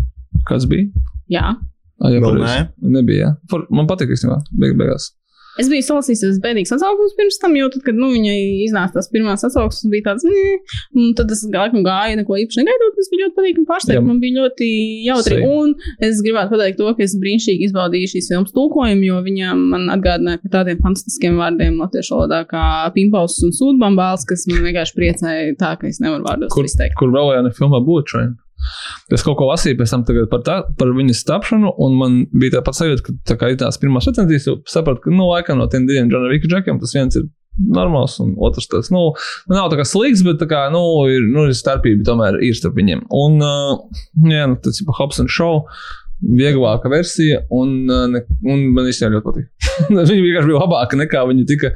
[0.48, 0.90] Kas bija?
[1.32, 1.54] Jā.
[1.96, 2.66] Ah, jā, Vēl pareizi.
[2.96, 3.36] Nebija.
[3.50, 5.12] For, man patīk, īstenībā, beig, beigās.
[5.56, 8.34] Es biju salasījis bēdīgas atsauksmes pirms tam, jo tad, kad nu, viņai
[8.66, 10.42] iznāca tās pirmās atsauksmes, bija tāds, nē,
[11.00, 12.92] un tad es laikam gāju, neko īpaši negaidot.
[12.98, 14.04] Tas bija ļoti patīkami pārsteigts.
[14.04, 14.68] Man bija ļoti
[15.06, 15.38] jautri.
[15.40, 15.48] Same.
[15.56, 15.72] Un
[16.04, 20.42] es gribētu pateikt to, ka es brīnišķīgi izbaudīju šīs filmas tulkojumu, jo viņa man atgādināja
[20.44, 25.72] par tādiem fantastiskiem vārdiem latviešu valodā kā pimpaus un sūdbambāls, kas man vienkārši priecēja tā,
[25.80, 27.00] ka es nevaru vārdos Kur, izteikt.
[27.00, 28.36] kur vēl jau ne filmā Bullet Train?
[29.14, 32.62] Es kaut ko lasīju pēc tam par, tā, par viņas tapšanu, un man bija tā
[32.66, 35.68] pats sajūta, ka tā kā ir tās pirmās recenzijas, jau sapratu, ka, nu, laikam no
[35.72, 37.28] tiem diviem Džona Vika džekiem tas viens ir
[37.72, 39.02] normāls, un otrs tas, nu,
[39.52, 42.76] nav tā kā slikts, bet tā kā, nu, ir, nu, ir starpība tomēr ir starp
[42.76, 43.06] viņiem.
[43.16, 45.64] Un, uh, jā, nu, tas ir pa Hobson show.
[46.16, 49.72] Vieglāka versija, un, uh, ne, un man īstenībā ļoti patīk.
[49.92, 51.72] viņa vienkārši bija labāka nekā viņa tika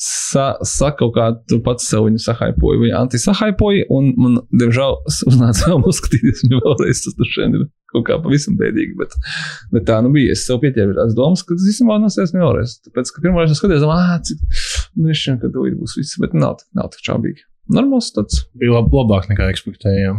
[0.00, 4.98] sa, saka, kaut kā tu pats sev viņu sahaipoji, viņa antisahaipoji, un man, diemžēl,
[5.30, 7.04] uznāca vēl noskatīties viņu vēlreiz.
[7.06, 7.64] Tas tur šodien ir
[7.94, 9.14] kaut kā pavisam bēdīgi, bet,
[9.74, 10.34] bet tā nu bija.
[10.34, 12.76] Es sev pieķēru tās domas, ka tas īstenībā nosies viņu vēlreiz.
[12.88, 14.42] Tāpēc, ka pirmā reize skaties, ah, cik,
[14.98, 17.46] nu, šķiet, ka tu būs viss, bet nav, nav tik čābīgi.
[17.72, 18.44] Normāls tāds.
[18.58, 20.18] Bija lab, labāk nekā ekspektējām.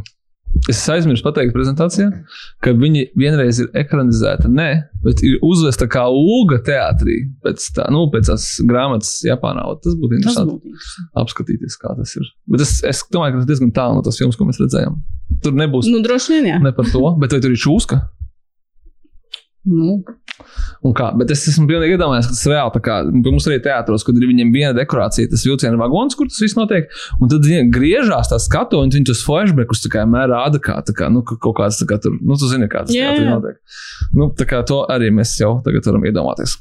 [0.72, 2.08] Es aizmirsu pateikt prezentācijā,
[2.64, 4.70] ka viņi vienreiz ir ekranizēta, ne,
[5.04, 9.66] bet ir uzvesta kā lūga teātrī pēc, tā, nu, pēc tās grāmatas Japānā.
[9.84, 11.06] Tas būtu interesanti interesanti.
[11.22, 12.28] apskatīties, kā tas ir.
[12.52, 14.98] Bet es, es domāju, ka tas diezgan tālu no tas filmas, ko mēs redzējām.
[15.44, 16.60] Tur nebūs Nu, droši vien, jā.
[16.64, 18.00] ne par to, bet vai tur ir čūska?
[19.66, 20.00] Nu,
[21.18, 22.74] bet es esmu pilnīgi iedomājies, ka tas reāli.
[22.76, 26.42] tā Kā, mums arī teātros, kad ir viņiem viena dekorācija, tas vilciena vagons, kur tas
[26.44, 26.92] viss notiek.
[27.20, 30.78] Un tad viņi griežās tā skatu, un viņi tos flashbackus tā kā mērā rāda, kā,
[30.96, 33.36] kā, nu, ka kaut kāds, kā tur, nu, tu zini, kā tas teātrī jā.
[33.36, 33.60] notiek.
[34.16, 36.58] Nu, tā kā to arī mēs jau tagad varam iedomāties.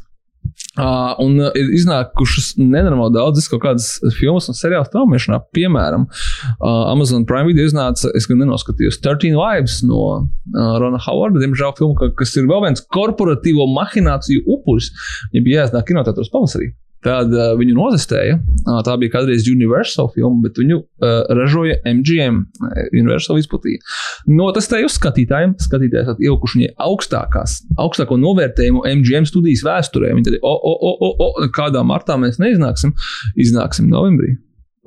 [0.74, 5.38] Uh, un ir iznākušas nenormāli daudzas kaut kādas filmas un seriāla traumēšanā.
[5.54, 11.38] Piemēram, uh, Amazon Prime video iznāca, es gan nenoskatījos, 13 Lives no uh, Rona Howarda.
[11.44, 14.90] Diemžēl filma, ka- kas ir vēl viens korporatīvo mahināciju upuris.
[15.30, 16.72] Viņa bija jāiznāk kinotētos pavasarī.
[17.04, 18.38] Tad uh, viņu nozastēja.
[18.64, 22.38] Uh, tā bija kādreiz Universal filma, bet viņu uh, ražoja MGM.
[22.64, 23.82] uh, Universal izplatīja.
[24.30, 25.52] Notestēju uz skatītājiem.
[25.60, 30.14] Skatītāji esat ielikuši viņai augstākās, augstāko novērtējumu MGM studijas vēsturē.
[30.16, 32.94] Viņi tad, o, o, o, o, o, kādā martā mēs neiznāksim,
[33.36, 34.38] iznāksim novembrī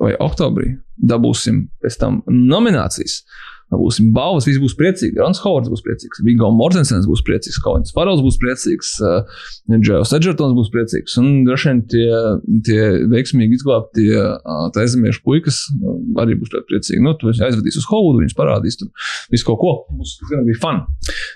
[0.02, 0.74] vai oktobrī.
[0.98, 3.20] Dabūsim pēc tam nominācijas.
[3.68, 5.18] Būsim balvas, visi būs priecīgi.
[5.20, 9.42] Rons Hovards būs priecīgs, Vigo Mortensens būs priecīgs, Kolins Farals būs priecīgs, uh,
[9.74, 11.18] Džojs Edžertons būs priecīgs.
[11.20, 12.08] Un droši vien tie,
[12.64, 12.80] tie
[13.12, 17.04] veiksmīgi izglābtie uh, taizemiešu puikas uh, arī būs ļoti priecīgi.
[17.04, 18.88] Nu, tu aizvedīs uz Holivudu, viņus parādīs tur
[19.34, 19.74] visu kaut ko.
[20.00, 20.84] Būs gan bija fun.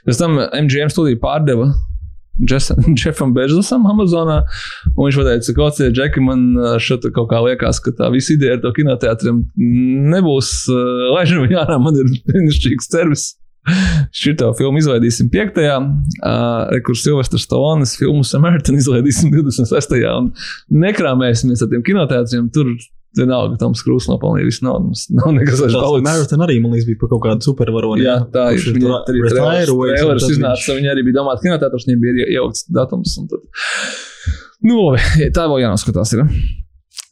[0.09, 1.69] Pēc tam MGM studija pārdeva
[3.01, 4.43] Jeffam Bezosam Amazonā.
[4.95, 8.35] Un viņš pateica, ka kādā džekā man ā, šeit kaut kā liekas, ka tā visa
[8.37, 9.45] ideja ar to kinoteātriem
[10.13, 11.79] nebūs uh, laižama viņā ārā.
[11.83, 13.29] Man ir brīnišķīgs servis.
[14.11, 15.61] Šito filmu izlaidīsim 5.
[15.63, 20.01] Uh, kur Silvestris Stalonis filmu Samaritan izlaidīsim 26.
[20.11, 20.33] un
[20.83, 22.51] nekrāmēsimies ar tiem kinoteātriem.
[22.55, 22.75] Tur
[23.19, 24.91] vienalga, tam skrūs nopelnīja visu naudu.
[24.91, 26.07] Mums nav nekas Tas palicis.
[26.07, 28.07] Marathon arī, man liekas, bija par kaut kādu supervaroni.
[28.07, 28.65] Jā, tā ir.
[28.77, 30.77] Viņa arī tad iznāca.
[30.79, 33.17] Viņa arī bija domāta kinotētors, viņai bija iejaukts datums.
[33.21, 33.45] un Tad...
[34.63, 36.15] Nu, labi, tā vēl jānoskatās.
[36.17, 36.27] Ir.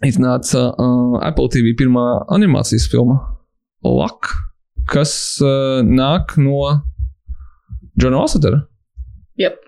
[0.09, 3.19] Iznāca uh, Apple TV pirmā animācijas filma
[3.85, 4.33] Lak,
[4.89, 5.13] kas
[5.45, 6.63] uh, nāk no
[8.01, 8.63] Džona Lassetera.
[9.41, 9.61] Yep.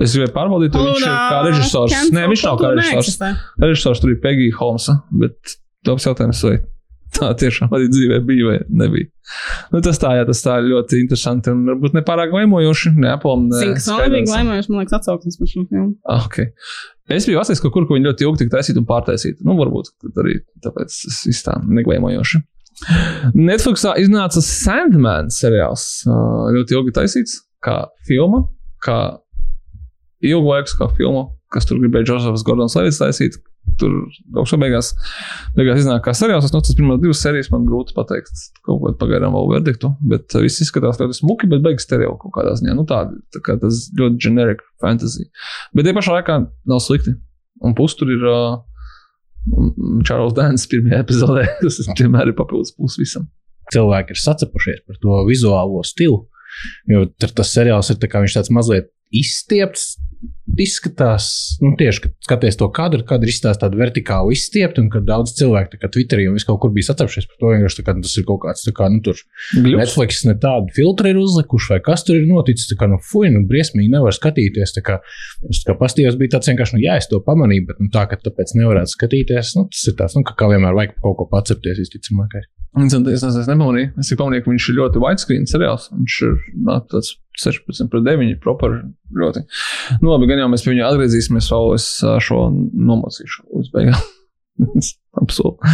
[0.00, 1.96] Es gribēju pārbaudīt, vai viņš ir kā režisors.
[2.16, 3.40] Nē, viņš nav kā režisors.
[3.60, 6.58] Režisors tur ir Pegija Holmsa, bet tāds jautājums, vai
[7.16, 9.08] tā tiešām arī dzīvē bija vai nebija.
[9.72, 12.92] Nu, tas tā, jā, tas tā ļoti interesanti un varbūt nepārāk laimojoši.
[13.02, 15.92] Neaplam, ne kas vēl bija laimējuši, man liekas, atsauksmes par šo filmu.
[16.08, 16.52] Ah, okay.
[17.10, 19.42] Es biju atceries kaut kur, kur viņi ļoti ilgi tika taisīti un pārtaisīti.
[19.46, 19.90] Nu, varbūt
[20.22, 22.42] arī tāpēc tas viss tā neglēmojoši.
[23.36, 25.88] Netflixā iznāca Sandman seriāls.
[26.54, 28.44] Ļoti ilgi taisīts, kā filma,
[28.84, 29.00] kā
[30.24, 33.38] ilgu laiku, kā filma, kas tur gribēja Džozefs Gordons Levits taisīt.
[33.80, 33.92] Tur
[34.40, 34.90] augšā beigās,
[35.56, 36.46] beigās iznāk kā seriāls.
[36.48, 38.32] Es no tas pirmās divas sērijas man grūti pateikt,
[38.66, 39.92] kaut ko pagaidām vēl verdiktu.
[40.12, 42.74] Bet uh, viss izskatās ļoti smuki, bet beigas stereo kaut kādā ziņā.
[42.76, 43.02] Nu, tā,
[43.34, 45.28] tā kā tas ļoti generic fantasy.
[45.76, 46.40] Bet tie pašā laikā
[46.72, 47.14] nav slikti.
[47.64, 48.58] Un pus tur ir uh,
[50.08, 51.46] Čārls Dēns pirmajā epizodē.
[51.62, 53.28] Tas vienmēr ir papildus plus visam.
[53.70, 56.24] cilvēki ir sacepušies par to vizuālo stilu.
[56.90, 59.94] Jo tas seriāls ir tā tāds mazliet izstiepts.
[60.60, 61.26] Izskatās,
[61.62, 65.32] nu, tieši kad skaties to kadru, kad ir izstāstīts tāda vertikāla izstiepta, un kad daudz
[65.38, 68.26] cilvēku, kā Twitterī un kaut kur bija sacepšies par to, vienkārši tā kā tas ir
[68.28, 69.78] kaut kāds, kā, nu, tur Glups.
[69.78, 72.68] Netflix ne tādu filtru ir uzlikuši, vai kas tur ir noticis.
[72.68, 74.76] Tā kā, nu, fuj, nu, briesmīgi nevar skatīties.
[74.76, 75.00] Tā kā,
[75.48, 78.04] es tā kā pastījos, bija tāds vienkārši, nu, jā, es to pamanīju, bet nu, tā,
[78.10, 81.30] ka tāpēc nevarētu skatīties, nu, tas ir tāds, nu, ka kā vienmēr vajag kaut ko
[81.32, 82.42] pacepties, visticamāk.
[82.70, 83.88] Interesanti, es nezinu, es nepamanīju.
[83.98, 85.88] Es tikai pamanīju, ka viņš ir ļoti widescreen seriāls.
[85.90, 86.36] Viņš ir
[86.68, 88.80] nā, tāds 16 pret 9, proper
[89.16, 89.44] ļoti.
[90.00, 91.90] Nu, labi, gan jau mēs pie viņa atgriezīsimies, vēl es
[92.26, 94.08] šo nomocīšu līdz beigām.
[95.20, 95.70] Absolūti.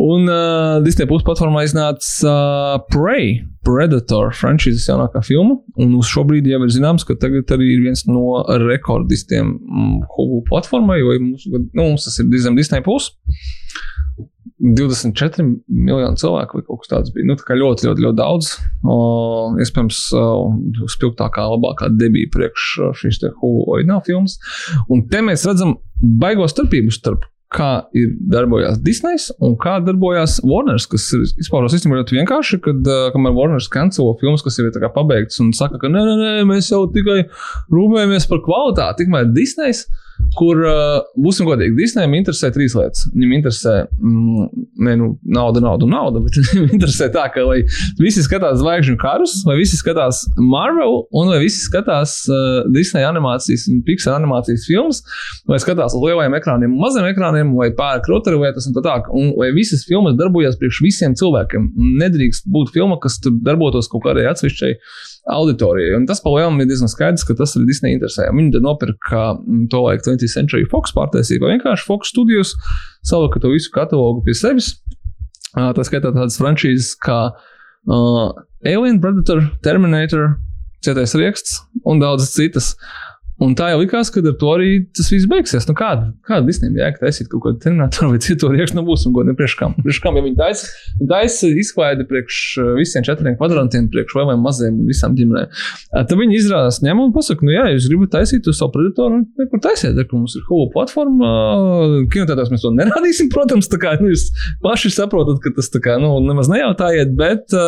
[0.00, 5.58] Un uh, Disney Plus platformā iznāca uh, Prey, Predator frančīzes jaunākā filma.
[5.80, 9.98] Un uz šo brīdi jau ir zināms, ka tagad arī ir viens no rekordistiem mm,
[10.14, 13.10] Hulu platformai, jo mums, nu, mums tas ir Disney Plus.
[14.64, 17.28] 24 miljoni cilvēku vai kaut kas tāds bija.
[17.28, 18.54] Nu, tā kā ļoti, ļoti, ļoti daudz.
[18.88, 18.96] O,
[19.60, 20.24] iespējams, o,
[20.94, 22.70] spilgtākā, labākā debija priekš
[23.02, 24.38] šīs te oriģināla filmas.
[24.88, 30.88] Un te mēs redzam baigos starpību starp kā ir darbojās Disneys un kā darbojās Warners,
[30.90, 34.88] kas ir izpaužās īstenībā ļoti vienkārši, kad uh, kamēr Warners kancelo filmas, kas jau ir
[34.94, 37.20] pabeigts un saka, ka nē, nē, nē, mēs jau tikai
[37.74, 39.84] rūpējamies par kvalitāti, tikmēr Disneys
[40.38, 43.08] kur, uh, būsim godīgi, Disneyam interesē trīs lietas.
[43.14, 44.48] Viņam interesē, mm,
[44.86, 47.60] ne, nu, nauda, nauda, nauda, bet viņam interesē tā, ka vai
[48.00, 53.66] visi skatās zvaigžņu karus, vai visi skatās Marvel, un vai visi skatās uh, Disney animācijas
[53.72, 55.02] un Pixar animācijas filmas,
[55.50, 59.10] vai skatās uz lielajiem ekrāniem maziem ekrāniem, vai pērk rotaļlietas un tā tālāk.
[59.14, 61.70] Un vai visas filmas darbojas priekš visiem cilvēkiem.
[62.02, 64.74] Nedrīkst būt filma, kas darbotos kaut kādai atsevišķai
[65.30, 65.96] auditorijai.
[65.96, 68.28] Un tas pa lielam ir diezgan skaidrs, ka tas arī Disney interesē.
[68.34, 72.54] Viņi nopirka mm, to laiku 20th Century Fox pārtaisīja, vai vienkārši Fox Studios
[73.06, 74.74] salika to visu katalogu pie sevis.
[75.54, 78.26] Uh, tā skaitā tādas franšīzes kā uh,
[78.66, 80.34] Alien, Predator, Terminator,
[80.84, 82.74] Cietais rieksts un daudzas citas.
[83.42, 85.64] Un tā jau likās, ka ar to arī tas viss beigsies.
[85.66, 89.38] Nu, kāda kāda Disneja jēga taisīt kaut kādu terminātoru vai citu riekstu, nu būsim godīgi
[89.40, 89.74] priekš kam.
[89.80, 90.68] Priekš kam, ja viņi taisa,
[91.00, 95.50] viņi taisa izklaidi priekš uh, visiem četriem kvadrantiem, priekš lieliem, maziem un visām ģimenēm.
[95.94, 99.26] Tad viņi izrādās ņem un pasaka, nu jā, jūs gribat taisīt uz savu predatoru, nu,
[99.42, 101.32] nekur taisiet, kur mums ir Hulu platforma.
[102.14, 104.28] Kinotētās mēs to nerādīsim, protams, tā kā nu, jūs
[104.62, 107.58] paši saprotat, ka tas tā kā, nu, nemaz nejautājiet, bet,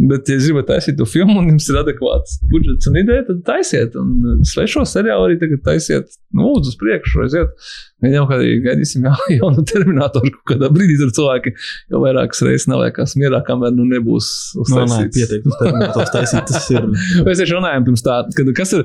[0.00, 3.96] bet ja gribat taisīt to filmu un jums ir adekvāts budžets un ideja, tad taisiet.
[4.00, 7.66] Un uh, svešo seriālu arī tagad taisiet, nu, lūdzu, uz priekšu, aiziet.
[8.04, 11.52] Gan jau kādī gaidīsim jau, jaunu terminātoru, kaut kādā brīdī tur cilvēki
[11.92, 15.14] jau vairākas reizes neliekās mierā, kamēr nu nebūs Nu, uztaisīts.
[15.18, 16.50] pietiek, uz terminators taisīt.
[16.50, 16.88] Tas ir.
[17.26, 18.84] Mēs tieši runājām pirms tā, kad, kas, ir,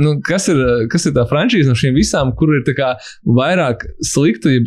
[0.00, 0.60] nu, kas, ir,
[0.92, 2.94] kas ir tā franšīze no šīm visām, kur ir tā kā
[3.40, 4.66] vairāk sliktu, ja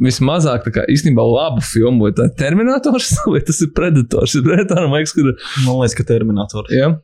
[0.00, 4.36] vismazāk kā īstenībā labu filmu, vai tā ir Terminators, vai tas ir Predators.
[4.44, 5.24] Predatoram, man liekas, ka
[5.66, 6.72] Man liekas, ka terminators.
[6.74, 6.94] ja?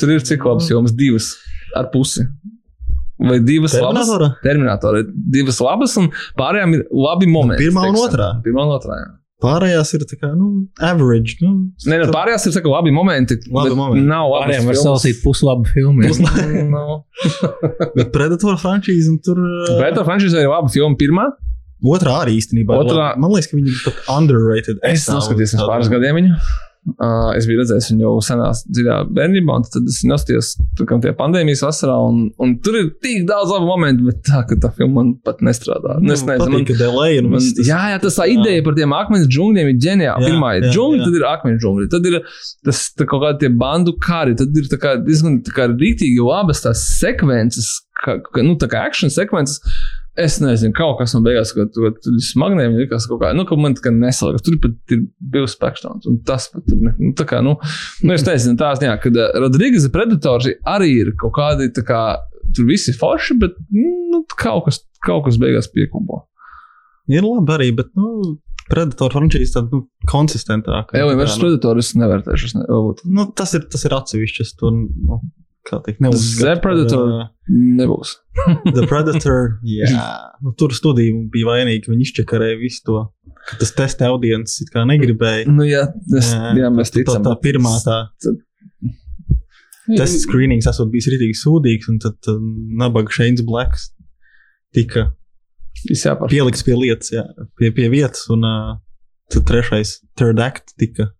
[0.00, 1.30] tur ir cik labas filmas, divas
[1.76, 2.26] ar pusi.
[3.20, 4.08] Vai divas labas?
[4.08, 4.28] Terminatora?
[4.44, 6.10] Terminatori ir divas labas, un
[6.40, 7.66] pārējām ir labi momenti.
[7.66, 8.06] pirmā un teiksim.
[8.08, 8.28] otrā.
[8.44, 9.00] Pirmā un otrā.
[9.02, 9.10] Jā.
[9.40, 10.46] Pārējās ir tā kā, nu,
[10.84, 11.38] average.
[11.40, 11.50] Nu,
[11.88, 13.38] Nē, nu, pārējās ir saka, labi momenti.
[13.48, 14.04] Labi bet momenti.
[14.08, 14.42] Nav labi.
[14.44, 16.04] Pārējiem var salasīt puslabu filmu.
[16.04, 16.64] jā.
[16.74, 16.98] no.
[17.96, 19.40] Bet Predator franšīze tur.
[19.80, 21.30] tā franšīze ir laba filma pirmā.
[21.80, 22.76] Otrā arī īstenībā.
[22.82, 23.24] Otrā- labi.
[23.24, 24.82] Man liekas, ka viņi ir pat underrated.
[24.84, 26.36] Es noskatījos pirms pāris gadiem viņu.
[26.80, 31.60] Uh, es biju redzējis viņu jau senā dziļā bērnībā, un tad es nostājos tie pandēmijas
[31.66, 35.10] vasarā, un, un tur ir tik daudz labu momentu, bet tā, ka tā filma man
[35.26, 35.98] pat nestrādā.
[36.00, 37.68] Nu, es nezinu, man, delay man, tas.
[37.68, 40.24] jā, jā, tas tā ideja par tiem akmens džungļiem ir ģeniāla.
[40.24, 41.10] Jā, Pirmā ir jā, džungļi, jā.
[41.10, 42.18] tad ir akmens džungļi, tad ir
[42.70, 45.42] tas kaut kādi bandu kari, tad ir kā diezgan
[45.84, 49.60] rītīgi labas tās sekvences, kā, kā, nu, tā kā action sekvences.
[50.18, 53.54] Es nezinu, kaut kas man beigās, ka tur tur smagnējumi likās kaut kā, nu, ka
[53.60, 54.42] man tā kā nesalika.
[54.42, 57.54] Tur pat ir bijis spēkstons, un tas pat tur, ne, nu, tā kā, nu,
[58.02, 62.02] nu es nezinu, tās, jā, kad uh, Rodrīgas Predators arī ir kaut kādi, tā kā,
[62.56, 66.24] tur viss ir forši, bet, nu, kaut kas, kaut kas beigās piekubo.
[67.10, 68.38] Ir labi arī, bet, nu,
[68.70, 70.94] Predator franšīze tāda, nu, konsistentāka.
[70.98, 72.66] Jā, Tā vairs nu, Predators nevērtēšu, es ne,
[73.16, 74.46] Nu, tas ir, tas ir atsevišķi.
[74.46, 75.18] Es to, nu,
[75.70, 76.42] kā teikt, neuzskatu.
[76.42, 77.14] The Predator.
[77.14, 78.16] uh, nebūs.
[78.76, 80.02] The Predator, jā.
[80.44, 83.00] Nu, tur studija bija vainīga, viņi izčakarēja visu to.
[83.60, 85.48] Tas testa audiences it kā negribēja.
[85.50, 85.86] Nu, jā,
[86.18, 87.24] es, jā, jā mēs tā, ticam.
[87.26, 88.02] tā pirmā tā
[89.96, 92.38] testa screenings esot bijis rītīgi sūdīgs, un tad uh,
[92.82, 93.90] nabaga Shane's Blacks
[94.76, 95.10] tika
[96.30, 97.24] pielikts pie lietas, jā,
[97.58, 98.74] pie, pie vietas, un uh,
[99.32, 101.10] tad trešais, third act tika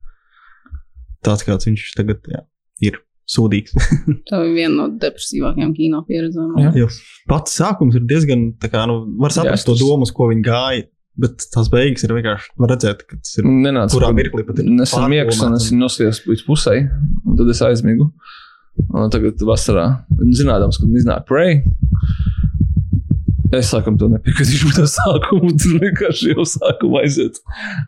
[1.24, 2.44] tāds, kāds viņš tagad jā,
[2.90, 3.00] ir
[3.30, 3.74] sūdīgs.
[4.28, 6.54] Tā bija viena no depresīvākajām kino pieredzēm.
[6.64, 6.72] Jā.
[6.82, 6.88] Jo
[7.30, 10.86] pats sākums ir diezgan, kā, nu, var saprast Jā, to domu, uz ko viņi gāja,
[11.20, 13.94] bet tās beigas ir vienkārši, var redzēt, ka tas ir, Nenāca.
[13.94, 16.76] kurā mirklī pat ir Nesen miegs, un es nosījos līdz pusē,
[17.26, 18.10] un tad es aizmigu.
[18.80, 19.86] Un tagad vasarā,
[20.32, 21.58] zinādams, kad iznāk Prey.
[23.56, 25.48] Es laikam to nepiekritīšu par to sākumu.
[25.58, 27.40] Tur vienkārši jau sākumā aiziet,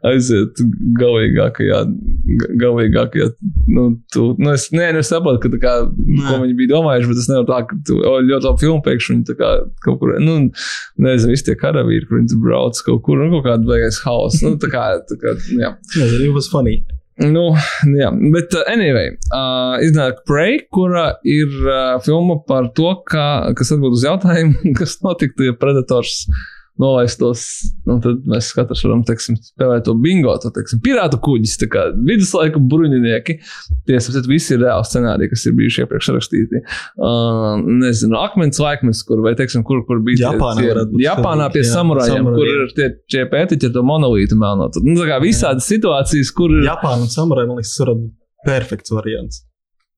[0.09, 0.59] aiziet
[0.99, 1.81] galīgākajā,
[2.43, 3.29] ga- galīgākajā.
[3.71, 5.75] Nu, tu, nu es, nē, nu es saprotu, ka tā kā,
[6.27, 9.15] ko viņi bija domājuši, bet es nevaru tā, ka tu o, ļoti labi filmu pēkšņi
[9.17, 9.53] viņi tā kā
[9.87, 10.39] kaut kur, nu,
[11.07, 14.43] nezinu, visi tie karavīri, kur viņi brauc kaut kur, nu, kaut kāda beigais haoss.
[14.43, 15.77] Nu, tā kā, tā kā, jā.
[15.95, 16.81] Nezinu, it was funny.
[17.21, 17.51] Nu,
[17.93, 23.75] jā, bet, uh, anyway, uh, iznāk Prey, kura ir uh, filma par to, kā, kas
[23.75, 26.23] atbild uz jautājumu, kas notiktu, ja predators
[26.81, 27.45] nolaistos.
[27.89, 31.85] Nu, tad mēs katrs varam, teiksim, spēlēt to bingo, to, teiksim, pirātu kuģis, tā kā
[32.09, 33.37] viduslaiku bruņinieki.
[33.89, 36.63] Tie, saprat, visi ir reāli scenāriji, kas ir bijuši iepriekš rakstīti.
[36.97, 41.63] Uh, nezinu, akmens laikmets, kur, vai, teiksim, kur, kur bija Japānā tie, būt Japānā pie
[41.65, 42.65] jā, samurajiem, kur samurajiem.
[42.65, 44.71] ir tie, tie pētiķi ar to monolītu melno.
[44.73, 46.53] Tad, Nu, tā kā visādas situācijas, kur.
[46.67, 48.19] Japāna un samurai, man liekas, varētu būt
[48.49, 49.45] perfekts variants.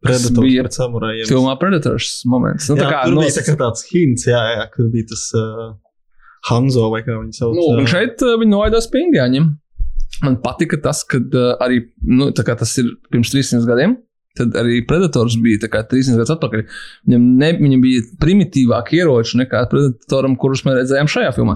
[0.04, 1.28] Predators bija pret samurajiem.
[1.30, 2.68] Filmā Predators moments.
[2.68, 5.22] Nu, jā, tā kā tur no, bija tā tāds hints, jā, jā, kur bija tas
[5.38, 5.70] uh,
[6.50, 7.54] Hanzo vai kā viņi sauc.
[7.56, 9.52] Nu, un šeit uh, viņi novaidās pie indiāņiem.
[10.24, 13.96] Man patika tas, ka uh, arī nu, tas ir pirms 300 gadiem.
[14.34, 16.64] Tad arī Predators bija tā kā 300 gadus atpakaļ.
[17.06, 21.54] Viņam, ne, viņam bija primitīvāki ieroči nekā Predatoram, kurus mēs redzējām šajā filmā.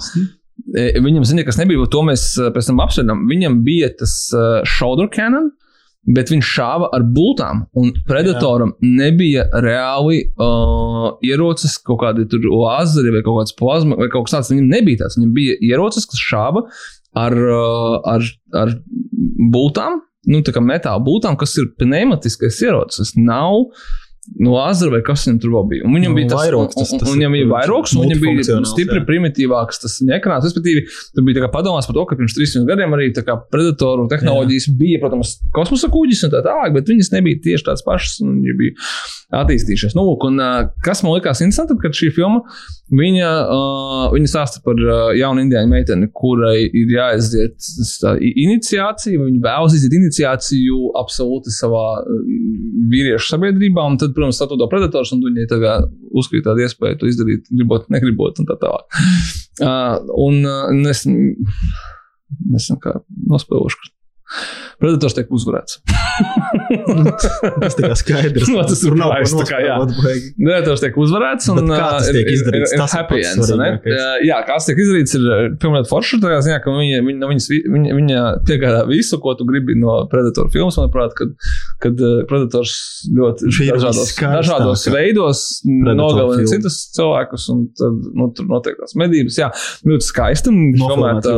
[0.78, 3.24] E, Viņam, zina, kas nebija, to mēs uh, pēc tam apsveram.
[3.30, 5.50] Viņam bija tas uh, shoulder cannon,
[6.06, 7.64] bet viņš šāva ar bultām.
[7.78, 8.90] Un Predatoram Jā.
[9.02, 14.38] nebija reāli uh, ierocis, kaut kādi tur lāzeri vai kaut kāds plazma vai kaut kas
[14.38, 14.52] tāds.
[14.54, 15.18] Viņam nebija tāds.
[15.18, 16.64] Viņam bija ierocis, kas šāva
[17.18, 18.28] ar, uh, ar,
[18.62, 18.74] ar
[19.52, 23.00] bultām, nu, tā kā metāla bultām, kas ir pneumatiskais ierocis.
[23.02, 23.66] Tas nav
[24.36, 25.84] no Azera vai kas viņam tur bija.
[25.86, 27.94] Un viņam Nu, bija tas, vairogs, un, tas- un, tas un viņam ir, bija vairogs,
[27.94, 29.04] un viņam bija stipri jā.
[29.08, 30.46] primitīvāks tas ekrāns.
[30.48, 30.84] Respektīvi,
[31.16, 33.10] tur bija padomās par to, ka pirms 300 gadiem arī
[33.52, 34.76] predatoru tehnoloģijas jā.
[34.78, 38.58] bija, protams, kosmosa kuģis un tā tālāk, bet viņas nebija tieši tādas pašas, un viņi
[38.62, 38.88] bija
[39.42, 39.96] attīstījušies.
[39.96, 40.40] Nu, lūk, un,
[40.84, 42.40] kas man likās interesanti, kad šī filma
[42.96, 47.58] viņa, uh, viņa stāsta par uh, jaunu indiāņu meiteni, kurai ir jāaiziet
[48.00, 51.84] tā iniciācija, viņa vēlas iziet iniciāciju absolūti savā
[52.88, 55.88] vīriešu sabiedrībā, un tad, protams, atrodas predators, un viņai tagad
[56.18, 58.98] uzkrīt tāda iespēja to izdarīt, gribot, negribot, un tā tālāk.
[59.62, 59.94] Uh,
[60.26, 62.98] un uh, es nezinu, kā
[63.30, 63.94] nospēlošu.
[64.78, 65.80] Predators tiek uzvarēts.
[67.62, 68.48] Tas tā kā skaidrs.
[68.50, 70.30] Nu, tas Tur nav baigi.
[70.38, 71.48] Predators tiek uzvarēts.
[71.52, 72.72] Un, tas uh, tiek izdarīts?
[72.72, 73.50] ir- ir Tas ir happy ends.
[73.52, 76.20] Uh, Jā, kā tas tiek izdarīts, ir pilnīgi forši.
[76.22, 80.50] Tā ziņā, ka viņa, viņa, no viņa, viņa piegādā visu, ko tu gribi no Predatora
[80.54, 80.78] filmas.
[80.80, 81.34] Manuprāt, kad,
[81.82, 82.74] kad uh, Predators
[83.18, 89.38] ļoti dažādos, dažādos veidos nogalina citus cilvēkus, un tad nu, tur notiek tās medības.
[89.42, 89.50] Jā,
[89.88, 90.52] ļoti skaisti.
[90.54, 91.36] un filmēta,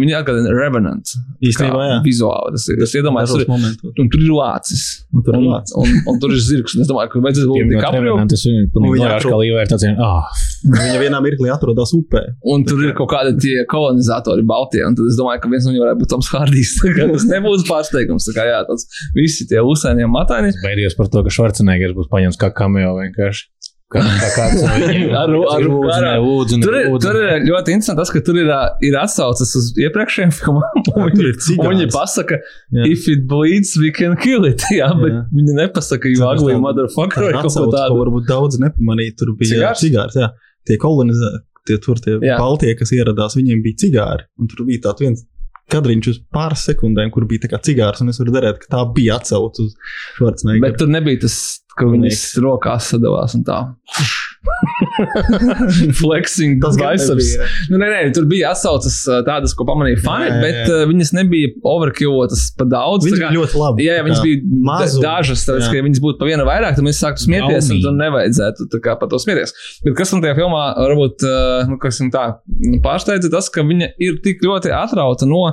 [0.00, 1.16] Viņa atgādina Revenant.
[1.44, 1.98] Īstenībā, jā.
[2.04, 2.82] Vizuāli tas ir.
[2.86, 3.92] Es iedomājos, tur, momentos.
[3.98, 4.82] un tur ir lācis.
[5.14, 5.74] Un tur ir Un, lācis.
[5.80, 6.74] un, un tur ir zirgs.
[6.76, 8.14] un Es domāju, ka vajadzētu būt DiCaprio.
[8.32, 10.28] Tas ir Un atrod- ka Līva ir tāds, ah,
[10.68, 12.22] Viņa vienā mirklī atrodas upē.
[12.54, 14.86] Un tur ir kaut kādi tie kolonizatori, Baltijā.
[14.90, 16.72] Un tad es domāju, ka viens no viņiem varētu būt Toms Hārdijs.
[16.82, 18.26] Tā kā Tas nebūs pārsteigums.
[18.28, 20.52] Tā kā jā, tas visi tie uzsēnie mataini.
[20.64, 23.46] baidījos par to, ka Švarcenegers būs paņemts kā cameo vienkārši.
[23.88, 25.12] Kā, kā kāds no viņiem.
[25.16, 28.50] Ar- ar- Lūdzu, lūdzu, Tur ir, tur ir ļoti interesanti tas, ka tur ir,
[28.84, 30.82] ir atsauces uz iepriekšējiem filmām.
[31.08, 32.36] Viņi, viņi pasaka,
[32.76, 32.84] Jā.
[32.92, 34.60] if it bleeds, we can kill it.
[34.76, 35.22] Jā, bet Jā.
[35.38, 37.96] viņi nepasaka, you ugly motherfucker vai kaut ko tādu.
[38.02, 39.16] varbūt daudz nepamanīja.
[39.22, 40.18] Tur bija Cigārs?
[40.20, 40.28] Jā.
[40.68, 41.40] Tie kolonizēti,
[41.70, 42.18] tie tur tie.
[42.28, 44.28] Baltie, kas ieradās, viņiem bija cigāri.
[44.36, 45.24] Un tur bija tāds viens
[45.72, 48.00] kadriņš uz pāris sekundēm, kur bija tā kā cigārs.
[48.04, 49.74] Un es varu redzēt, ka tā bija atsauce uz
[50.16, 50.64] Schwarzeneggeru.
[50.64, 51.34] Bet tur nebija tas,
[51.78, 53.60] ka viņas rokās sadavās un tā.
[55.98, 57.30] Flexing, Tas biceps.
[57.70, 58.96] Nu, nē, nē, tur bija atsauces
[59.26, 60.66] tādas, ko pamanīja fani, Jā, jā, bet jā.
[60.76, 63.06] uh, viņas nebija overkillotas pa daudz.
[63.08, 63.86] Viņi tā kā- bija ļoti labi.
[63.88, 65.72] Jā, jā, viņas kā bija mazu- da dažas, tāpēc, jā.
[65.74, 67.84] ka viņas būtu pa vienu vairāk, tad mēs sāktu smieties, un Gaumīgi.
[67.86, 69.54] tur nevajadzētu tā kā par to smieties.
[69.84, 71.34] Bet kas man tajā filmā varbūt uh,
[71.72, 72.24] nu, kas man tā
[72.86, 75.44] pārsteidza, tas, ka viņa ir tik ļoti atrauta no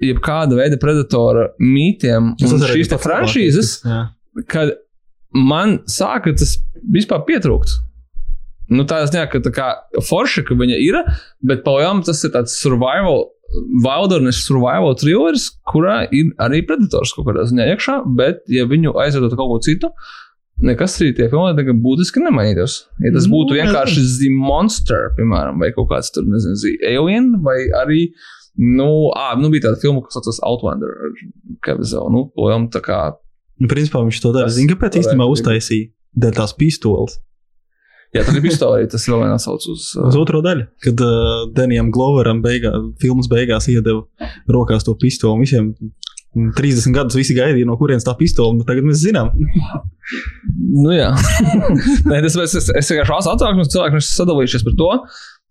[0.00, 3.98] jebkāda veida predatora mītiem un šīs franšīzes, jā.
[4.48, 4.72] kad
[5.36, 6.56] man sāka tas
[6.92, 7.76] vispār pietrūkt.
[8.70, 9.68] Nu, tā ziņā, ka tā kā
[10.06, 11.00] forša, ka viņa ir,
[11.42, 13.26] bet pagaidām tas ir tāds survival,
[13.82, 19.38] wilderness survival thrillers, kurā ir arī predators kaut kādā ziņā iekšā, bet ja viņu aizvedotu
[19.40, 19.90] kaut ko citu,
[20.62, 22.84] nekas arī tie filmē tagad būtiski nemainītos.
[23.02, 27.32] Ja tas Nu, būtu vienkārši The Monster, piemēram, vai kaut kāds tur, nezinu, The Alien,
[27.42, 28.04] vai arī,
[28.60, 31.18] nu, ā, nu bija tāda filma, kas saucas Outlander ar
[31.66, 33.00] Kevizelu, nu, pagaidām tā kā
[33.60, 34.52] Nu, principā viņš to dara.
[34.52, 35.90] Zini, kāpēc īstenībā uztaisīja?
[36.20, 37.18] Dēļ tās pistoles.
[38.10, 38.88] Jā, tur ir pistola arī.
[38.90, 39.90] Tas vēl viens atsauc uz.
[40.10, 42.72] Uz otro daļu, kad uh, Denijam Gloveram beigā,
[43.02, 45.36] filmas beigās iedeva rokās to pistoli.
[45.36, 45.68] un Visiem
[46.34, 49.32] 30 gadus visi gaidīja, no kurienes tā pistola, bet tagad mēs zinām.
[50.54, 51.10] Nu, jā,
[52.10, 54.90] Nē, tas es, es, es vienkārši asu atsauksmes cilvēku, kas sadalījušies par to.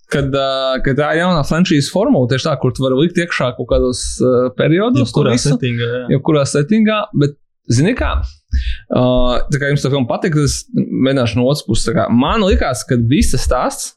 [0.10, 3.52] Kad, uh, kad tā ir jaunā frančīzes formula, tieši tā, kur tu vari likt iekšā
[3.60, 6.08] kaut kādos uh, periodos, Jebkurā settingā, jā.
[6.16, 7.36] jebkurā settingā, bet,
[7.70, 12.04] zini kā, uh, tā kā jums tā filma patīk, es mēģināšu no otras puses.
[12.10, 13.96] Man likās, ka viss tas stāsts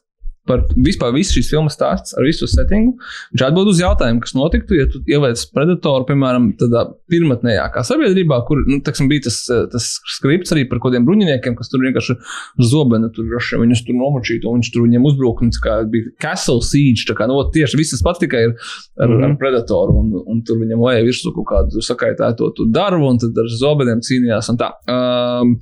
[0.49, 2.97] par vispār visu šīs filmas stāsts ar visu settingu,
[3.31, 8.59] viņš atbild uz jautājumu, kas notiktu, ja tu ieliec predatoru, piemēram, tādā pirmotnējākā sabiedrībā, kur,
[8.67, 9.87] nu, teiksim, bija tas, eh, tas
[10.17, 12.17] skripts arī par kādiem bruņiniekiem, kas tur vienkārši
[12.71, 15.09] zobena tur rašē, viņus tur nomačītu, un viņš tur viņiem
[15.53, 19.15] tā kā bija Castle Siege, tā kā, nu, tieši viss pats tikai ir ar, mm
[19.15, 19.25] -hmm.
[19.31, 23.47] ar predatoru, un, un tur viņam vajag virsū kaut kādu sakaitēto darbu, un tad ar
[23.47, 24.71] zobeniem cīnījās un tā.
[24.87, 25.59] Um,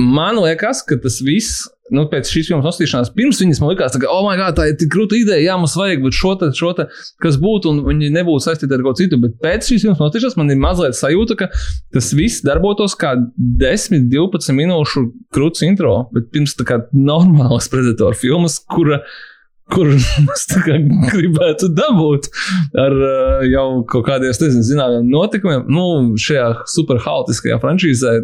[0.00, 4.08] Man liekas, ka tas viss, nu, pēc šīs filmas nostīšanās, pirms viņas man liekas, ka,
[4.10, 6.72] oh, my God, tā ir tik krūta ideja, jā, mums vajag, bet šo te, šo
[6.74, 6.88] te,
[7.22, 9.20] kas būtu, un viņi nebūtu saistīti ar kaut ko citu.
[9.22, 11.50] Bet pēc šīs filmas nostīšanās man ir mazliet sajūta, ka
[11.94, 13.14] tas viss darbotos kā
[13.62, 15.04] 10, 12 minūšu
[15.36, 19.04] krūts intro, bet pirms tā kā normālas predatoru filmas, kura
[19.72, 19.88] kur
[20.66, 20.78] kā
[21.12, 22.28] gribētu dabūt
[22.80, 25.64] ar uh, jau kaut kādiem, nezinu, zināmiem notikumiem.
[25.70, 25.86] Nu,
[26.20, 28.18] šajā super haotiskajā frančīzē,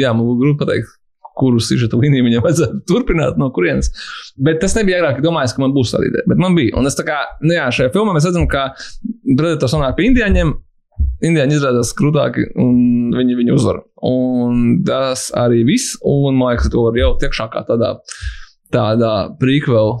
[0.00, 0.96] jā, man būtu grūti pateikt,
[1.38, 3.92] kuru sižeta līniju viņam vajadzētu turpināt, no kurienes.
[4.40, 6.26] Bet tas nebija agrāk, domājis, ka man būs tāda ideja.
[6.30, 6.74] Bet man bija.
[6.80, 8.70] Un es tā kā, nu jā, šajā filmā mēs redzam, ka
[9.30, 10.52] Predators nonāk pie indiāņiem.
[11.24, 13.82] Indiāņi izrādās krūtāki, un viņi viņu uzvar.
[14.04, 15.96] Un tas arī viss.
[16.04, 17.94] Un man liekas, ka to var jau tiekšā kā tādā,
[18.74, 19.98] tādā prequel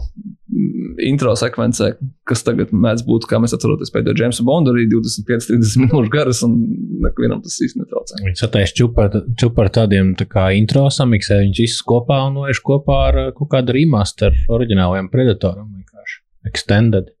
[1.06, 1.92] intro sekvencē,
[2.28, 6.56] kas tagad mēdz būt, kā mēs atceramies, pēdējā Jamesa Bonda arī 25-30 minūšu garas, un
[7.04, 8.20] nevienam tas īsti netraucē.
[8.24, 9.06] Viņi sataisa čupa
[9.40, 13.30] čupa ar tādiem tā kā intro samiksē, viņš visus kopā un noieš kopā ar uh,
[13.36, 16.20] kaut kādu remaster oriģinālajiem predatoram vienkārši.
[16.50, 17.14] Extended.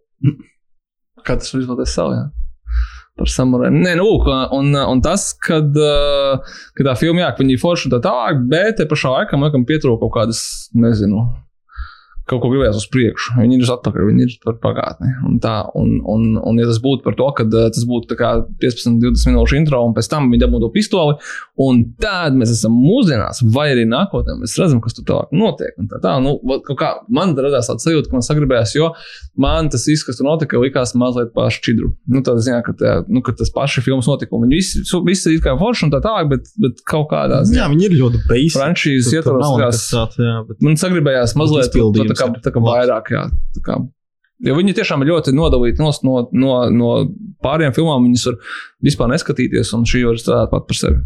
[1.26, 2.16] Katrs izvēlēties savu.
[2.16, 2.28] Jā.
[3.20, 3.76] Par samuraju.
[3.76, 4.06] Nē, nu,
[4.56, 8.00] un, un tas, kad, uh, kad tā filma, jā, ka viņi ir forši un tā
[8.08, 10.42] tālāk, bet te pašā laikā man liekas, pietrūka kaut kādas,
[10.72, 11.26] nezinu,
[12.30, 13.34] kaut ko gribējās uz priekšu.
[13.40, 15.10] Viņi ir uz atpakaļ, viņi ir par pagātni.
[15.26, 19.32] Un, tā, un, un, un, ja tas būtu par to, ka tas būtu 15, 20
[19.32, 21.16] minūšu intro, un pēc tam viņi dabūtu to pistoli,
[21.60, 25.74] un tad mēs esam mūsdienās, vai arī nākotnē, mēs redzam, kas tur tālāk notiek.
[25.90, 26.36] Tā, tā, nu,
[26.78, 28.92] kā, man radās tāds sajūta, ka man sagribējās, jo
[29.40, 31.92] man tas viss, kas tur notika, likās mazliet pašķidru.
[32.14, 35.42] Nu, tā ziņā, ka, tā, nu, ka tas paši filmas notikumi, viņi visi, visi ir
[35.44, 37.62] kā forši un tā tālāk, bet, bet kaut kādā ziņā.
[37.62, 38.58] Jā, viņi ir ļoti basic.
[38.58, 39.90] Frančīzes ietvaros,
[40.48, 40.60] bet...
[40.64, 43.24] man sagribējās mazliet tā, kā, tā kā vairāk, jā.
[43.56, 43.78] Tā kā,
[44.46, 45.92] jo viņi tiešām ļoti nodalīti no,
[46.32, 46.90] no, no,
[47.44, 48.04] pārējām filmām.
[48.08, 48.52] Viņas var
[48.90, 51.02] vispār neskatīties, un šī var strādāt pat par sevi.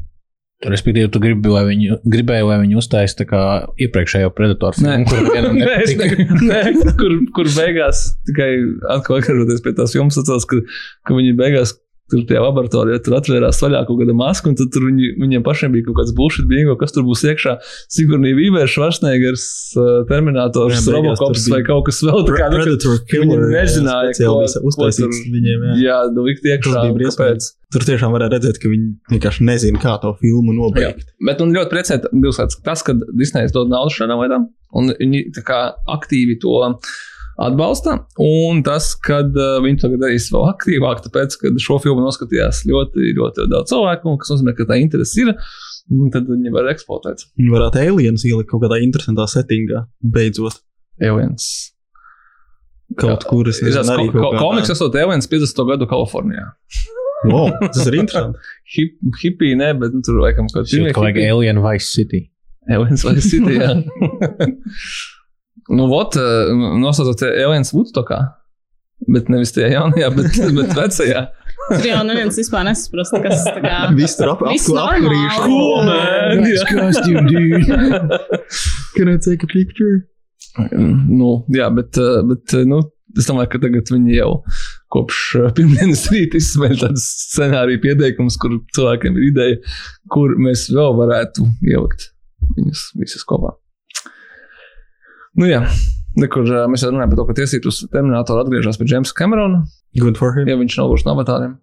[0.64, 3.40] Respektīvi, tu gribi, lai viņi, gribēji, lai viņi uztaisītu tā kā
[3.84, 6.06] iepriekšējo predatoru filmu, kur vienam nepatika.
[6.40, 6.60] nē,
[7.00, 8.48] kur, kur beigās tikai
[8.94, 10.62] atkal atgriežoties pie tās filmas, atceros, ka,
[11.04, 11.74] ka viņi beigās
[12.14, 15.88] Tur tajā laboratorijā tur atvērās vaļā kaut kāda maska, un tur viņi, viņiem pašiem bija
[15.88, 17.56] kaut kāds bullshit bingo, kas tur būs iekšā.
[17.90, 22.36] Signāli Vīvers, Schwarzeneggers, uh, Terminators, jā, Robocops vai kaut kas vēl tāds.
[22.38, 23.42] Predator Killer.
[23.42, 25.64] Viņi nezināja, ko uztaisīts viņiem.
[25.72, 26.84] Jā, jā nu likt iekšā.
[27.02, 27.48] Kāpēc?
[27.74, 31.02] Tur tiešām varēja redzēt, ka viņi vienkārši nezina, kā to filmu nobeigt.
[31.02, 31.98] Jā, bet man ļoti priecē.
[32.62, 34.46] Tas, ka Disneja dod naudu šādām lietām,
[34.78, 35.64] un viņi kā
[35.96, 36.60] aktīvi to
[37.40, 37.98] atbalsta.
[38.22, 43.12] Un tas, ka uh, viņi to darīs vēl aktīvāk, tāpēc, ka šo filmu noskatījās ļoti,
[43.18, 45.34] ļoti daudz cilvēku, kas nozīmē, ka tā interese ir.
[46.14, 47.26] Tad viņi var eksploatēt.
[47.36, 50.62] Viņi varētu aliens ielikt kaut kādā interesantā settingā, beidzot.
[51.02, 51.74] Aliens.
[53.00, 55.64] Kaut kur es nezinu, arī ko, komiks esot Aliens 50.
[55.72, 56.52] gadu Kalifornijā.
[57.24, 58.36] Wow, tas ir interesanti.
[58.74, 61.20] Hip, hipija, ne, bet nu, tur laikam kaut kas tāds.
[61.24, 62.20] Alien Vice City.
[62.68, 63.70] Aliens Vice City, jā.
[65.72, 66.16] Nu, vot,
[66.80, 68.20] nosaucot Aliens Woodstockā.
[69.10, 71.26] Bet nevis tajā jaunajā, bet, bet vecajā.
[71.64, 73.76] Tur jau neviens vispār nesaprast, kas tā kā.
[73.98, 75.44] Viss tur ap, apkurīšu.
[75.44, 76.42] Cool, man!
[76.42, 78.18] Nice costume, dude.
[78.96, 80.04] Can I take a picture?
[80.74, 82.78] Nu, jā, bet, eh, bet eh, nu,
[83.18, 84.30] es domāju, ka tagad viņi jau
[84.94, 89.58] kopš eh, pirmdienas rīta izsmeļ tādus scenāriju pieteikumus, kur cilvēkiem ir ideja,
[90.14, 92.10] kur mēs vēl varētu ielikt
[92.54, 93.56] viņus visus kopā.
[95.34, 95.64] Nu, jā,
[96.14, 99.64] nekur uh, mēs jau runājam par to, ka tiesības uz terminātoru atgriežas pie Jamesa Camerona.
[99.98, 100.46] Good for him.
[100.46, 101.56] Ja viņš nav gluži no avatāriem,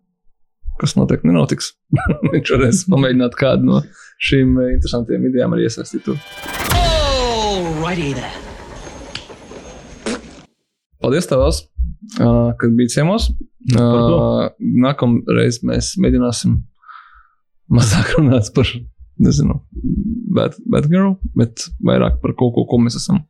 [0.81, 1.71] kas noteikti nenotiks.
[2.33, 3.79] viņš varēs pamēģināt kādu no
[4.27, 6.03] šīm uh, interesantiem idejām arī iesaistīt.
[6.03, 6.19] Tur.
[6.75, 8.35] Alrighty then.
[11.01, 11.63] Paldies, tavs,
[12.19, 13.31] uh, kad biji ciemos.
[13.71, 16.59] Uh, Nākamreiz mēs mēģināsim
[17.71, 18.67] mazāk runāt par
[19.21, 19.61] nezinu,
[20.35, 23.23] bad, bad girl, bet vairāk par kaut ko, ko mēs esam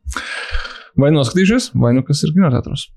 [0.99, 2.89] vai noskatījušies, vai nu kas ir kinoteātros.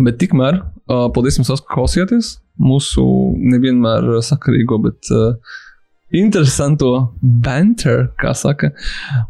[0.00, 3.02] Bet tikmēr, uh, paldies jums, ka klausījāties mūsu
[3.52, 5.56] nevienmēr sakarīgo, bet uh,
[6.14, 8.72] interesanto banter, kā saka.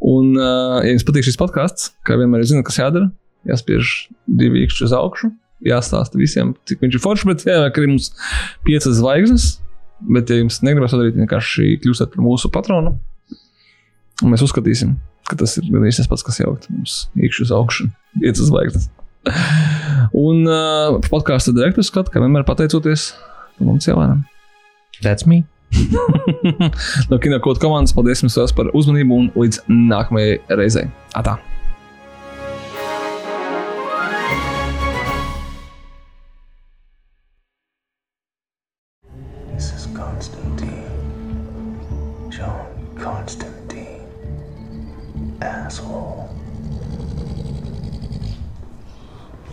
[0.00, 3.10] Un, uh, ja jums patīk šis podkāsts, kā vienmēr zinat, kas jādara,
[3.48, 3.94] jāspiež
[4.40, 5.32] divi īkšķi uz augšu,
[5.64, 8.12] jāstāsta visiem, cik viņš ir foršs, bet jāieliek arī mums
[8.66, 9.50] piecas zvaigznes.
[10.00, 12.94] Bet, ja jums negribas darīt, vienkārši kļūstat par mūsu patronu.
[14.20, 14.96] Un mēs uzskatīsim,
[15.28, 17.88] ka tas ir gandrīz tas pats, kas jaukt mums iekšā uz augšu,
[18.20, 18.90] iet uz zvaigznes.
[20.16, 23.12] Un uh, podkāstu direktors skata, kā vienmēr pateicoties
[23.60, 24.24] mums cilvēkam.
[25.04, 25.44] That's me.
[27.10, 30.90] no Kino kodu komandas paldies jums par uzmanību un līdz nākamajai reizei.
[31.16, 31.38] Atā!
[45.40, 45.86] ああそう。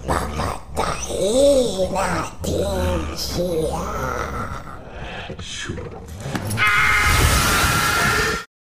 [0.08, 0.16] ま
[0.76, 2.54] たいいな天
[3.18, 3.78] 使や。